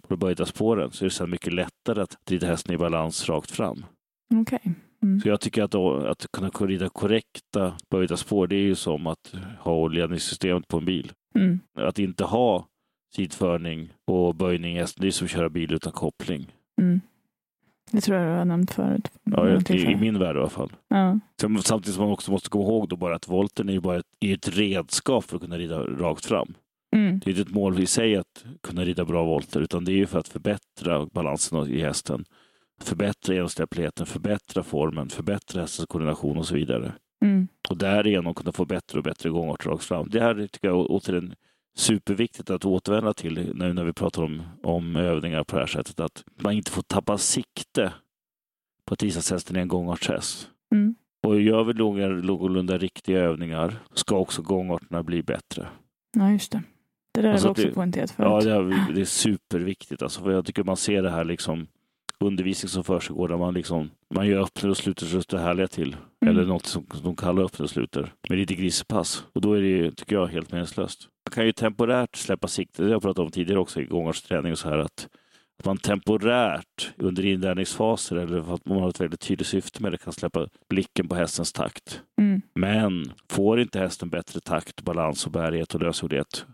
på 0.00 0.08
de 0.08 0.16
böjda 0.16 0.46
spåren 0.46 0.90
så 0.90 1.04
är 1.04 1.08
det 1.08 1.14
sen 1.14 1.30
mycket 1.30 1.52
lättare 1.52 2.02
att 2.02 2.16
rida 2.30 2.46
hästen 2.46 2.74
i 2.74 2.78
balans 2.78 3.28
rakt 3.28 3.50
fram. 3.50 3.84
Okej. 4.34 4.74
Mm. 5.02 5.20
Så 5.20 5.28
jag 5.28 5.40
tycker 5.40 5.62
att, 5.62 5.70
då, 5.70 5.96
att 5.96 6.26
kunna 6.32 6.48
rida 6.48 6.88
korrekta 6.88 7.74
böjda 7.90 8.16
spår 8.16 8.46
det 8.46 8.56
är 8.56 8.60
ju 8.62 8.74
som 8.74 9.06
att 9.06 9.34
ha 9.58 9.88
ledningssystemet 9.88 10.68
på 10.68 10.76
en 10.78 10.84
bil. 10.84 11.12
Mm. 11.34 11.60
Att 11.78 11.98
inte 11.98 12.24
ha 12.24 12.66
sidförning 13.14 13.92
och 14.06 14.34
böjning 14.34 14.76
i 14.76 14.78
hästen 14.78 15.02
det 15.02 15.06
är 15.06 15.10
som 15.10 15.24
att 15.24 15.30
köra 15.30 15.48
bil 15.48 15.72
utan 15.72 15.92
koppling. 15.92 16.52
Mm. 16.80 17.00
Det 17.92 18.00
tror 18.00 18.18
jag 18.18 18.26
du 18.28 18.38
har 18.38 18.44
nämnt 18.44 18.70
förut. 18.70 19.10
Ja, 19.24 19.60
i, 19.68 19.82
i 19.82 19.96
min 19.96 20.18
värld 20.18 20.36
i 20.36 20.38
alla 20.38 20.48
fall. 20.48 20.72
ja. 20.88 21.18
Sen, 21.40 21.62
samtidigt 21.62 21.94
som 21.94 22.04
man 22.04 22.12
också 22.12 22.30
måste 22.30 22.48
komma 22.48 22.64
ihåg 22.64 22.88
då 22.88 22.96
bara 22.96 23.16
att 23.16 23.28
volten 23.28 23.68
är 23.68 23.72
ju 23.72 23.80
bara 23.80 23.98
ett, 23.98 24.06
är 24.20 24.34
ett 24.34 24.58
redskap 24.58 25.24
för 25.24 25.36
att 25.36 25.42
kunna 25.42 25.58
rida 25.58 25.78
rakt 25.78 26.26
fram. 26.26 26.54
Mm. 26.96 27.18
Det 27.18 27.30
är 27.30 27.30
inte 27.30 27.42
ett 27.42 27.54
mål 27.54 27.80
i 27.80 27.86
sig 27.86 28.16
att 28.16 28.44
kunna 28.62 28.84
rida 28.84 29.04
bra 29.04 29.24
volter, 29.24 29.60
utan 29.60 29.84
det 29.84 29.92
är 29.92 29.96
ju 29.96 30.06
för 30.06 30.18
att 30.18 30.28
förbättra 30.28 31.06
balansen 31.06 31.68
i 31.68 31.80
hästen. 31.80 32.24
Förbättra 32.80 33.34
genomsläppligheten, 33.34 34.06
förbättra 34.06 34.62
formen, 34.62 35.08
förbättra 35.08 35.60
hästens 35.60 35.86
koordination 35.86 36.38
och 36.38 36.46
så 36.46 36.54
vidare. 36.54 36.92
Mm. 37.24 37.48
Och 37.70 37.76
därigenom 37.76 38.34
kunna 38.34 38.52
få 38.52 38.64
bättre 38.64 38.98
och 38.98 39.04
bättre 39.04 39.30
gångarter 39.30 39.70
rakt 39.70 39.84
fram. 39.84 40.08
Det 40.08 40.20
här 40.20 40.46
tycker 40.46 40.68
jag 40.68 40.90
återigen 40.90 41.34
superviktigt 41.74 42.50
att 42.50 42.64
återvända 42.64 43.14
till 43.14 43.52
nu 43.54 43.72
när 43.72 43.84
vi 43.84 43.92
pratar 43.92 44.22
om, 44.22 44.42
om 44.62 44.96
övningar 44.96 45.44
på 45.44 45.56
det 45.56 45.62
här 45.62 45.66
sättet. 45.66 46.00
Att 46.00 46.24
man 46.42 46.52
inte 46.52 46.70
får 46.70 46.82
tappa 46.82 47.18
sikte 47.18 47.92
på 48.86 48.94
att 48.94 49.02
islandshästen 49.02 49.56
är 49.56 49.60
en 49.60 49.68
gångartshäst. 49.68 50.48
Mm. 50.74 50.94
Och 51.26 51.40
gör 51.40 51.64
vi 51.64 51.74
någorlunda 52.22 52.78
riktiga 52.78 53.18
övningar 53.20 53.74
ska 53.94 54.16
också 54.16 54.42
gångarterna 54.42 55.02
bli 55.02 55.22
bättre. 55.22 55.68
Ja, 56.16 56.30
just 56.30 56.52
det. 56.52 56.62
Det 57.14 57.22
där 57.22 57.32
Alltså 57.32 57.48
har 57.48 57.54
vi 57.54 57.60
också 57.60 57.68
det- 57.68 57.74
poängterat 57.74 58.14
Ja, 58.18 58.40
förut. 58.40 58.44
det 58.44 58.52
är, 58.90 58.94
det 58.94 59.00
är 59.00 59.04
superviktigt. 59.04 60.02
Alltså, 60.02 60.22
för 60.22 60.30
jag 60.30 60.46
tycker 60.46 60.64
man 60.64 60.76
ser 60.76 61.02
det 61.02 61.10
här 61.10 61.24
liksom 61.24 61.66
undervisning 62.20 62.68
som 62.68 62.84
försiggår 62.84 63.28
där 63.28 63.36
man 63.36 63.54
liksom 63.54 63.90
man 64.14 64.26
gör 64.26 64.40
öppnar 64.42 64.70
och 64.70 64.76
sluter 64.76 65.06
så 65.06 65.22
det 65.36 65.42
härliga 65.42 65.68
till. 65.68 65.96
Mm. 66.22 66.36
Eller 66.36 66.46
något 66.46 66.66
som 66.66 66.86
de 67.02 67.16
kallar 67.16 67.42
öppnar 67.42 67.64
och 67.64 67.70
sluter. 67.70 68.12
Med 68.28 68.38
lite 68.38 68.54
grisepass. 68.54 69.24
Och 69.32 69.40
då 69.40 69.52
är 69.52 69.62
det, 69.62 69.90
tycker 69.96 70.16
jag, 70.16 70.26
helt 70.26 70.52
meningslöst. 70.52 71.08
Man 71.26 71.32
kan 71.34 71.46
ju 71.46 71.52
temporärt 71.52 72.16
släppa 72.16 72.48
siktet. 72.48 72.76
Det 72.76 72.84
har 72.84 72.90
jag 72.90 73.02
pratat 73.02 73.18
om 73.24 73.30
tidigare 73.30 73.60
också 73.60 73.80
i 73.80 73.84
gångartsträning 73.84 74.52
och 74.52 74.58
så 74.58 74.68
här 74.68 74.78
att 74.78 75.08
att 75.58 75.66
man 75.66 75.76
temporärt 75.76 76.92
under 76.96 77.24
inlärningsfaser 77.26 78.16
eller 78.16 78.42
för 78.42 78.54
att 78.54 78.66
man 78.66 78.80
har 78.80 78.88
ett 78.88 79.00
väldigt 79.00 79.20
tydligt 79.20 79.46
syfte 79.46 79.82
med 79.82 79.92
det 79.92 79.98
kan 79.98 80.12
släppa 80.12 80.48
blicken 80.68 81.08
på 81.08 81.14
hästens 81.14 81.52
takt. 81.52 82.02
Mm. 82.18 82.42
Men 82.54 83.12
får 83.30 83.60
inte 83.60 83.78
hästen 83.78 84.08
bättre 84.08 84.40
takt, 84.40 84.82
balans 84.82 85.26
och 85.26 85.32
bärighet 85.32 85.74
och 85.74 85.80
lösgjordhet 85.80 86.46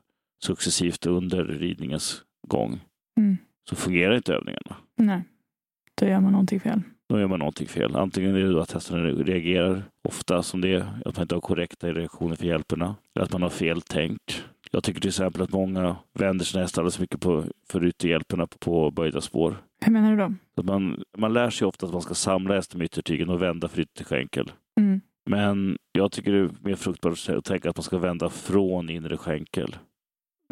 successivt 0.45 1.07
under 1.07 1.45
ridningens 1.45 2.23
gång 2.49 2.81
Mm. 3.19 3.37
så 3.69 3.77
fungerar 3.77 4.17
inte 4.17 4.35
övningarna. 4.35 4.77
Nej, 4.97 5.23
då 5.95 6.07
gör 6.07 6.21
man 6.21 6.33
någonting 6.33 6.61
fel. 6.61 6.83
Då 7.09 7.21
gör 7.21 7.27
man 7.27 7.39
någonting 7.39 7.67
fel. 7.69 7.97
Antingen 7.97 8.37
är 8.37 8.41
det 8.41 8.53
då 8.53 8.61
att 8.61 8.73
hästen 8.73 9.25
reagerar 9.25 9.83
ofta 10.03 10.43
som 10.43 10.61
det 10.61 10.75
är, 10.75 10.81
att 11.05 11.17
man 11.17 11.23
inte 11.23 11.35
har 11.35 11.41
korrekta 11.41 11.93
reaktioner 11.93 12.37
för 12.37 12.47
hjälperna, 12.47 12.97
eller 13.15 13.25
att 13.25 13.33
man 13.33 13.43
har 13.43 13.51
fel 13.51 13.83
tänk. 13.83 14.43
Jag 14.71 14.85
tycker 14.85 15.01
till 15.01 15.09
exempel 15.09 15.43
att 15.43 15.53
många 15.53 15.97
vänder 16.15 16.45
sina 16.45 16.63
hästar 16.63 16.83
alldeles 16.83 17.01
mycket 17.01 17.21
på, 17.21 17.45
för 17.69 17.85
ytterhjälperna 17.85 18.47
på, 18.47 18.59
på 18.59 18.91
böjda 18.91 19.21
spår. 19.21 19.57
Hur 19.85 19.93
menar 19.93 20.11
du 20.11 20.17
då? 20.17 20.35
Att 20.57 20.67
man, 20.67 21.03
man 21.19 21.33
lär 21.33 21.51
sig 21.51 21.67
ofta 21.67 21.87
att 21.87 21.93
man 21.93 22.03
ska 22.03 22.15
samla 22.15 22.55
hästen 22.55 22.79
med 22.79 22.85
yttertygen 22.85 23.29
och 23.29 23.43
vända 23.43 23.69
för 23.69 23.81
ytterskänkel. 23.81 24.53
Mm. 24.81 25.01
Men 25.31 25.77
jag 25.93 26.13
tycker 26.13 26.33
det 26.33 26.39
är 26.39 26.51
mer 26.61 26.75
fruktbart 26.75 27.29
att 27.29 27.45
tänka 27.45 27.71
att 27.71 27.77
man 27.77 27.85
ska 27.85 27.99
vända 27.99 28.31
från 28.31 28.91
inre 28.91 29.17
skänkel. 29.17 29.77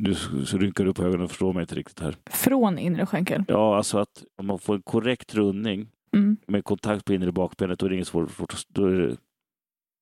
Nu 0.02 0.14
rynkar 0.52 0.84
du 0.84 0.94
på 0.94 1.02
ögonen 1.02 1.24
och 1.24 1.30
förstår 1.30 1.52
mig 1.52 1.60
inte 1.60 1.74
riktigt 1.74 2.00
här. 2.00 2.16
Från 2.30 2.78
inre 2.78 3.06
skänkel? 3.06 3.44
Ja, 3.48 3.76
alltså 3.76 3.98
att 3.98 4.24
om 4.38 4.46
man 4.46 4.58
får 4.58 4.74
en 4.74 4.82
korrekt 4.82 5.34
rundning 5.34 5.88
Mm. 6.16 6.36
med 6.46 6.64
kontakt 6.64 7.04
på 7.04 7.14
inre 7.14 7.32
bakbenet, 7.32 7.78
då 7.78 7.86
är 7.86 7.90
det 7.90 7.94
inget 7.94 8.08
svårt 8.08 8.66
då 8.68 8.86
är 8.86 8.92
det, 8.92 9.16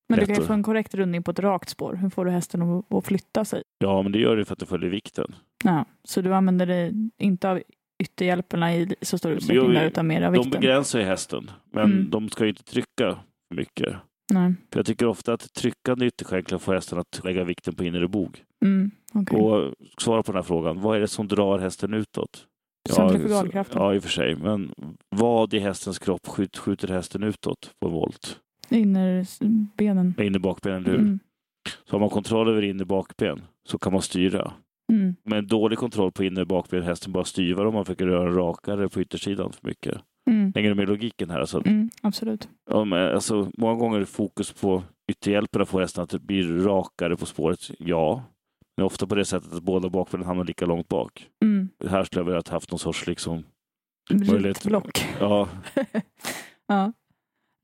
Men 0.09 0.19
du 0.19 0.27
kan 0.27 0.35
ju 0.35 0.43
få 0.43 0.53
en 0.53 0.63
korrekt 0.63 0.95
rundning 0.95 1.23
på 1.23 1.31
ett 1.31 1.39
rakt 1.39 1.69
spår. 1.69 1.95
Hur 1.95 2.11
får 2.11 2.25
du 2.25 2.31
hästen 2.31 2.83
att, 2.91 3.07
flytta 3.07 3.45
sig? 3.45 3.63
ja, 3.79 4.03
men 4.03 4.13
det 4.13 4.19
gör 4.19 4.37
det 4.37 4.45
för 4.45 4.53
att 4.53 4.59
det 4.59 4.67
följer 4.67 4.91
vikten. 4.91 5.35
Ja, 5.65 5.85
så 6.05 6.21
du 6.21 6.35
använder 6.35 6.67
det 6.67 6.93
inte 7.19 7.51
av 7.51 7.61
ytterhjälperna 8.03 8.75
i 8.77 8.95
så 9.03 9.19
stor 9.19 9.33
utsträckning 9.33 9.73
där, 9.73 9.87
utan 9.87 10.07
mer 10.07 10.23
av 10.23 10.33
De 10.33 10.39
vikten? 10.43 10.61
begränsar 10.61 10.99
ju 10.99 11.05
hästen, 11.05 11.51
men 11.73 11.85
Mm. 11.93 12.11
de 12.11 12.29
ska 12.29 12.45
ju 12.45 12.51
inte 12.51 12.65
trycka 12.65 13.19
för 13.49 13.55
mycket. 13.57 13.95
Nej. 14.33 14.55
För 14.73 14.79
jag 14.79 14.87
tycker 14.87 15.07
ofta 15.07 15.33
att 15.33 15.53
tryckande 15.55 16.07
ytterskänklar 16.07 16.59
får 16.59 16.75
hästen 16.75 16.99
att 16.99 17.21
lägga 17.25 17.45
vikten 17.45 17.75
på 17.75 17.85
inre 17.85 18.09
bog. 18.09 18.43
Mm. 18.65 18.91
okej. 19.15 19.41
Och 19.41 19.75
svara 19.99 20.23
på 20.23 20.33
den 20.33 20.37
här 20.39 20.43
frågan, 20.43 20.81
vad 20.81 20.97
är 20.97 21.01
det 21.01 21.09
som 21.09 21.29
drar 21.29 21.59
hästen 21.59 21.95
utåt? 21.95 22.47
Centrifugalkraften. 22.91 23.83
Ja, 23.83 23.95
i 23.95 23.99
och 23.99 24.03
för 24.03 24.11
sig. 24.11 24.37
Men 24.37 24.75
vad 25.17 25.55
i 25.55 25.59
hästens 25.59 25.99
kropp 25.99 26.27
skjut, 26.27 26.59
skjuter 26.59 26.89
hästen 26.89 27.23
utåt 27.23 27.71
på 27.81 27.87
en 27.89 27.93
volt? 27.95 28.41
Innerbenen. 28.71 30.15
Med 30.17 30.27
inne 30.27 30.39
bakbenen, 30.39 30.79
eller 30.83 30.91
hur? 30.91 30.99
Mm. 30.99 31.19
Så 31.85 31.95
har 31.95 32.01
man 32.01 32.09
kontroll 32.11 32.49
över 32.49 32.63
inne 32.63 32.85
bakben 32.85 33.41
så 33.69 33.79
kan 33.79 33.93
man 33.93 34.03
styra. 34.03 34.53
Mm. 34.93 35.15
Med 35.25 35.45
dålig 35.49 35.79
kontroll 35.79 36.13
på 36.13 36.25
inne 36.25 36.45
bakben 36.45 36.83
hästen 36.83 37.13
bara 37.13 37.25
styvar 37.25 37.65
om 37.67 37.75
man 37.75 37.85
försöker 37.85 38.07
röra 38.07 38.31
rakare 38.37 38.89
på 38.89 39.01
yttersidan 39.01 39.53
för 39.53 39.67
mycket. 39.69 39.99
Mm. 40.31 40.53
Hänger 40.55 40.69
du 40.69 40.75
med 40.75 40.89
logiken 40.89 41.31
här? 41.31 41.41
Alltså, 41.41 41.63
Mm. 41.67 41.91
Absolut. 42.03 42.49
ja, 42.71 42.85
men, 42.85 43.15
alltså, 43.15 43.51
många 43.59 43.75
gånger 43.75 44.01
är 44.01 44.05
fokus 44.05 44.53
på 44.53 44.83
ytterhjälperna 45.13 45.65
får 45.65 45.81
hästen 45.81 46.03
att 46.05 46.11
det 46.11 46.19
blir 46.19 46.59
rakare 46.59 47.17
på 47.17 47.27
spåret. 47.27 47.71
Ja, 47.79 48.23
men 48.77 48.87
ofta 48.87 49.07
på 49.07 49.15
det 49.15 49.25
sättet 49.25 49.53
att 49.53 49.63
båda 49.63 49.89
bakbenen 49.91 50.27
hamnar 50.27 50.45
lika 50.45 50.67
långt 50.67 50.89
bak. 50.89 51.27
Mm. 51.45 51.69
Här 51.89 52.05
skulle 52.05 52.21
jag 52.21 52.25
vilja 52.25 52.43
ha 52.47 52.53
haft 52.53 52.71
någon 52.71 52.79
sorts 52.79 53.07
liksom. 53.07 53.45
Ritblock. 54.11 55.05
ja, 55.21 55.49
ja. 56.67 56.93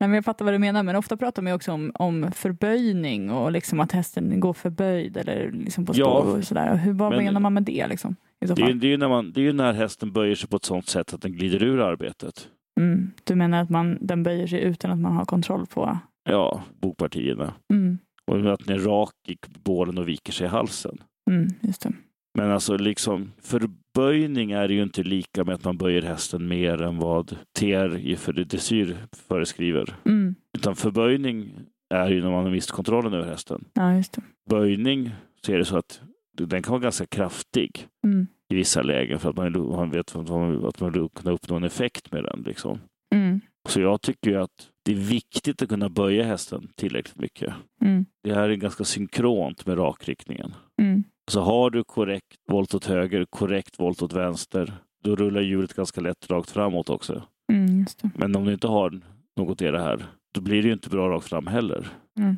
Nej, 0.01 0.07
men 0.07 0.15
jag 0.15 0.25
fattar 0.25 0.45
vad 0.45 0.53
du 0.53 0.59
menar, 0.59 0.83
men 0.83 0.95
ofta 0.95 1.17
pratar 1.17 1.41
man 1.41 1.51
ju 1.51 1.55
också 1.55 1.71
om, 1.71 1.91
om 1.95 2.31
förböjning 2.31 3.31
och 3.31 3.51
liksom 3.51 3.79
att 3.79 3.91
hästen 3.91 4.39
går 4.39 4.53
förböjd 4.53 5.17
eller 5.17 5.51
liksom 5.51 5.85
på 5.85 5.93
Ja, 5.95 6.21
spår 6.21 6.37
och 6.37 6.43
sådär. 6.43 6.75
Hur, 6.75 6.93
vad 6.93 7.09
men- 7.11 7.23
menar 7.25 7.39
man 7.39 7.53
med 7.53 7.63
det? 7.63 7.87
Liksom, 7.87 8.15
i 8.41 8.47
så 8.47 8.53
Det 8.53 8.61
är, 8.61 8.65
fall? 8.65 8.79
det, 8.79 8.87
är 8.87 8.89
ju 8.89 8.97
när 8.97 9.09
man, 9.09 9.31
det 9.31 9.39
är 9.39 9.43
ju 9.43 9.53
när 9.53 9.73
hästen 9.73 10.11
böjer 10.11 10.35
sig 10.35 10.49
på 10.49 10.55
ett 10.55 10.65
sånt 10.65 10.87
sätt 10.87 11.13
att 11.13 11.21
den 11.21 11.31
glider 11.33 11.63
ur 11.63 11.79
arbetet. 11.79 12.47
Mm. 12.79 13.11
Du 13.23 13.35
menar 13.35 13.61
att 13.61 13.69
man, 13.69 13.97
den 14.01 14.23
böjer 14.23 14.47
sig 14.47 14.61
utan 14.61 14.91
att 14.91 14.99
man 14.99 15.13
har 15.15 15.25
kontroll 15.25 15.65
på... 15.65 15.97
Ja, 16.29 16.61
bokpartierna. 16.81 17.53
Mm. 17.73 17.97
Och 18.31 18.53
att 18.53 18.65
den 18.65 18.75
är 18.75 18.79
rak 18.79 19.13
i 19.27 19.37
bålen 19.63 19.97
och 19.97 20.07
viker 20.07 20.33
sig 20.33 20.45
i 20.45 20.49
halsen. 20.49 20.97
Mm. 21.31 21.47
Just 21.61 21.81
det. 21.81 21.93
Men 22.33 22.51
alltså 22.51 22.77
liksom 22.77 23.31
förböjning 23.41 24.51
är 24.51 24.69
ju 24.69 24.83
inte 24.83 25.03
lika 25.03 25.43
med 25.43 25.55
att 25.55 25.63
man 25.63 25.77
böjer 25.77 26.01
hästen 26.01 26.47
mer 26.47 26.81
än 26.81 26.97
vad 26.97 27.37
TR 27.59 28.15
för 28.15 28.33
dressyr 28.33 28.97
föreskriver. 29.27 29.95
Mm. 30.05 30.35
Utan 30.57 30.75
förböjning 30.75 31.53
är 31.93 32.09
ju 32.09 32.21
när 32.23 32.31
man 32.31 32.43
har 32.43 32.51
mist 32.51 32.71
kontrollen 32.71 33.13
över 33.13 33.27
hästen. 33.27 33.65
Ja, 33.73 33.95
just 33.95 34.13
det. 34.13 34.21
Böjning 34.49 35.11
så 35.45 35.51
är 35.51 35.57
det 35.57 35.65
så 35.65 35.77
att 35.77 36.01
den 36.37 36.63
kan 36.63 36.71
vara 36.71 36.81
ganska 36.81 37.05
kraftig 37.05 37.87
Mm. 38.03 38.27
i 38.49 38.55
vissa 38.55 38.81
lägen 38.81 39.19
för 39.19 39.29
att 39.29 39.35
man, 39.35 39.51
man 39.51 39.89
vet 39.89 40.15
att 40.15 40.29
man, 40.29 40.65
att 40.65 40.79
man 40.79 40.91
vill 40.91 41.09
kunna 41.15 41.31
uppnå 41.31 41.55
en 41.55 41.63
effekt 41.63 42.11
med 42.11 42.23
den. 42.23 42.43
Liksom. 42.45 42.79
Mm. 43.15 43.41
Så 43.69 43.81
jag 43.81 44.01
tycker 44.01 44.31
ju 44.31 44.37
att 44.41 44.69
det 44.85 44.91
är 44.91 44.95
viktigt 44.95 45.61
att 45.61 45.69
kunna 45.69 45.89
böja 45.89 46.23
hästen 46.23 46.67
tillräckligt 46.75 47.19
mycket. 47.19 47.53
Mm. 47.81 48.05
Det 48.23 48.33
här 48.33 48.49
är 48.49 48.55
ganska 48.55 48.83
synkront 48.83 49.65
med 49.65 49.77
rakriktningen. 49.77 50.53
Mm. 50.81 51.03
Så 51.31 51.41
har 51.41 51.69
du 51.69 51.83
korrekt 51.83 52.37
volt 52.51 52.73
åt 52.73 52.85
höger, 52.85 53.25
korrekt 53.29 53.79
volt 53.79 54.01
åt 54.01 54.13
vänster, 54.13 54.73
då 55.03 55.15
rullar 55.15 55.41
hjulet 55.41 55.73
ganska 55.73 56.01
lätt 56.01 56.29
rakt 56.29 56.49
framåt 56.51 56.89
också. 56.89 57.23
Mm. 57.51 57.85
Men 58.15 58.35
om 58.35 58.45
du 58.45 58.53
inte 58.53 58.67
har 58.67 59.01
något 59.37 59.61
i 59.61 59.65
det 59.67 59.81
här, 59.81 60.05
då 60.33 60.41
blir 60.41 60.61
det 60.61 60.67
ju 60.67 60.73
inte 60.73 60.89
bra 60.89 61.09
rakt 61.09 61.27
fram 61.27 61.47
heller. 61.47 61.87
Mm. 62.19 62.37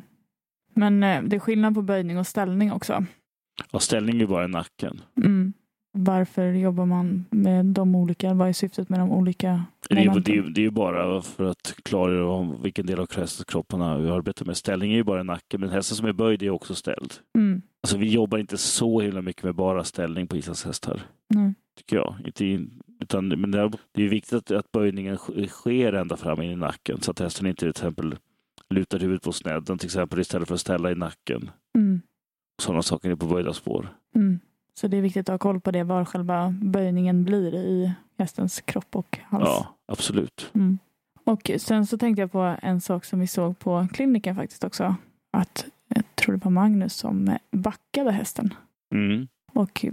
Men 0.74 1.02
eh, 1.02 1.22
det 1.22 1.36
är 1.36 1.40
skillnad 1.40 1.74
på 1.74 1.82
böjning 1.82 2.18
och 2.18 2.26
ställning 2.26 2.72
också. 2.72 3.04
Ja, 3.72 3.78
ställning 3.78 4.20
är 4.20 4.26
bara 4.26 4.46
nacken. 4.46 5.00
Mm. 5.24 5.52
Varför 5.96 6.52
jobbar 6.52 6.86
man 6.86 7.24
med 7.30 7.66
de 7.66 7.94
olika? 7.94 8.34
Vad 8.34 8.48
är 8.48 8.52
syftet 8.52 8.88
med 8.88 9.00
de 9.00 9.10
olika 9.12 9.64
Det 9.88 9.94
är, 9.94 9.98
ju- 10.00 10.08
momenten? 10.08 10.32
det, 10.34 10.38
är, 10.40 10.42
ju- 10.44 10.50
det 10.50 10.60
är 10.60 10.62
ju 10.62 10.70
bara 10.70 11.22
för 11.22 11.44
att 11.44 11.74
klargöra 11.82 12.56
vilken 12.62 12.86
del 12.86 13.00
av 13.00 13.06
hästens 13.16 13.44
kropp 13.44 13.72
man 13.72 14.02
vi 14.02 14.10
arbetar 14.10 14.46
med. 14.46 14.56
Ställning 14.56 14.92
är 14.92 14.96
ju 14.96 15.04
bara 15.04 15.22
nacken, 15.22 15.60
men 15.60 15.70
hästen 15.70 15.96
som 15.96 16.06
är 16.06 16.12
böjd 16.12 16.42
är 16.42 16.50
också 16.50 16.74
ställd. 16.74 17.12
Mm. 17.38 17.62
Alltså 17.84 17.96
vi 17.96 18.08
jobbar 18.08 18.38
inte 18.38 18.58
så 18.58 19.00
himla 19.00 19.22
mycket 19.22 19.42
med 19.42 19.54
bara 19.54 19.84
ställning 19.84 20.26
på 20.26 20.36
islandshästar. 20.36 21.02
Nej. 21.28 21.54
tycker 21.76 21.96
jag. 21.96 22.16
Inte 22.24 22.66
Utan, 23.00 23.28
men 23.28 23.50
det 23.50 23.58
är, 24.02 24.08
viktigt 24.08 24.32
att, 24.32 24.50
att 24.50 24.72
böjningen 24.72 25.16
sk- 25.16 25.46
sker 25.46 25.92
ända 25.92 26.16
fram 26.16 26.42
in 26.42 26.50
i 26.50 26.56
nacken 26.56 27.00
så 27.00 27.10
att 27.10 27.18
hästen 27.18 27.46
inte 27.46 27.60
till 27.60 27.68
exempel 27.68 28.16
lutar 28.70 28.98
huvudet 28.98 29.22
på 29.22 29.32
snedden 29.32 29.78
till 29.78 29.86
exempel 29.86 30.20
istället 30.20 30.48
för 30.48 30.54
att 30.54 30.60
ställa 30.60 30.90
i 30.90 30.94
nacken. 30.94 31.50
Mm. 31.74 32.00
Sådana 32.62 32.82
saker 32.82 33.10
är 33.10 33.14
på 33.14 33.26
böjda 33.26 33.52
spår. 33.52 33.88
Mm. 34.14 34.40
Så 34.74 34.88
det 34.88 34.96
är 34.96 35.00
viktigt 35.00 35.28
att 35.28 35.32
ha 35.32 35.38
koll 35.38 35.60
på 35.60 35.70
det, 35.70 35.82
var 35.82 36.04
själva 36.04 36.54
böjningen 36.62 37.24
blir 37.24 37.54
i 37.54 37.92
hästens 38.18 38.60
kropp 38.60 38.96
och 38.96 39.18
hals. 39.22 39.44
Ja, 39.46 39.76
absolut. 39.86 40.50
Mm. 40.54 40.78
Och 41.24 41.50
sen 41.58 41.86
så 41.86 41.98
tänkte 41.98 42.20
jag 42.20 42.32
på 42.32 42.56
en 42.62 42.80
sak 42.80 43.04
som 43.04 43.20
vi 43.20 43.26
såg 43.26 43.58
på 43.58 43.88
kliniken 43.92 44.36
faktiskt 44.36 44.64
också. 44.64 44.96
Att 45.32 45.66
jag 45.94 46.16
tror 46.16 46.36
det 46.36 46.44
var 46.44 46.50
Magnus 46.50 46.94
som 46.94 47.36
backade 47.50 48.12
hästen. 48.12 48.54
Mm. 48.94 49.28
Och 49.52 49.84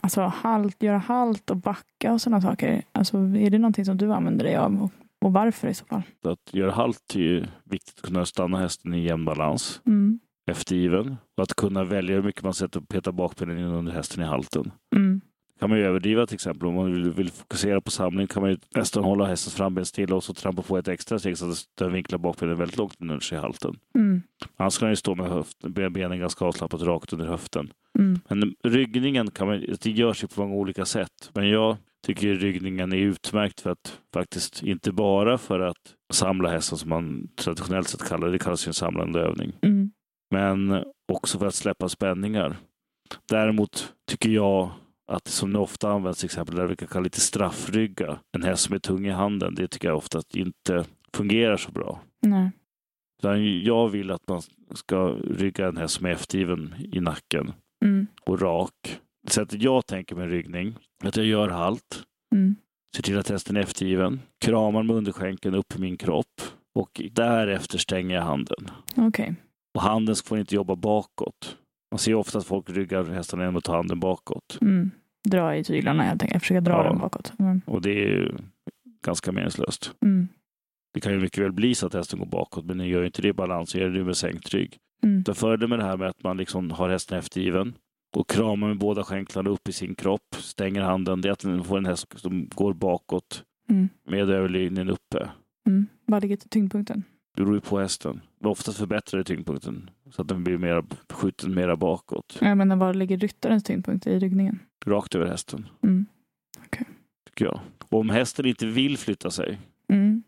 alltså 0.00 0.20
halt, 0.22 0.82
göra 0.82 0.98
halt 0.98 1.50
och 1.50 1.56
backa 1.56 2.12
och 2.12 2.20
sådana 2.20 2.40
saker. 2.40 2.82
Alltså 2.92 3.18
är 3.18 3.50
det 3.50 3.58
någonting 3.58 3.84
som 3.84 3.96
du 3.96 4.12
använder 4.12 4.44
dig 4.44 4.56
av? 4.56 4.82
Och, 4.82 4.90
och 5.24 5.32
varför 5.32 5.68
i 5.68 5.74
så 5.74 5.84
fall? 5.84 6.02
Att 6.24 6.54
göra 6.54 6.70
halt 6.72 7.14
är 7.14 7.20
ju 7.20 7.44
viktigt 7.64 7.94
att 7.98 8.06
kunna 8.06 8.26
stanna 8.26 8.58
hästen 8.58 8.94
i 8.94 9.04
jämn 9.04 9.24
balans, 9.24 9.80
Mm. 9.86 10.18
eftergiven. 10.50 11.16
Och 11.36 11.42
att 11.42 11.54
kunna 11.54 11.84
välja 11.84 12.14
hur 12.16 12.22
mycket 12.22 12.42
man 12.44 12.54
sätter 12.54 12.80
och 12.80 12.88
petar 12.88 13.12
bakbenen 13.12 13.58
under 13.58 13.92
hästen 13.92 14.22
i 14.22 14.26
halten. 14.26 14.70
Mm. 14.96 15.20
Kan 15.64 15.70
man 15.70 15.78
ju 15.78 15.84
överdriva 15.84 16.26
till 16.26 16.34
exempel. 16.34 16.68
Om 16.68 16.74
man 16.74 16.92
vill, 16.92 17.12
vill 17.12 17.30
fokusera 17.30 17.80
på 17.80 17.90
samling 17.90 18.26
kan 18.26 18.42
man 18.42 18.50
ju 18.50 18.58
nästan 18.74 19.04
hålla 19.04 19.26
hästens 19.26 19.54
framben 19.54 19.84
stilla 19.84 20.16
och 20.16 20.24
så 20.24 20.34
trampa 20.34 20.62
på 20.62 20.78
ett 20.78 20.88
extra 20.88 21.18
steg 21.18 21.38
så 21.38 21.50
att 21.50 21.58
den 21.78 21.92
vinklar 21.92 22.18
bakbenen 22.18 22.58
väldigt 22.58 22.76
långt 22.76 22.96
under 23.00 23.20
sig 23.20 23.38
i 23.38 23.40
halten. 23.40 23.76
Mm. 23.94 24.22
Annars 24.56 24.78
kan 24.78 24.86
den 24.86 24.92
ju 24.92 24.96
stå 24.96 25.14
med 25.14 25.28
höft, 25.28 25.58
benen 25.90 26.18
ganska 26.18 26.44
avslappnat 26.44 26.82
rakt 26.82 27.12
under 27.12 27.26
höften. 27.26 27.72
Mm. 27.98 28.20
Men 28.28 28.54
ryggningen 28.64 29.30
kan 29.30 29.46
man, 29.46 29.66
det 29.80 29.90
görs 29.90 30.24
ju 30.24 30.28
på 30.28 30.40
många 30.40 30.54
olika 30.54 30.84
sätt. 30.84 31.30
Men 31.32 31.48
jag 31.48 31.76
tycker 32.06 32.34
ryggningen 32.34 32.92
är 32.92 32.96
utmärkt 32.96 33.60
för 33.60 33.70
att 33.70 34.00
faktiskt 34.14 34.62
inte 34.62 34.92
bara 34.92 35.38
för 35.38 35.60
att 35.60 35.94
samla 36.12 36.50
hästen 36.50 36.78
som 36.78 36.88
man 36.88 37.28
traditionellt 37.36 37.88
sett 37.88 38.08
kallar 38.08 38.26
det, 38.26 38.32
det 38.32 38.38
kallas 38.38 38.66
ju 38.66 38.68
en 38.68 38.74
samlande 38.74 39.20
övning. 39.20 39.52
Mm. 39.62 39.90
Men 40.30 40.84
också 41.12 41.38
för 41.38 41.46
att 41.46 41.54
släppa 41.54 41.88
spänningar. 41.88 42.56
Däremot 43.28 43.92
tycker 44.06 44.30
jag 44.30 44.70
att 45.12 45.28
som 45.28 45.52
det 45.52 45.58
ofta 45.58 45.90
används 45.90 46.18
till 46.18 46.26
exempel 46.26 46.54
där 46.56 46.66
vi 46.66 46.76
kan 46.76 46.88
kalla 46.88 47.04
lite 47.04 47.20
straffrygga, 47.20 48.18
en 48.32 48.42
häst 48.42 48.62
som 48.62 48.74
är 48.74 48.78
tung 48.78 49.06
i 49.06 49.10
handen, 49.10 49.54
det 49.54 49.68
tycker 49.68 49.88
jag 49.88 49.96
ofta 49.96 50.18
att 50.18 50.34
inte 50.36 50.84
fungerar 51.12 51.56
så 51.56 51.72
bra. 51.72 52.00
Nej. 52.26 52.50
Jag 53.64 53.88
vill 53.88 54.10
att 54.10 54.28
man 54.28 54.42
ska 54.74 55.08
rygga 55.08 55.68
en 55.68 55.76
häst 55.76 55.94
som 55.94 56.06
är 56.06 56.10
eftergiven 56.10 56.74
i 56.92 57.00
nacken 57.00 57.52
Mm. 57.84 58.06
och 58.26 58.40
rak. 58.40 59.00
Sättet 59.28 59.62
jag 59.62 59.86
tänker 59.86 60.16
med 60.16 60.30
ryggning, 60.30 60.74
att 61.04 61.16
jag 61.16 61.26
gör 61.26 61.48
halt, 61.48 62.02
Mm. 62.34 62.56
ser 62.96 63.02
till 63.02 63.18
att 63.18 63.28
hästen 63.28 63.56
är 63.56 63.60
eftergiven, 63.60 64.20
kramar 64.44 64.82
med 64.82 64.96
underskänken 64.96 65.54
upp 65.54 65.76
i 65.76 65.80
min 65.80 65.96
kropp 65.96 66.40
och 66.74 67.00
därefter 67.12 67.78
stänger 67.78 68.14
jag 68.16 68.22
handen. 68.22 68.70
Okej. 68.96 69.34
Och 69.74 69.82
handen 69.82 70.14
får 70.24 70.38
inte 70.38 70.54
jobba 70.54 70.76
bakåt. 70.76 71.56
Man 71.94 71.98
ser 71.98 72.14
ofta 72.14 72.38
att 72.38 72.44
folk 72.46 72.70
ryggar 72.70 73.04
hästarna 73.04 73.42
genom 73.42 73.56
att 73.56 73.64
ta 73.64 73.76
handen 73.76 74.00
bakåt. 74.00 74.58
Mm. 74.60 74.90
Dra 75.28 75.56
i 75.56 75.64
tyglarna 75.64 76.02
helt 76.02 76.22
enkelt. 76.22 76.42
Försöka 76.42 76.60
dra 76.60 76.72
Ja. 76.72 76.82
dem 76.82 76.98
bakåt. 76.98 77.32
Mm. 77.38 77.60
Och 77.66 77.82
det 77.82 77.90
är 77.90 78.08
ju 78.08 78.32
ganska 79.04 79.32
meningslöst. 79.32 79.94
Mm. 80.02 80.28
Det 80.94 81.00
kan 81.00 81.12
ju 81.12 81.20
mycket 81.20 81.44
väl 81.44 81.52
bli 81.52 81.74
så 81.74 81.86
att 81.86 81.94
hästen 81.94 82.18
går 82.18 82.26
bakåt, 82.26 82.64
men 82.64 82.78
den 82.78 82.88
gör 82.88 83.00
ju 83.00 83.06
inte 83.06 83.22
det 83.22 83.28
i 83.28 83.32
balans, 83.32 83.74
gör 83.74 83.88
det 83.90 84.04
med 84.04 84.16
sänkt 84.16 84.54
rygg. 84.54 84.76
Mm. 85.02 85.24
Fördelen 85.34 85.70
med 85.70 85.78
det 85.78 85.84
här 85.84 85.96
med 85.96 86.08
att 86.08 86.22
man 86.22 86.36
liksom 86.36 86.70
har 86.70 86.88
hästen 86.88 87.18
eftergiven 87.18 87.74
och 88.16 88.28
kramar 88.30 88.68
med 88.68 88.78
båda 88.78 89.04
skänklarna 89.04 89.50
upp 89.50 89.68
i 89.68 89.72
sin 89.72 89.94
kropp, 89.94 90.34
stänger 90.34 90.80
handen, 90.82 91.20
det 91.20 91.28
är 91.28 91.32
att 91.32 91.38
den 91.40 91.64
får 91.64 91.78
en 91.78 91.86
häst 91.86 92.06
som 92.16 92.48
går 92.54 92.74
bakåt 92.74 93.44
Mm. 93.68 93.88
med 94.08 94.30
överlinjen 94.30 94.88
uppe. 94.90 95.28
Mm. 95.66 95.86
Var 96.06 96.20
ligger 96.20 96.36
tyngdpunkten? 96.36 97.02
Det 97.36 97.42
beror 97.42 97.54
ju 97.54 97.60
på 97.60 97.78
hästen. 97.78 98.20
Men 98.44 98.50
oftast 98.50 98.78
förbättrar 98.78 99.18
det 99.18 99.24
tyngdpunkten 99.24 99.90
så 100.10 100.22
att 100.22 100.28
den 100.28 100.44
blir 100.44 100.58
mer, 100.58 100.84
skjuten 101.10 101.54
mera 101.54 101.76
bakåt. 101.76 102.38
Jag 102.40 102.58
menar, 102.58 102.76
var 102.76 102.94
ligger 102.94 103.16
ryttarens 103.16 103.64
tyngdpunkt 103.64 104.06
i 104.06 104.18
ryggningen? 104.18 104.58
Rakt 104.86 105.14
över 105.14 105.26
hästen, 105.26 105.68
Mm. 105.82 106.06
tycker 107.26 107.44
jag. 107.44 107.60
Och 107.88 108.00
om 108.00 108.10
hästen 108.10 108.46
inte 108.46 108.66
vill 108.66 108.98
flytta 108.98 109.30
sig, 109.30 109.60
Mm. 109.88 110.22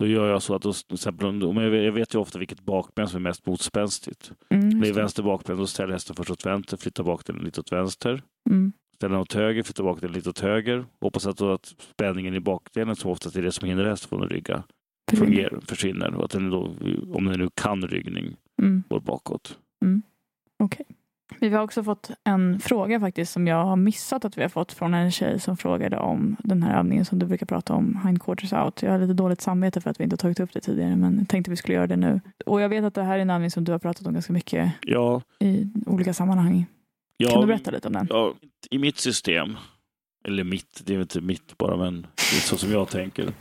då 0.00 0.06
gör 0.06 0.28
jag 0.28 0.42
så 0.42 0.54
att 0.54 0.62
då, 0.62 0.72
till 0.72 0.94
exempel, 0.94 1.44
om 1.44 1.56
jag, 1.56 1.92
vet 1.92 2.14
ju 2.14 2.18
ofta 2.18 2.38
vilket 2.38 2.60
bakben 2.60 3.08
som 3.08 3.16
är 3.16 3.30
mest 3.30 3.46
motspänstigt. 3.46 4.32
Mm. 4.50 4.80
Det 4.80 4.88
är 4.88 4.92
vänster 4.92 5.22
bakben, 5.22 5.56
då 5.56 5.66
ställer 5.66 5.92
hästen 5.92 6.16
först 6.16 6.30
åt 6.30 6.46
vänster, 6.46 6.76
flyttar 6.76 7.04
bakdelen 7.04 7.44
lite 7.44 7.60
åt 7.60 7.72
vänster. 7.72 8.22
Mm. 8.50 8.72
Ställer 8.94 9.12
den 9.14 9.22
åt 9.22 9.32
höger, 9.32 9.62
flyttar 9.62 9.84
bakdelen 9.84 10.14
lite 10.14 10.30
åt 10.30 10.40
höger. 10.40 10.86
Hoppas 11.00 11.26
att, 11.26 11.36
då 11.36 11.52
att 11.52 11.66
spänningen 11.66 12.34
i 12.34 12.40
bakdelen, 12.40 12.96
som 12.96 13.10
oftast 13.10 13.36
är 13.36 13.42
det 13.42 13.52
som 13.52 13.68
hindrar 13.68 13.90
hästen 13.90 14.08
från 14.08 14.22
att 14.22 14.30
rygga, 14.32 14.62
fungerar, 15.16 15.60
försvinner. 15.66 16.14
Och 16.14 16.24
att 16.24 16.30
den 16.30 16.50
då, 16.50 16.74
om 17.12 17.24
den 17.24 17.40
nu 17.40 17.48
kan 17.54 17.82
ryggning, 17.88 18.36
Mm. 18.62 18.82
går 18.88 19.00
bakåt. 19.00 19.58
Vi 21.40 21.48
har 21.48 21.62
också 21.62 21.84
fått 21.84 22.10
en 22.24 22.60
fråga 22.60 23.00
faktiskt 23.00 23.32
som 23.32 23.46
jag 23.46 23.64
har 23.64 23.76
missat 23.76 24.24
att 24.24 24.38
vi 24.38 24.42
har 24.42 24.48
fått 24.48 24.72
från 24.72 24.94
en 24.94 25.10
tjej 25.10 25.40
som 25.40 25.56
frågade 25.56 25.98
om 25.98 26.36
den 26.44 26.62
här 26.62 26.78
övningen 26.78 27.04
som 27.04 27.18
du 27.18 27.26
brukar 27.26 27.46
prata 27.46 27.74
om, 27.74 28.00
hindquarters 28.06 28.52
out. 28.52 28.82
Jag 28.82 28.90
har 28.90 28.98
lite 28.98 29.12
dåligt 29.12 29.40
samvete 29.40 29.80
för 29.80 29.90
att 29.90 30.00
vi 30.00 30.04
inte 30.04 30.16
tagit 30.16 30.40
upp 30.40 30.52
det 30.52 30.60
tidigare 30.60 30.96
men 30.96 31.26
tänkte 31.26 31.50
vi 31.50 31.56
skulle 31.56 31.74
göra 31.74 31.86
det 31.86 31.96
nu. 31.96 32.20
Och 32.46 32.60
jag 32.60 32.68
vet 32.68 32.84
att 32.84 32.94
det 32.94 33.02
här 33.02 33.18
är 33.18 33.22
en 33.22 33.30
övning 33.30 33.50
som 33.50 33.64
du 33.64 33.72
har 33.72 33.78
pratat 33.78 34.06
om 34.06 34.12
ganska 34.12 34.32
mycket 34.32 34.72
Ja, 34.82 35.22
i 35.38 35.68
olika 35.86 36.14
sammanhang. 36.14 36.66
ja, 37.16 37.30
Kan 37.30 37.40
du 37.40 37.46
berätta 37.46 37.70
lite 37.70 37.88
om 37.88 37.94
den? 37.94 38.06
Ja, 38.10 38.34
I 38.70 38.78
mitt 38.78 38.98
system, 38.98 39.56
eller 40.24 40.44
mitt, 40.44 40.82
det 40.84 40.94
är 40.94 41.00
inte 41.00 41.20
mitt 41.20 41.58
bara, 41.58 41.76
men 41.76 42.02
det 42.02 42.36
är 42.36 42.40
så 42.40 42.56
som 42.56 42.70
jag 42.72 42.88
tänker. 42.88 43.32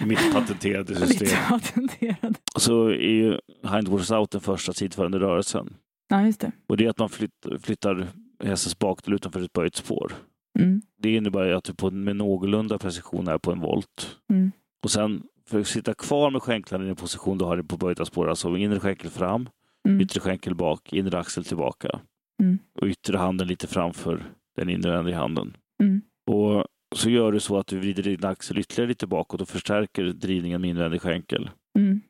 I 0.00 0.04
mitt 0.04 0.32
patenterade 0.32 0.96
system. 0.96 1.26
Lite 1.26 1.36
patenterad. 1.48 2.38
Så 2.58 2.88
är 2.88 2.94
ju 2.94 3.38
hindquarters 3.72 4.10
out 4.10 4.30
den 4.30 4.40
första 4.40 4.72
sidförande 4.72 5.18
rörelsen. 5.18 5.74
Ja, 6.08 6.22
just 6.22 6.40
det. 6.40 6.52
Och 6.66 6.76
det 6.76 6.84
är 6.84 6.90
att 6.90 6.98
man 6.98 7.08
flytt, 7.08 7.46
flyttar 7.62 8.06
hästens 8.44 8.78
bakdel 8.78 9.14
utanför 9.14 9.40
ett 9.40 9.52
böjt 9.52 9.76
spår. 9.76 10.12
Mm. 10.58 10.82
Det 10.98 11.14
innebär 11.14 11.48
att 11.50 11.64
du 11.64 11.74
på, 11.74 11.90
med 11.90 12.16
någorlunda 12.16 12.78
precision 12.78 13.28
är 13.28 13.38
på 13.38 13.52
en 13.52 13.60
volt. 13.60 14.16
Mm. 14.30 14.52
Och 14.84 14.90
sen 14.90 15.22
för 15.48 15.60
att 15.60 15.66
sitta 15.66 15.94
kvar 15.94 16.30
med 16.30 16.42
skänklarna 16.42 16.84
i 16.84 16.88
en 16.88 16.96
position 16.96 17.38
du 17.38 17.44
har 17.44 17.62
på 17.62 17.76
böjda 17.76 18.04
spår, 18.04 18.28
alltså 18.30 18.56
inre 18.56 18.80
skänkel 18.80 19.10
fram, 19.10 19.48
Mm. 19.88 20.00
yttre 20.00 20.20
skänkel 20.20 20.54
bak, 20.54 20.92
inre 20.92 21.18
axel 21.18 21.44
tillbaka. 21.44 22.00
Mm. 22.42 22.58
Och 22.80 22.86
yttre 22.86 23.16
handen 23.18 23.48
lite 23.48 23.66
framför 23.66 24.22
den 24.56 24.68
inre 24.68 25.12
handen. 25.14 25.56
Mm. 25.82 26.02
Och 26.26 26.66
så 26.96 27.10
gör 27.10 27.32
du 27.32 27.40
så 27.40 27.58
att 27.58 27.66
du 27.66 27.78
vrider 27.78 28.02
din 28.02 28.24
axel 28.24 28.58
ytterligare 28.58 28.88
lite 28.88 29.06
bakåt 29.06 29.40
och 29.40 29.48
förstärker 29.48 30.04
drivningen 30.04 30.60
med 30.60 30.70
invändig 30.70 31.02
skänkel. 31.02 31.50
Mm. 31.78 32.00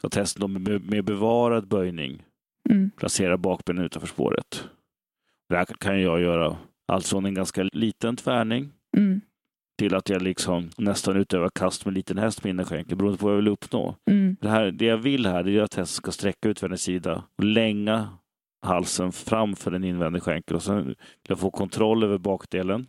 Så 0.00 0.08
hästen 0.20 0.40
då 0.40 0.48
med, 0.48 0.90
med 0.90 1.04
bevarad 1.04 1.68
böjning 1.68 2.22
Mm. 2.70 2.90
placerar 2.96 3.36
bakbenen 3.36 3.84
utanför 3.84 4.08
spåret. 4.08 4.68
Det 5.48 5.56
här 5.56 5.64
kan 5.64 6.00
jag 6.00 6.20
göra 6.20 6.56
allt 6.92 7.06
från 7.06 7.26
en 7.26 7.34
ganska 7.34 7.62
liten 7.62 8.16
tvärning 8.16 8.72
Mm. 8.96 9.20
till 9.78 9.94
att 9.94 10.08
jag 10.08 10.22
liksom 10.22 10.70
nästan 10.78 11.16
utövar 11.16 11.50
kast 11.54 11.84
med 11.84 11.94
liten 11.94 12.18
häst 12.18 12.44
med 12.44 12.50
innerskänkel 12.50 12.96
beroende 12.96 13.18
på 13.18 13.24
vad 13.26 13.32
jag 13.32 13.36
vill 13.36 13.48
uppnå. 13.48 13.96
Mm. 14.10 14.36
Det, 14.40 14.48
här, 14.48 14.70
det 14.70 14.84
jag 14.84 14.96
vill 14.96 15.26
här 15.26 15.48
är 15.48 15.62
att 15.62 15.74
hästen 15.74 16.02
ska 16.02 16.10
sträcka 16.10 16.48
utvändig 16.48 16.80
sida 16.80 17.24
och 17.38 17.44
länga 17.44 18.08
halsen 18.66 19.12
framför 19.12 19.70
den 19.70 19.84
invändig 19.84 20.22
skänkel 20.22 20.56
och 20.56 20.62
sen 20.62 20.86
vill 20.86 20.96
jag 21.28 21.38
få 21.38 21.50
kontroll 21.50 22.02
över 22.04 22.18
bakdelen 22.18 22.86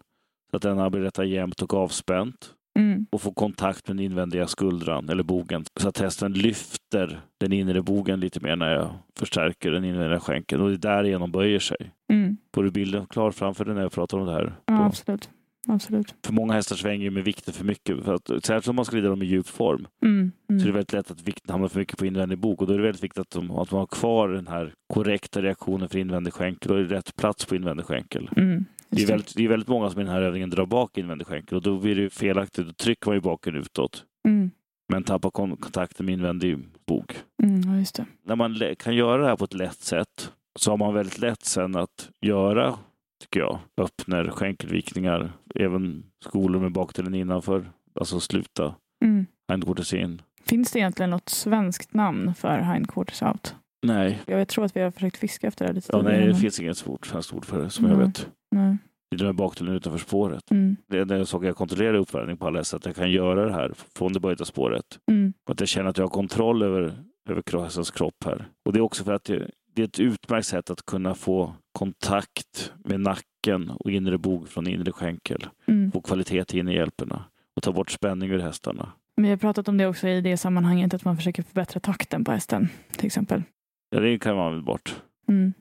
så 0.56 0.70
att 0.70 0.76
den 0.76 0.80
arbetar 0.80 1.24
jämnt 1.24 1.62
och 1.62 1.74
avspänt 1.74 2.52
Mm. 2.80 3.06
och 3.12 3.22
få 3.22 3.32
kontakt 3.34 3.88
med 3.88 3.98
den 3.98 4.06
invändiga 4.06 4.48
skuldran 4.48 5.10
eller 5.10 5.24
bogen 5.24 5.66
så 5.80 5.90
att 5.90 6.00
hästen 6.00 6.34
lyfter 6.34 7.20
den 7.40 7.54
inre 7.54 7.82
bogen 7.82 8.20
lite 8.20 8.40
mer 8.40 8.56
när 8.56 8.74
jag 8.74 8.90
förstärker 9.20 9.72
den 9.72 9.84
invändiga 9.86 10.20
skänkeln 10.20 10.62
och 10.62 10.70
det 10.70 10.78
därigenom 10.78 11.32
böjer 11.32 11.60
sig. 11.60 11.78
Mm. 12.14 12.38
Får 12.56 12.64
du 12.64 12.72
bilden 12.72 13.06
klar 13.06 13.32
framför 13.32 13.66
dig 13.66 13.76
när 13.76 13.82
jag 13.82 13.92
pratar 13.92 14.18
om 14.18 14.26
det 14.26 14.32
här? 14.34 14.56
Ja, 14.66 14.86
absolut. 14.86 15.30
absolut. 15.68 16.16
För 16.26 16.34
många 16.34 16.54
hästar 16.54 16.76
svänger 16.76 17.04
ju 17.04 17.12
med 17.12 17.24
vikten 17.24 17.54
för 17.54 17.66
mycket. 17.66 18.04
För 18.04 18.14
att, 18.14 18.28
särskilt 18.46 18.68
om 18.68 18.76
man 18.76 18.86
ska 18.86 18.96
rida 18.98 19.10
dem 19.10 19.22
i 19.22 19.26
djup 19.26 19.48
form 19.48 19.88
Mm. 20.04 20.32
så 20.48 20.54
är 20.54 20.58
det 20.58 20.62
Mm. 20.64 20.74
väldigt 20.74 20.94
lätt 20.94 21.12
att 21.12 21.22
vikten 21.28 21.52
hamnar 21.52 21.68
för 21.68 21.80
mycket 21.80 21.98
på 21.98 22.06
invändig 22.06 22.38
bok 22.38 22.62
och 22.62 22.68
då 22.68 22.74
är 22.74 22.78
det 22.78 22.84
väldigt 22.84 23.04
viktigt 23.04 23.22
att, 23.22 23.30
de, 23.32 23.52
att 23.52 23.72
man 23.72 23.80
har 23.80 23.88
kvar 23.88 24.30
den 24.30 24.48
här 24.48 24.74
korrekta 24.94 25.42
reaktionen 25.42 25.90
för 25.90 26.00
invändig 26.00 26.34
skänkel 26.34 26.72
och 26.72 26.90
rätt 26.90 27.16
plats 27.16 27.46
på 27.46 27.56
invändig 27.56 27.86
skänkel. 27.86 28.30
Mm. 28.36 28.66
Det 28.90 29.04
är, 29.04 29.08
väldigt, 29.08 29.36
det 29.36 29.44
är 29.46 29.48
väldigt 29.50 29.70
många 29.70 29.90
som 29.90 30.02
i 30.02 30.04
den 30.04 30.14
här 30.14 30.22
övningen 30.22 30.50
drar 30.50 30.66
bak 30.66 30.98
invändig 30.98 31.28
skänkel 31.28 31.56
och 31.56 31.62
då 31.64 31.80
blir 31.80 31.96
det 31.96 32.10
felaktigt. 32.10 32.68
Då 32.68 32.74
trycker 32.74 33.08
man 33.10 33.16
ju 33.16 33.22
baken 33.22 33.56
utåt 33.56 34.04
Mm. 34.28 34.52
men 34.92 35.04
tappar 35.04 35.30
kon- 35.30 35.58
kontakten 35.58 36.06
med 36.06 36.14
invändig 36.14 36.60
bok. 36.88 37.18
Mm. 37.44 37.80
Just 37.80 37.96
det. 37.96 38.06
När 38.26 38.36
man 38.36 38.60
kan 38.80 38.96
göra 38.96 39.22
det 39.22 39.28
här 39.28 39.36
på 39.36 39.46
ett 39.46 39.54
lätt 39.54 39.80
sätt 39.82 40.32
så 40.60 40.72
har 40.72 40.78
man 40.78 40.94
väldigt 40.94 41.20
lätt 41.20 41.46
sen 41.46 41.76
att 41.76 42.10
göra, 42.22 42.76
tycker 43.24 43.40
jag, 43.40 43.60
öppner, 43.78 44.30
skänkelvikningar, 44.30 45.32
även 45.56 46.04
skolor 46.26 46.60
med 46.62 46.72
bakdelen 46.72 47.14
innanför, 47.16 47.66
alltså 48.00 48.20
sluta 48.20 48.76
Mm. 49.06 49.26
hindquarters 49.52 49.94
in. 49.94 50.22
Finns 50.46 50.72
det 50.72 50.80
egentligen 50.80 51.10
något 51.10 51.30
svenskt 51.30 51.94
namn 51.94 52.34
för 52.36 52.60
hindquarters 52.74 53.22
out? 53.22 53.56
Nej, 53.86 54.20
Jag 54.26 54.48
tror 54.48 54.66
att 54.66 54.76
vi 54.76 54.82
har 54.82 54.92
försökt 54.92 55.18
fiska 55.18 55.48
efter 55.48 55.68
det 55.68 55.74
lite 55.74 55.90
ja, 55.92 56.02
nej 56.02 56.20
det 56.20 56.26
men- 56.26 56.36
finns 56.36 56.60
inget 56.60 56.78
svårt 56.78 57.06
svenskt 57.06 57.34
ord 57.34 57.46
för 57.46 57.64
det 57.64 57.70
som 57.70 57.86
jag 57.86 57.94
Mm. 57.94 58.06
vet. 58.08 58.30
Nej. 58.52 58.78
i 59.16 59.18
den 59.18 59.26
här 59.26 59.34
bakdelen 59.34 59.76
utanför 59.76 60.00
spåret. 60.00 60.52
Mm. 60.52 60.76
Det 60.90 60.98
är 61.00 61.06
den 61.06 61.26
saken 61.26 61.48
jag 61.48 61.56
kontrollerar 61.56 61.94
uppvärmning 61.94 62.38
på 62.38 62.48
alla 62.48 62.60
hästar, 62.60 62.78
att 62.78 62.86
jag 62.86 62.96
kan 62.96 63.12
göra 63.12 63.46
det 63.46 63.54
här 63.54 63.72
från 63.96 64.14
det 64.14 64.20
böjda 64.20 64.46
spåret. 64.46 64.86
Mm. 65.12 65.34
Att 65.50 65.60
jag 65.60 65.70
känner 65.70 65.90
att 65.90 65.98
jag 65.98 66.06
har 66.06 66.10
kontroll 66.10 66.64
över, 66.64 66.94
över 67.30 67.64
hästens 67.64 67.92
kropp 67.92 68.24
här. 68.26 68.46
Och 68.66 68.74
det 68.74 68.80
är 68.80 68.82
också 68.82 69.04
för 69.04 69.14
att 69.14 69.24
det, 69.24 69.50
det 69.76 69.82
är 69.82 69.86
ett 69.86 70.00
utmärkt 70.00 70.48
sätt 70.48 70.70
att 70.70 70.86
kunna 70.86 71.16
få 71.16 71.54
kontakt 71.72 72.74
med 72.78 73.00
nacken 73.00 73.70
och 73.80 73.92
inre 73.92 74.18
bog 74.18 74.48
från 74.50 74.68
inre 74.68 74.92
skänkel. 74.92 75.48
Mm. 75.68 75.92
Få 75.92 76.02
kvalitet 76.02 76.58
in 76.60 76.68
i 76.70 76.74
hjälperna 76.76 77.24
och 77.56 77.64
ta 77.64 77.72
bort 77.72 77.92
spänning 77.92 78.30
ur 78.32 78.40
hästarna. 78.40 78.90
Vi 79.16 79.30
har 79.30 79.38
pratat 79.38 79.68
om 79.68 79.78
det 79.78 79.88
också 79.88 80.08
i 80.08 80.22
det 80.22 80.38
sammanhanget 80.38 80.94
att 80.94 81.06
man 81.06 81.18
försöker 81.18 81.44
förbättra 81.44 81.80
takten 81.80 82.24
på 82.24 82.32
hästen 82.32 82.70
till 82.98 83.06
exempel. 83.06 83.44
Ja, 83.90 84.00
det 84.00 84.20
kan 84.20 84.36
man 84.36 84.52
väl 84.54 84.62
bort. 84.64 85.02
Mm. 85.28 85.54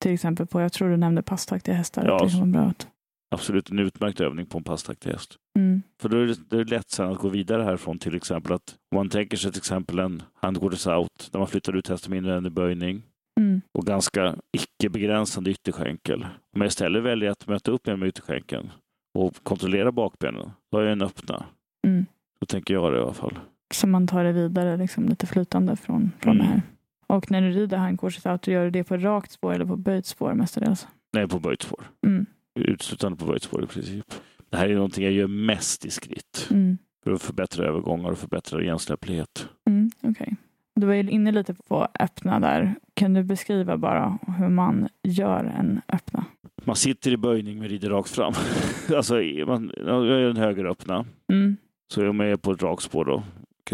Till 0.00 0.12
exempel 0.14 0.46
på, 0.46 0.60
jag 0.60 0.72
tror 0.72 0.88
du 0.90 0.96
nämnde 0.96 1.22
passtaktiga 1.22 1.74
hästar. 1.74 2.06
Ja, 2.06 2.24
det 2.24 2.30
kan 2.30 2.52
bra 2.52 2.62
att, 2.62 2.88
Absolut 3.30 3.70
en 3.70 3.78
utmärkt 3.78 4.20
övning 4.20 4.46
på 4.46 4.58
en 4.58 4.64
passtaktig 4.64 5.10
häst. 5.10 5.36
mm. 5.58 5.82
För 6.02 6.08
då 6.08 6.16
är 6.16 6.26
det, 6.26 6.34
det 6.50 6.56
är 6.56 6.64
lätt 6.64 6.90
sen 6.90 7.10
att 7.12 7.18
gå 7.18 7.28
vidare 7.28 7.62
härifrån 7.62 7.98
till 7.98 8.14
exempel 8.14 8.52
att 8.52 8.76
om 8.92 8.96
man 8.96 9.08
tänker 9.08 9.36
sig 9.36 9.52
till 9.52 9.58
exempel 9.60 9.98
en 9.98 10.22
handquarters 10.34 10.86
out 10.86 11.28
där 11.32 11.38
man 11.38 11.48
flyttar 11.48 11.76
ut 11.76 11.88
hästen 11.88 12.10
med 12.10 12.16
invändig 12.18 12.52
böjning 12.52 13.02
Mm. 13.40 13.60
och 13.78 13.86
ganska 13.86 14.36
icke-begränsande 14.52 15.50
ytterskänkel. 15.50 16.22
Om 16.54 16.60
jag 16.60 16.66
istället 16.66 17.02
väljer 17.02 17.30
att 17.30 17.46
möta 17.46 17.70
upp 17.70 17.86
med 17.86 18.02
ytterskänkeln 18.02 18.70
och 19.18 19.34
kontrollera 19.42 19.92
bakbenen, 19.92 20.50
då 20.72 20.78
har 20.78 20.82
jag 20.82 20.92
en 20.92 21.02
öppna. 21.02 21.44
Mm. 21.86 22.06
Så 22.40 22.46
tänker 22.46 22.74
jag 22.74 22.92
det 22.92 22.98
i 22.98 23.02
alla 23.02 23.12
fall. 23.14 23.38
Så 23.74 23.86
man 23.86 24.06
tar 24.06 24.24
det 24.24 24.32
vidare 24.32 24.76
liksom, 24.76 25.08
lite 25.08 25.26
flytande 25.26 25.76
från, 25.76 26.10
från 26.20 26.34
Mm. 26.36 26.46
det 26.46 26.52
här. 26.52 26.62
Och 27.08 27.30
när 27.30 27.42
du 27.42 27.50
rider 27.50 27.76
handcourses 27.76 28.26
out, 28.26 28.46
gör 28.46 28.64
du 28.64 28.70
det 28.70 28.84
på 28.84 28.96
rakt 28.96 29.32
spår 29.32 29.54
eller 29.54 29.64
på 29.64 29.76
böjt 29.76 30.06
spår 30.06 30.34
mestadels? 30.34 30.86
Nej, 31.12 31.28
på 31.28 31.38
böjt 31.38 31.62
spår. 31.62 31.84
Mm. 32.06 32.26
Uteslutande 32.60 33.18
på 33.18 33.26
böjt 33.26 33.42
spår 33.42 33.64
i 33.64 33.66
princip. 33.66 34.14
Det 34.50 34.56
här 34.56 34.68
är 34.68 34.74
någonting 34.74 35.04
jag 35.04 35.12
gör 35.12 35.26
mest 35.26 35.84
i 35.84 35.90
skritt. 35.90 36.48
Mm. 36.50 36.78
För 37.04 37.12
att 37.12 37.22
förbättra 37.22 37.66
övergångar 37.66 38.10
och 38.10 38.18
förbättra 38.18 38.62
gensläpplighet. 38.62 39.48
Mm. 39.66 39.90
Okej. 40.02 40.36
Du 40.74 40.86
var 40.86 40.94
inne 40.94 41.32
lite 41.32 41.54
på 41.54 41.88
öppna 42.00 42.40
där. 42.40 42.74
Kan 42.94 43.14
du 43.14 43.22
beskriva 43.22 43.76
bara 43.76 44.18
hur 44.38 44.48
man 44.48 44.88
gör 45.02 45.44
en 45.44 45.80
öppna? 45.88 46.24
Man 46.64 46.76
sitter 46.76 47.12
i 47.12 47.16
böjning 47.16 47.58
men 47.58 47.68
rider 47.68 47.90
rakt 47.90 48.10
fram. 48.10 48.32
alltså, 48.96 49.14
man, 49.46 49.72
jag 49.76 50.06
gör 50.06 50.30
en 50.30 50.36
högeröppna. 50.36 51.04
Mm. 51.32 51.56
Så 51.92 52.08
om 52.10 52.20
jag 52.20 52.30
är 52.30 52.36
på 52.36 52.52
ett 52.52 52.62
rakspår 52.62 53.04
då, 53.04 53.22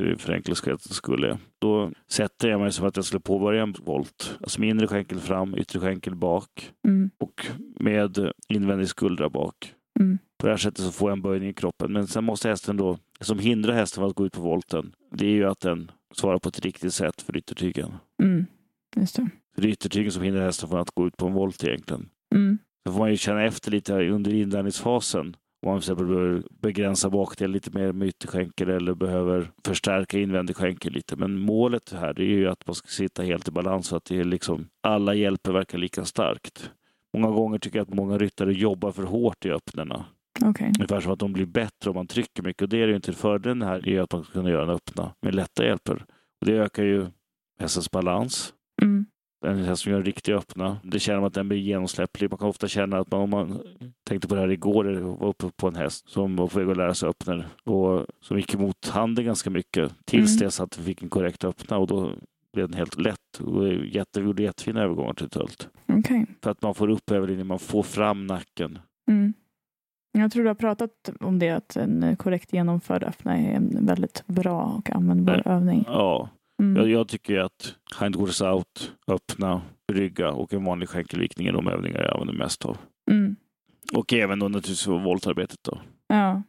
det 0.03 0.17
för 0.17 0.33
enkelhetens 0.33 0.95
skull, 0.95 1.37
då 1.59 1.91
sätter 2.11 2.49
jag 2.49 2.61
mig 2.61 2.73
som 2.73 2.87
att 2.87 2.97
jag 2.97 3.05
skulle 3.05 3.21
påbörja 3.21 3.63
en 3.63 3.75
volt. 3.85 4.39
Alltså 4.41 4.61
med 4.61 4.69
inre 4.69 4.87
skänkel 4.87 5.19
fram, 5.21 5.59
yttre 5.59 5.81
skänkel 5.81 6.15
bak 6.15 6.71
Mm. 6.87 7.11
och 7.19 7.47
med 7.81 8.33
invändig 8.49 8.89
skuldra 8.89 9.31
bak. 9.31 9.75
Mm. 10.01 10.19
På 10.39 10.47
det 10.47 10.53
här 10.53 10.59
sättet 10.59 10.85
så 10.85 10.93
får 10.93 11.11
jag 11.11 11.17
en 11.17 11.23
böjning 11.23 11.49
i 11.49 11.55
kroppen. 11.55 11.93
Men 11.93 12.07
sen 12.07 12.25
måste 12.25 12.49
hästen 12.49 12.77
då, 12.77 12.99
som 13.21 13.39
hindrar 13.39 13.75
hästen 13.75 14.01
från 14.01 14.11
att 14.11 14.17
gå 14.17 14.27
ut 14.27 14.33
på 14.33 14.41
volten, 14.41 14.93
det 15.13 15.27
är 15.27 15.31
ju 15.31 15.45
att 15.45 15.61
den 15.61 15.91
svarar 16.15 16.39
på 16.39 16.49
ett 16.49 16.61
riktigt 16.61 16.95
sätt 16.95 17.23
för 17.23 17.37
yttertygen. 17.37 17.93
Mm. 18.23 18.47
Just 18.97 19.17
det. 19.17 19.29
Så 19.55 19.61
det 19.61 19.69
är 19.69 19.73
yttertygen 19.73 20.13
som 20.13 20.23
hindrar 20.23 20.43
hästen 20.45 20.69
från 20.69 20.81
att 20.81 20.91
gå 20.91 21.07
ut 21.07 21.17
på 21.17 21.27
en 21.27 21.33
volt 21.33 21.65
egentligen. 21.65 22.09
Mm. 22.35 22.59
Så 22.87 22.93
får 22.93 22.99
man 23.01 23.11
ju 23.11 23.17
känna 23.17 23.45
efter 23.45 23.71
lite 23.71 23.95
under 23.95 24.35
inlärningsfasen. 24.35 25.37
Om 25.65 25.71
man 25.71 25.81
till 25.81 25.93
exempel 25.93 26.07
behöver 26.07 26.43
begränsa 26.63 27.11
bakdel 27.11 27.51
lite 27.51 27.71
mer 27.71 27.93
med 27.93 28.09
ytterskänkel 28.09 28.69
eller 28.69 28.95
behöver 28.95 29.51
förstärka 29.65 30.19
invändig 30.19 30.57
skänkel 30.57 30.93
lite. 30.93 31.17
Men 31.17 31.39
målet 31.39 31.93
här 31.93 32.21
är 32.21 32.25
ju 32.25 32.49
att 32.49 32.67
man 32.67 32.75
ska 32.75 32.89
sitta 32.89 33.23
helt 33.23 33.49
i 33.49 33.51
balans 33.51 33.87
så 33.87 33.97
att 33.97 34.05
det 34.05 34.21
är 34.21 34.25
liksom 34.25 34.69
alla 34.83 35.15
hjälper 35.15 35.53
verkar 35.53 35.79
lika 35.79 36.05
starkt. 36.05 36.71
Många 37.17 37.35
gånger 37.35 37.59
tycker 37.59 37.79
jag 37.79 37.89
att 37.89 37.95
många 37.95 38.19
ryttare 38.19 38.53
jobbar 38.53 38.93
för 38.93 39.03
hårt 39.03 39.45
i 39.45 39.51
öppnarna. 39.51 40.05
Okej. 40.45 40.73
Ungefär 40.79 41.01
som 41.01 41.13
att 41.13 41.19
de 41.19 41.33
blir 41.33 41.47
bättre 41.47 41.91
om 41.91 41.95
man 41.95 42.07
trycker 42.07 42.43
mycket. 42.43 42.63
Och 42.63 42.69
det 42.69 42.77
är 42.77 42.87
det 42.87 42.91
ju 42.91 42.97
inte. 42.97 43.13
Fördelen 43.13 43.63
här 43.63 43.89
är 43.89 44.01
att 44.01 44.13
man 44.13 44.25
ska 44.25 44.33
kunna 44.33 44.51
göra 44.51 44.63
en 44.63 44.71
öppna 44.71 45.15
med 45.23 45.35
lätta 45.35 45.65
hjälper. 45.65 46.05
Och 46.41 46.47
det 46.47 46.53
ökar 46.53 46.83
ju 46.83 47.07
hästens 47.59 47.91
balans. 47.91 48.55
Mm. 48.83 49.07
En 49.47 49.59
häst 49.65 49.83
som 49.83 49.93
gör 49.93 49.99
en 49.99 50.05
riktig 50.05 50.33
öppna. 50.33 50.77
Det 50.85 50.99
känner 50.99 51.21
man 51.21 51.27
att 51.27 51.35
den 51.35 51.49
blir 51.49 51.59
genomsläpplig. 51.59 52.31
Man 52.31 52.39
kan 52.39 52.49
ofta 52.49 52.69
känna 52.69 52.99
att 52.99 53.11
man, 53.11 53.21
om 53.21 53.31
man 53.31 53.61
tänkte 54.09 54.29
på 54.29 54.35
det 54.35 54.41
här 54.41 54.51
igår, 54.51 54.85
var 54.95 55.29
uppe 55.29 55.51
på 55.57 55.69
en 55.69 55.75
häst 55.77 56.11
som 56.11 56.37
var 56.37 56.47
på 56.49 56.59
väg 56.59 56.69
att 56.71 56.77
lära 56.77 56.95
sig 56.95 57.09
öppna 57.09 57.45
och 57.65 58.07
som 58.21 58.37
gick 58.37 58.55
emot 58.55 58.89
handen 58.89 59.25
ganska 59.25 59.51
mycket 59.51 59.93
tills 60.05 60.31
Mm. 60.37 60.47
dess 60.47 60.61
att 60.61 60.79
vi 60.79 60.83
fick 60.83 61.03
en 61.03 61.09
korrekt 61.09 61.45
öppna 61.45 61.79
och 61.79 61.87
då 61.87 62.11
blev 62.53 62.69
den 62.69 62.79
helt 62.79 62.99
lätt 63.01 63.41
och 63.41 63.75
jätte, 63.75 64.21
gjorde 64.21 64.43
jättefina 64.43 64.83
övergångar 64.83 65.13
till 65.15 65.29
tölt. 65.31 65.69
Okej. 65.87 66.27
För 66.43 66.51
att 66.51 66.63
man 66.63 66.75
får 66.75 66.91
upp 66.91 67.11
överlinjen, 67.11 67.47
man 67.47 67.59
får 67.59 67.83
fram 67.83 68.27
nacken. 68.27 68.79
Mm. 69.09 69.33
Jag 70.19 70.33
tror 70.33 70.43
du 70.43 70.49
har 70.49 70.55
pratat 70.55 71.11
om 71.21 71.39
det, 71.39 71.51
att 71.51 71.77
en 71.77 72.17
korrekt 72.17 72.53
genomförd 72.53 73.03
öppna 73.05 73.39
är 73.39 73.57
en 73.57 73.87
väldigt 73.87 74.23
bra 74.27 74.75
och 74.79 74.91
användbar 74.91 75.35
Mm. 75.35 75.57
övning. 75.57 75.85
Ja, 75.87 76.29
Mm. 76.65 76.77
jag, 76.77 76.91
jag 76.91 77.09
tycker 77.09 77.39
att 77.39 77.75
hindquarters 78.01 78.43
out, 78.43 78.93
öppna, 79.09 79.63
rygga 79.93 80.31
och 80.31 80.53
en 80.53 80.65
vanlig 80.65 80.89
skänkelvikning 80.89 81.47
är 81.47 81.53
de 81.53 81.69
övningar 81.69 82.01
jag 82.03 82.13
använder 82.13 82.45
mest 82.45 82.65
av. 82.65 82.79
Mm. 83.11 83.37
Och 83.95 84.13
även 84.13 84.39
då 84.39 84.49
naturligtvis 84.49 84.87
voltarbetet 84.87 85.59
då. 85.63 85.81
Ja. 86.09 86.43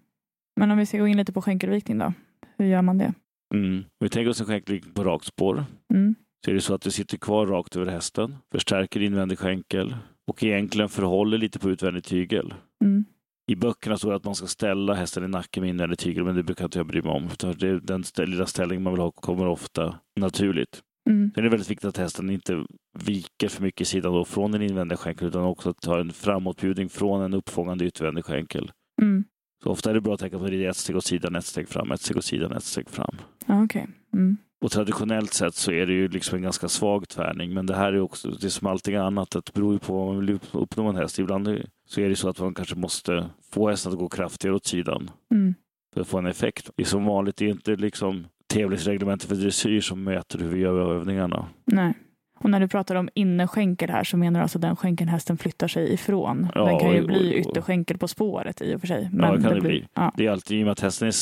Men 0.60 0.72
om 0.72 0.78
vi 0.78 0.86
ska 0.86 0.98
gå 0.98 1.08
in 1.08 1.18
lite 1.18 1.34
på 1.34 1.42
skänkelvikning 1.42 1.98
då. 1.98 2.14
Hur 2.58 2.66
gör 2.66 2.82
man 2.82 2.98
det? 2.98 3.14
Mm. 3.54 3.78
Om 3.78 3.84
vi 4.00 4.10
tänker 4.10 4.30
oss 4.30 4.40
en 4.40 4.46
skänkelvikning 4.48 4.94
på 4.94 5.04
rakt 5.04 5.26
spår 5.26 5.66
Mm. 5.94 6.16
så 6.46 6.52
är 6.52 6.56
det 6.56 6.62
så 6.62 6.74
att 6.74 6.82
du 6.82 6.92
sitter 6.92 7.18
kvar 7.18 7.48
rakt 7.48 7.76
över 7.76 7.92
hästen, 7.92 8.36
förstärker 8.52 9.02
invändig 9.02 9.40
skänkel 9.40 9.96
och 10.28 10.44
egentligen 10.44 10.90
förhåller 10.90 11.38
lite 11.38 11.60
på 11.60 11.70
utvändig 11.70 12.04
tygel. 12.04 12.54
Mm. 12.84 13.06
I 13.48 13.56
böckerna 13.56 13.98
står 13.98 14.10
det 14.10 14.16
att 14.16 14.24
man 14.24 14.36
ska 14.36 14.48
ställa 14.48 14.94
hästen 14.94 15.24
i 15.24 15.28
nacken 15.28 15.62
med 15.62 15.70
invändig 15.70 16.00
tygel, 16.00 16.24
men 16.24 16.36
det 16.36 16.44
brukar 16.44 16.66
inte 16.66 16.80
jag 16.80 16.88
bry 16.88 17.02
mig 17.02 17.12
om. 17.12 17.30
Det 17.40 17.68
är 17.68 17.80
den 17.86 18.04
lilla 18.30 18.46
ställning 18.46 18.84
man 18.84 18.94
vill 18.94 19.02
ha 19.02 19.12
kommer 19.12 19.48
ofta 19.48 19.96
naturligt. 20.16 20.82
Mm. 21.10 21.32
Sen 21.36 21.40
är 21.42 21.44
det 21.44 21.50
väldigt 21.50 21.70
viktigt 21.70 21.86
att 21.90 21.98
hästen 21.98 22.30
inte 22.30 22.66
viker 23.00 23.48
för 23.48 23.64
mycket 23.64 23.82
i 23.82 23.86
sidan 23.86 24.14
då 24.14 24.26
från 24.26 24.52
den 24.52 24.62
invändiga 24.62 24.98
skänkeln 24.98 25.30
utan 25.30 25.44
också 25.44 25.74
tar 25.74 26.00
en 26.00 26.12
framåtbjudning 26.12 26.90
från 26.90 27.22
en 27.22 27.34
uppfångande 27.34 27.86
utvändig 27.86 28.26
skänkel. 28.26 28.72
Mm. 29.02 29.24
Så 29.64 29.70
ofta 29.70 29.90
är 29.90 29.94
det 29.94 30.02
bra 30.02 30.14
att 30.14 30.20
tänka 30.20 30.40
på 30.40 30.46
det 30.48 30.66
ett 30.66 30.78
steg 30.78 30.96
åt 30.96 31.06
sidan, 31.06 31.36
ett 31.36 31.46
steg 31.46 31.70
fram, 31.70 31.92
ett 31.92 32.02
steg 32.02 32.18
åt 32.18 32.26
sidan, 32.26 32.52
ett 32.52 32.64
steg 32.64 32.90
fram. 32.90 33.16
Ja, 33.46 33.64
Okej. 33.64 33.88
Mm. 34.14 34.38
Och 34.66 34.72
traditionellt 34.72 35.34
sett 35.34 35.56
så 35.56 35.72
är 35.72 35.86
det 35.86 35.94
ju 35.94 36.08
liksom 36.08 36.36
en 36.36 36.42
ganska 36.42 36.68
svag 36.68 37.08
tvärning, 37.08 37.54
men 37.54 37.66
det 37.66 37.76
här 37.76 37.94
är 37.94 38.00
också, 38.00 38.30
det 38.30 38.46
är 38.48 38.50
som 38.50 38.68
allting 38.68 38.96
annat, 38.96 39.36
att 39.36 39.46
det 39.46 39.54
beror 39.54 39.74
ju 39.74 39.80
på 39.80 39.94
vad 39.98 40.08
man 40.16 40.26
vill 40.26 40.36
upp- 40.36 40.48
uppnå 40.52 40.84
med 40.84 40.90
en 40.90 40.96
häst. 41.02 41.20
Ibland 41.20 41.48
är- 41.48 41.66
så 41.86 42.02
är 42.02 42.10
det 42.10 42.16
så 42.16 42.30
att 42.30 42.40
man 42.40 42.54
kanske 42.54 42.76
måste 42.76 43.30
få 43.52 43.70
hästen 43.70 43.92
att 43.92 43.98
gå 44.00 44.10
kraftigare 44.10 44.56
åt 44.56 44.66
sidan 44.66 45.12
Mm. 45.32 45.54
för 45.94 46.02
att 46.02 46.08
få 46.08 46.18
en 46.18 46.26
effekt. 46.26 46.70
Det 46.76 46.84
är 46.84 46.88
som 46.88 47.06
vanligt, 47.06 47.36
det 47.38 47.46
är 47.46 47.50
inte 47.50 47.76
liksom 47.76 48.28
tävlingsreglementet 48.48 49.30
för 49.30 49.36
dressyr 49.36 49.82
som 49.82 50.04
mäter 50.04 50.40
hur 50.40 50.50
vi 50.50 50.60
gör 50.60 50.96
övningarna. 50.96 51.48
Nej. 51.66 51.94
Och 52.40 52.50
när 52.50 52.60
du 52.60 52.68
pratar 52.68 52.96
om 52.96 53.10
innerskänkel 53.14 53.90
här 53.90 54.04
så 54.04 54.18
menar 54.18 54.40
du 54.40 54.42
alltså 54.42 54.60
den 54.60 54.76
skänkeln 54.76 55.10
hästen 55.10 55.38
flyttar 55.38 55.68
sig 55.68 55.94
ifrån. 55.94 56.48
Ja, 56.56 56.66
den 56.66 56.80
kan 56.80 56.92
ju 56.94 57.02
och- 57.02 57.08
bli 57.08 57.34
ytterskänkel 57.34 57.98
på 57.98 58.08
spåret 58.08 58.62
i 58.62 58.76
och 58.76 58.80
för 58.80 58.88
sig. 58.88 59.10
det 59.12 59.20
kan 59.20 59.42
det 59.42 59.50
blir, 59.52 59.62
bli. 59.62 59.88
Ja. 59.94 60.14
Det 60.18 60.26
är 60.26 60.32
alltid, 60.32 60.60
i 60.60 60.62
och 60.62 60.66
med 60.66 60.72
att 60.72 60.80
hästen, 60.80 61.08
är, 61.08 61.14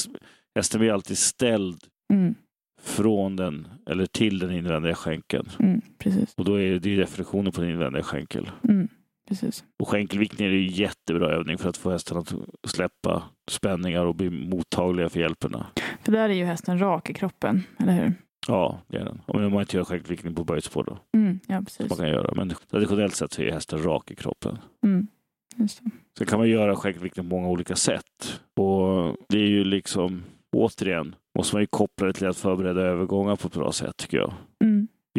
hästen 0.55 0.79
blir 0.79 0.91
alltid 0.93 1.17
ställd 1.17 1.77
Mm. 2.13 2.35
från 2.81 3.35
den, 3.35 3.67
eller 3.89 4.05
till 4.05 4.39
den 4.39 4.51
invändiga 4.51 4.95
skänkeln. 4.95 5.49
Mm. 5.59 5.81
Precis. 5.97 6.33
Och 6.37 6.45
då 6.45 6.59
är 6.61 6.79
det 6.79 6.95
definitionen 6.95 7.51
på 7.51 7.61
den 7.61 7.69
invändiga 7.69 8.03
skänkel. 8.03 8.49
Mm. 8.69 8.87
Precis. 9.27 9.63
Och 9.79 9.87
skänkelviktning 9.87 10.47
är 10.47 10.51
en 10.51 10.67
jättebra 10.67 11.29
övning 11.29 11.57
för 11.57 11.69
att 11.69 11.77
få 11.77 11.91
hästen 11.91 12.17
att 12.17 12.33
släppa 12.67 13.23
spänningar 13.51 14.05
och 14.05 14.15
bli 14.15 14.29
mottagliga 14.29 15.09
för 15.09 15.19
hjälperna. 15.19 15.65
För 16.01 16.11
där 16.11 16.29
är 16.29 16.33
ju 16.33 16.45
hästen 16.45 16.79
rak 16.79 17.09
i 17.09 17.13
kroppen, 17.13 17.63
eller 17.79 17.93
hur? 17.93 18.13
Ja, 18.47 18.81
det 18.87 18.97
är 18.97 19.05
den. 19.05 19.21
Om 19.25 19.51
man 19.51 19.61
inte 19.61 19.77
gör 19.77 19.83
skänkelviktning 19.83 20.35
på 20.35 20.43
böjtspår 20.43 20.83
då. 20.83 20.97
Mm. 21.17 21.39
Ja, 21.47 21.61
precis. 21.61 21.89
Man 21.89 21.97
kan 21.97 22.09
göra. 22.09 22.33
Men 22.35 22.53
traditionellt 22.71 23.15
sett 23.15 23.33
så 23.33 23.41
är 23.41 23.51
hästen 23.51 23.83
rak 23.83 24.11
i 24.11 24.15
kroppen. 24.15 24.57
Mm. 24.85 25.07
Just 25.55 25.83
det. 25.83 25.89
Sen 26.17 26.27
kan 26.27 26.39
man 26.39 26.49
göra 26.49 26.75
skänkelviktning 26.75 27.29
på 27.29 27.35
många 27.35 27.47
olika 27.47 27.75
sätt. 27.75 28.41
Och 28.55 29.15
det 29.29 29.37
är 29.37 29.47
ju 29.47 29.63
liksom, 29.63 30.23
återigen, 30.55 31.15
måste 31.37 31.55
man 31.55 31.63
ju 31.63 31.67
koppla 31.67 32.07
det 32.07 32.13
till 32.13 32.27
att 32.27 32.37
förbereda 32.37 32.81
övergångar 32.81 33.35
på 33.35 33.47
ett 33.47 33.53
bra 33.53 33.71
sätt 33.71 33.97
tycker 33.97 34.17
jag. 34.17 34.33
Mm. 34.63 34.72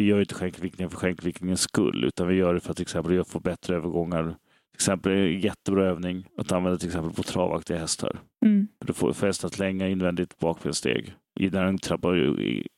Vi 0.05 0.09
gör 0.09 0.19
inte 0.19 0.35
skänkelviktningen 0.35 0.89
för 0.89 0.97
skänkelviktningens 0.97 1.61
skull, 1.61 2.03
utan 2.03 2.27
vi 2.27 2.35
gör 2.35 2.53
det 2.53 2.59
för 2.59 2.71
att 2.71 2.77
till 2.77 2.83
exempel 2.83 3.23
få 3.23 3.39
bättre 3.39 3.75
övergångar. 3.75 4.23
Till 4.23 4.75
exempel 4.75 5.11
en 5.11 5.39
jättebra 5.39 5.85
övning 5.85 6.27
att 6.37 6.51
använda 6.51 6.77
till 6.77 6.87
exempel 6.87 7.13
på 7.13 7.23
travaktiga 7.23 7.77
hästar. 7.77 8.19
Mm. 8.45 8.67
Du 8.85 8.93
får 8.93 9.13
får 9.13 9.27
hästen 9.27 9.47
att 9.47 9.59
länga 9.59 9.87
invändigt 9.87 10.37
bakbensteg 10.39 11.13
i- 11.39 11.49
när 11.49 11.65
den 11.65 11.77
trappar 11.77 12.13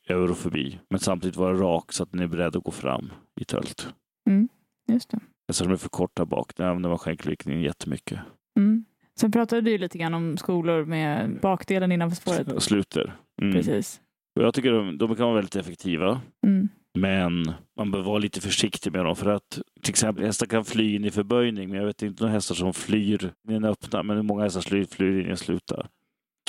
över 0.08 0.30
och 0.30 0.36
förbi. 0.38 0.78
Men 0.90 1.00
samtidigt 1.00 1.36
vara 1.36 1.54
rak 1.54 1.92
så 1.92 2.02
att 2.02 2.10
den 2.12 2.20
är 2.20 2.26
beredd 2.26 2.56
att 2.56 2.64
gå 2.64 2.70
fram 2.70 3.10
i 3.40 3.44
tölt. 3.44 3.94
Just 4.92 5.10
det. 5.10 5.20
Hästar 5.48 5.64
som 5.64 5.72
är 5.72 5.76
för 5.76 5.88
korta 5.88 6.24
bak, 6.24 6.56
där 6.56 6.64
använder 6.64 6.88
man 6.88 6.98
skänkelviktningen 6.98 7.62
jättemycket. 7.62 8.18
Mm. 8.58 8.84
Sen 9.20 9.32
pratade 9.32 9.60
du 9.62 9.78
lite 9.78 9.98
grann 9.98 10.14
om 10.14 10.36
skolor 10.36 10.84
med 10.84 11.38
bakdelen 11.42 11.92
innanför 11.92 12.16
spåret. 12.16 12.62
Sluter. 12.62 13.16
Mm. 13.42 13.52
Precis. 13.54 14.00
Och 14.38 14.44
jag 14.44 14.54
tycker 14.54 14.72
de, 14.72 14.98
de 14.98 15.16
kan 15.16 15.24
vara 15.26 15.34
väldigt 15.34 15.56
effektiva. 15.56 16.20
Mm. 16.46 16.68
Men 17.00 17.52
man 17.76 17.90
bör 17.90 18.02
vara 18.02 18.18
lite 18.18 18.40
försiktig 18.40 18.92
med 18.92 19.04
dem 19.04 19.16
för 19.16 19.30
att 19.30 19.60
till 19.82 19.90
exempel 19.90 20.24
hästar 20.24 20.46
kan 20.46 20.64
fly 20.64 20.94
in 20.94 21.04
i 21.04 21.10
förböjning, 21.10 21.68
men 21.68 21.78
jag 21.78 21.86
vet 21.86 22.02
inte 22.02 22.22
några 22.22 22.34
hästar 22.34 22.54
som 22.54 22.72
flyr 22.74 23.24
in 23.24 23.50
i 23.50 23.52
den 23.52 23.64
öppna, 23.64 24.02
men 24.02 24.26
många 24.26 24.42
hästar 24.42 24.60
flyr, 24.60 24.84
flyr 24.84 25.20
in 25.20 25.26
i 25.26 25.30
en 25.30 25.36
sluta? 25.36 25.86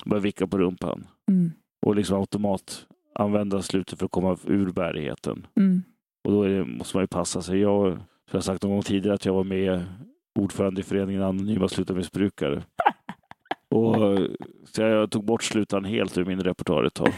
Börjar 0.06 0.22
vicka 0.22 0.48
på 0.48 0.58
rumpan 0.58 1.08
Mm. 1.30 1.52
och 1.86 1.96
liksom 1.96 2.20
automat 2.20 2.86
använda 3.16 3.62
slutet 3.62 4.00
för 4.00 4.06
att 4.06 4.12
komma 4.12 4.38
ur 4.48 4.72
bärigheten. 4.72 5.48
Mm. 5.58 5.84
Och 6.24 6.32
då 6.32 6.44
det, 6.44 6.66
måste 6.66 6.98
man 6.98 7.04
ju 7.04 7.08
passa 7.08 7.42
sig. 7.42 7.60
Jag, 7.60 7.92
som 7.94 8.02
jag 8.32 8.38
har 8.38 8.42
sagt 8.42 8.64
någon 8.64 8.72
gång 8.72 8.82
tidigare 8.82 9.16
att 9.16 9.26
jag 9.26 9.34
var 9.34 9.44
med 9.44 9.84
ordförande 10.40 10.82
i 10.82 10.84
föreningen 10.84 11.24
Anonyma 11.24 11.68
Slutarmissbrukare. 11.68 12.64
Och, 13.76 13.96
så 14.64 14.82
jag 14.82 15.12
tog 15.12 15.26
bort 15.26 15.44
slutan 15.44 15.86
helt 15.86 16.18
ur 16.18 16.26
min 16.26 16.40
repertoar 16.44 16.84
ett 16.84 16.94
tag. 16.94 17.14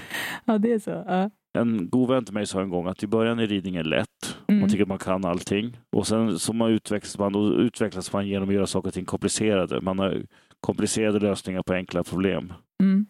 Ja, 0.46 0.58
det 0.58 0.72
är 0.74 0.80
så. 0.80 0.90
Ja. 1.08 1.30
En 1.54 1.90
god 1.90 2.10
vän 2.10 2.26
till 2.26 2.34
mig 2.34 2.46
sa 2.46 2.62
en 2.62 2.70
gång 2.70 2.88
att 2.88 3.04
i 3.04 3.08
början 3.08 3.40
är 3.40 3.48
ridning 3.48 3.76
är 3.76 3.84
lätt. 3.84 4.38
Mm. 4.48 4.62
Man 4.62 4.70
tycker 4.70 4.84
att 4.84 4.90
man 4.90 4.98
kan 4.98 5.26
allting. 5.26 5.78
Och 5.90 6.08
sen 6.08 6.40
så 6.40 6.54
man 6.54 6.72
utvecklas 6.72 7.18
man 7.18 7.36
utvecklas 7.60 8.14
man 8.14 8.28
genom 8.28 8.50
att 8.50 8.56
göra 8.56 8.68
saker 8.68 8.88
och 8.88 8.94
ting 8.94 9.06
komplicerade. 9.06 9.82
Man 9.82 10.00
har 10.00 10.24
komplicerade 10.60 11.20
lösningar 11.20 11.64
på 11.64 11.74
enkla 11.74 12.04
problem. 12.04 12.54
Mm. 12.84 13.06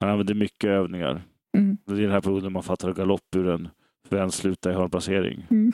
Man 0.00 0.10
använder 0.10 0.34
mycket 0.34 0.70
övningar. 0.70 1.22
Mm. 1.56 1.76
Det 1.86 1.92
är 1.92 2.00
den 2.00 2.10
här 2.10 2.20
perioden 2.20 2.52
man 2.52 2.62
fattar 2.62 2.92
galopp 2.92 3.36
ur 3.36 3.48
en 3.48 3.68
vänsluta 4.08 4.70
i 4.70 4.74
hörnplacering. 4.74 5.46
Mm. 5.50 5.72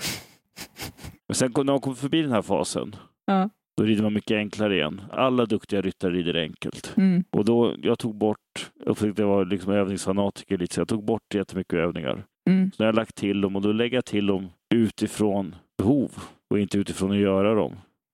Men 1.28 1.34
sen 1.34 1.52
när 1.56 1.64
man 1.64 1.80
kommer 1.80 1.96
förbi 1.96 2.22
den 2.22 2.32
här 2.32 2.42
fasen, 2.42 2.96
Ja. 3.26 3.50
Då 3.76 3.84
rider 3.84 4.02
man 4.02 4.12
mycket 4.12 4.36
enklare 4.36 4.74
igen. 4.74 5.00
Alla 5.10 5.46
duktiga 5.46 5.80
ryttare 5.80 6.12
rider 6.12 6.34
enkelt. 6.34 6.94
Mm. 6.96 7.24
Och 7.30 7.44
då, 7.44 7.74
jag 7.82 7.98
tog 7.98 8.14
bort, 8.14 8.70
jag 8.86 8.96
jag 9.16 9.26
var 9.26 9.44
liksom 9.44 9.72
övningsfanatiker 9.72 10.58
lite, 10.58 10.74
så 10.74 10.80
jag 10.80 10.88
tog 10.88 11.04
bort 11.04 11.34
jättemycket 11.34 11.74
övningar. 11.74 12.24
Mm. 12.50 12.70
Så 12.72 12.82
jag 12.82 12.88
har 12.88 12.92
lagt 12.92 13.14
till 13.14 13.40
dem 13.40 13.56
och 13.56 13.62
då 13.62 13.72
lägger 13.72 13.96
jag 13.96 14.04
till 14.04 14.26
dem 14.26 14.48
utifrån 14.74 15.54
behov 15.78 16.10
och 16.50 16.58
inte 16.58 16.78
utifrån 16.78 17.10
att 17.10 17.16
göra 17.16 17.54
dem. 17.54 17.72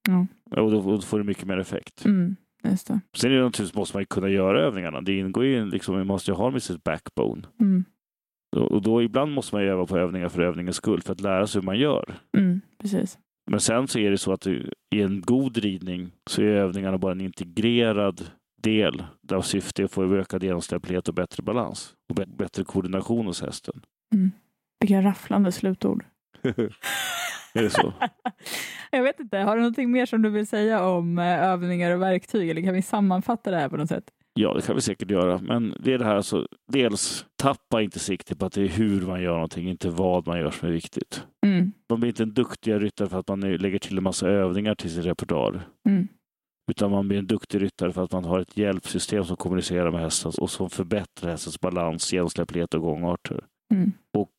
Ja. 0.09 0.27
Och 0.63 0.71
då, 0.71 0.79
och 0.79 0.93
då 0.93 1.01
får 1.01 1.19
det 1.19 1.25
mycket 1.25 1.45
mer 1.45 1.59
effekt. 1.59 2.05
Mm. 2.05 2.37
Just 2.65 2.87
det. 2.87 3.01
Sen 3.17 3.31
är 3.33 3.37
det 3.37 3.43
naturligtvis 3.43 3.75
måste 3.75 3.97
man 3.97 4.03
ju 4.03 4.07
kunna 4.07 4.29
göra 4.29 4.61
övningarna. 4.61 5.01
Det 5.01 5.19
ingår 5.19 5.45
ju 5.45 5.71
liksom, 5.71 5.95
man 5.95 6.07
måste 6.07 6.31
ju 6.31 6.35
ha 6.35 6.51
med 6.51 6.63
sitt 6.63 6.85
backbone. 6.85 7.43
Mm. 7.61 7.85
Och 8.57 8.73
och 8.73 8.83
då 8.83 9.03
ibland 9.03 9.33
måste 9.33 9.55
man 9.55 9.65
ju 9.65 9.71
öva 9.71 9.87
på 9.87 9.99
övningar 9.99 10.29
för 10.29 10.43
övningens 10.43 10.77
skull 10.77 11.03
för 11.03 11.13
att 11.13 11.21
lära 11.21 11.47
sig 11.47 11.61
hur 11.61 11.67
man 11.67 11.79
gör. 11.79 12.15
Mm. 12.37 12.61
Precis. 12.79 13.19
Men 13.51 13.61
sen 13.61 13.89
så 13.89 13.99
är 13.99 14.11
det 14.11 14.19
så 14.19 14.33
att 14.33 14.47
i 14.47 14.71
en 14.91 15.21
god 15.21 15.57
ridning 15.57 16.11
så 16.31 16.43
är 16.43 16.47
övningarna 16.47 16.99
bara 16.99 17.13
en 17.13 17.21
integrerad 17.21 18.31
del 18.63 19.05
där 19.23 19.41
syftet 19.41 19.79
är 19.79 19.85
att 19.85 19.91
få 19.91 20.15
ökad 20.15 20.43
genomsläpplighet 20.43 21.09
och 21.09 21.15
bättre 21.15 21.43
balans 21.43 21.95
och 22.09 22.17
bä- 22.17 22.37
bättre 22.37 22.65
koordination 22.65 23.27
hos 23.27 23.43
hästen. 23.43 23.83
Mm. 24.15 24.31
Vilka 24.81 25.03
rafflande 25.03 25.53
slutord. 25.53 26.05
är 27.53 27.63
det 27.63 27.71
så? 27.71 27.93
Jag 28.91 29.03
vet 29.03 29.21
inte, 29.21 29.39
har 29.39 29.57
du 29.57 29.63
någonting 29.63 29.91
mer 29.91 30.07
som 30.07 30.23
du 30.23 30.31
vill 30.31 30.47
säga 30.47 30.85
om 30.85 31.19
eh, 31.19 31.43
övningar 31.45 31.95
och 31.95 32.03
verktyg 32.03 32.51
eller 32.51 32.63
kan 32.63 32.75
vi 32.75 32.83
sammanfatta 32.83 33.51
det 33.51 33.57
här 33.57 33.69
på 33.69 33.77
något 33.77 33.89
sätt? 33.89 34.11
Ja, 34.35 34.55
det 34.55 34.63
kan 34.63 34.75
vi 34.75 34.81
säkert 34.81 35.11
göra. 35.11 35.39
Men 35.39 35.75
det 35.81 35.93
är 35.93 35.99
det 35.99 36.05
här 36.05 36.17
alltså, 36.17 36.47
dels 36.73 37.27
tappa 37.37 37.83
inte 37.83 37.99
sikte 37.99 38.37
på 38.37 38.47
att 38.47 38.53
det 38.53 38.63
är 38.63 38.69
hur 38.69 39.01
man 39.07 39.23
gör 39.23 39.33
någonting, 39.33 39.69
inte 39.69 39.91
vad 39.91 40.27
man 40.27 40.39
gör 40.39 40.51
som 40.51 40.69
är 40.69 40.73
viktigt. 40.73 41.25
Mm. 41.47 41.73
Man 41.91 42.01
blir 42.01 42.09
inte 42.09 42.23
en 42.23 42.35
duktigare 42.35 42.79
ryttare 42.79 43.09
för 43.09 43.19
att 43.19 43.29
man 43.29 43.41
lägger 43.41 43.79
till 43.79 43.97
en 43.99 44.03
massa 44.05 44.29
övningar 44.29 44.75
till 44.75 44.91
sin 44.91 45.03
repertoar. 45.03 45.69
Mm. 45.89 46.09
Utan 46.71 46.91
man 46.91 47.09
blir 47.09 47.19
en 47.19 47.27
duktig 47.27 47.63
ryttare 47.63 47.93
för 47.93 48.05
att 48.05 48.13
man 48.13 48.25
har 48.25 48.39
ett 48.41 48.57
hjälpsystem 48.57 49.25
som 49.25 49.37
kommunicerar 49.37 49.91
med 49.91 50.01
hästen 50.01 50.33
och 50.41 50.51
som 50.51 50.71
förbättrar 50.71 51.31
hästens 51.31 51.61
balans, 51.61 52.13
genomsläpplighet 52.13 52.75
och 52.75 52.81
gångarter. 52.83 53.45
Mm. 53.75 53.93
Och 54.19 54.33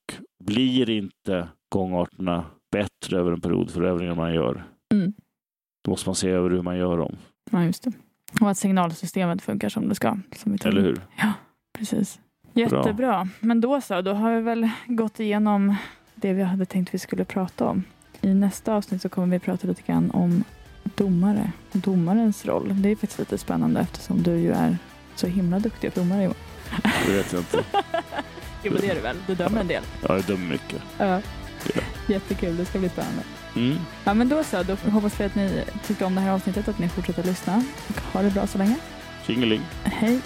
blir 0.43 0.89
inte 0.89 1.47
gångarterna 1.69 2.45
bättre 2.71 3.17
över 3.19 3.31
en 3.31 3.41
period 3.41 3.71
för 3.71 3.81
övningar 3.83 4.15
man 4.15 4.33
gör, 4.33 4.63
Mm. 4.93 5.13
då 5.85 5.91
måste 5.91 6.09
man 6.09 6.15
se 6.15 6.29
över 6.29 6.49
hur 6.49 6.61
man 6.61 6.77
gör 6.77 6.97
dem. 6.97 7.15
Ja, 7.51 7.63
just 7.63 7.83
det. 7.83 7.91
Och 8.41 8.49
att 8.49 8.57
signalsystemet 8.57 9.41
funkar 9.41 9.69
som 9.69 9.89
det 9.89 9.95
ska. 9.95 10.17
Som 10.37 10.57
Eller 10.65 10.81
hur? 10.81 11.01
Precis. 11.77 12.19
Jättebra. 12.53 13.29
Men 13.39 13.61
då 13.61 13.81
så, 13.81 14.01
då 14.01 14.13
har 14.13 14.35
vi 14.35 14.41
väl 14.41 14.69
gått 14.87 15.19
igenom 15.19 15.75
det 16.15 16.33
vi 16.33 16.43
hade 16.43 16.65
tänkt 16.65 16.93
vi 16.93 16.99
skulle 16.99 17.25
prata 17.25 17.65
om. 17.65 17.83
I 18.21 18.33
nästa 18.33 18.73
avsnitt 18.75 19.01
så 19.01 19.09
kommer 19.09 19.27
vi 19.27 19.39
prata 19.39 19.67
lite 19.67 19.81
grann 19.81 20.11
om 20.11 20.43
domare. 20.83 21.51
Domarens 21.71 22.45
roll. 22.45 22.81
Det 22.81 22.89
är 22.89 22.95
faktiskt 22.95 23.19
lite 23.19 23.37
spännande 23.37 23.79
eftersom 23.79 24.23
du 24.23 24.35
ju 24.35 24.51
är 24.51 24.77
så 25.15 25.27
himla 25.27 25.59
duktig 25.59 25.91
domare 25.95 26.23
Johan. 26.23 26.35
Det 27.07 27.13
vet 27.13 27.33
jag 27.33 27.41
inte. 27.41 27.63
Jo 28.63 28.71
men 28.73 28.81
det 28.81 28.89
är 28.89 28.95
du 28.95 29.01
väl? 29.01 29.15
Du 29.27 29.35
dömer 29.35 29.61
en 29.61 29.67
del. 29.67 29.83
Ja, 30.07 30.15
jag 30.15 30.23
dömer 30.23 30.47
mycket. 30.47 30.81
Ja. 30.97 31.21
Ja. 31.75 31.81
Jättekul, 32.07 32.57
det 32.57 32.65
ska 32.65 32.79
bli 32.79 32.89
spännande. 32.89 33.21
Mm. 33.55 33.77
Ja 34.03 34.13
men 34.13 34.29
då 34.29 34.43
så, 34.43 34.63
då 34.63 34.75
hoppas 34.91 35.19
vi 35.19 35.23
att 35.23 35.35
ni 35.35 35.63
tyckte 35.87 36.05
om 36.05 36.15
det 36.15 36.21
här 36.21 36.31
avsnittet, 36.31 36.67
att 36.67 36.79
ni 36.79 36.89
fortsätter 36.89 37.23
lyssna. 37.23 37.63
Och 37.87 38.01
ha 38.13 38.21
det 38.21 38.29
bra 38.29 38.47
så 38.47 38.57
länge. 38.57 38.75
Tjingeling. 39.27 39.61
Hej! 39.83 40.19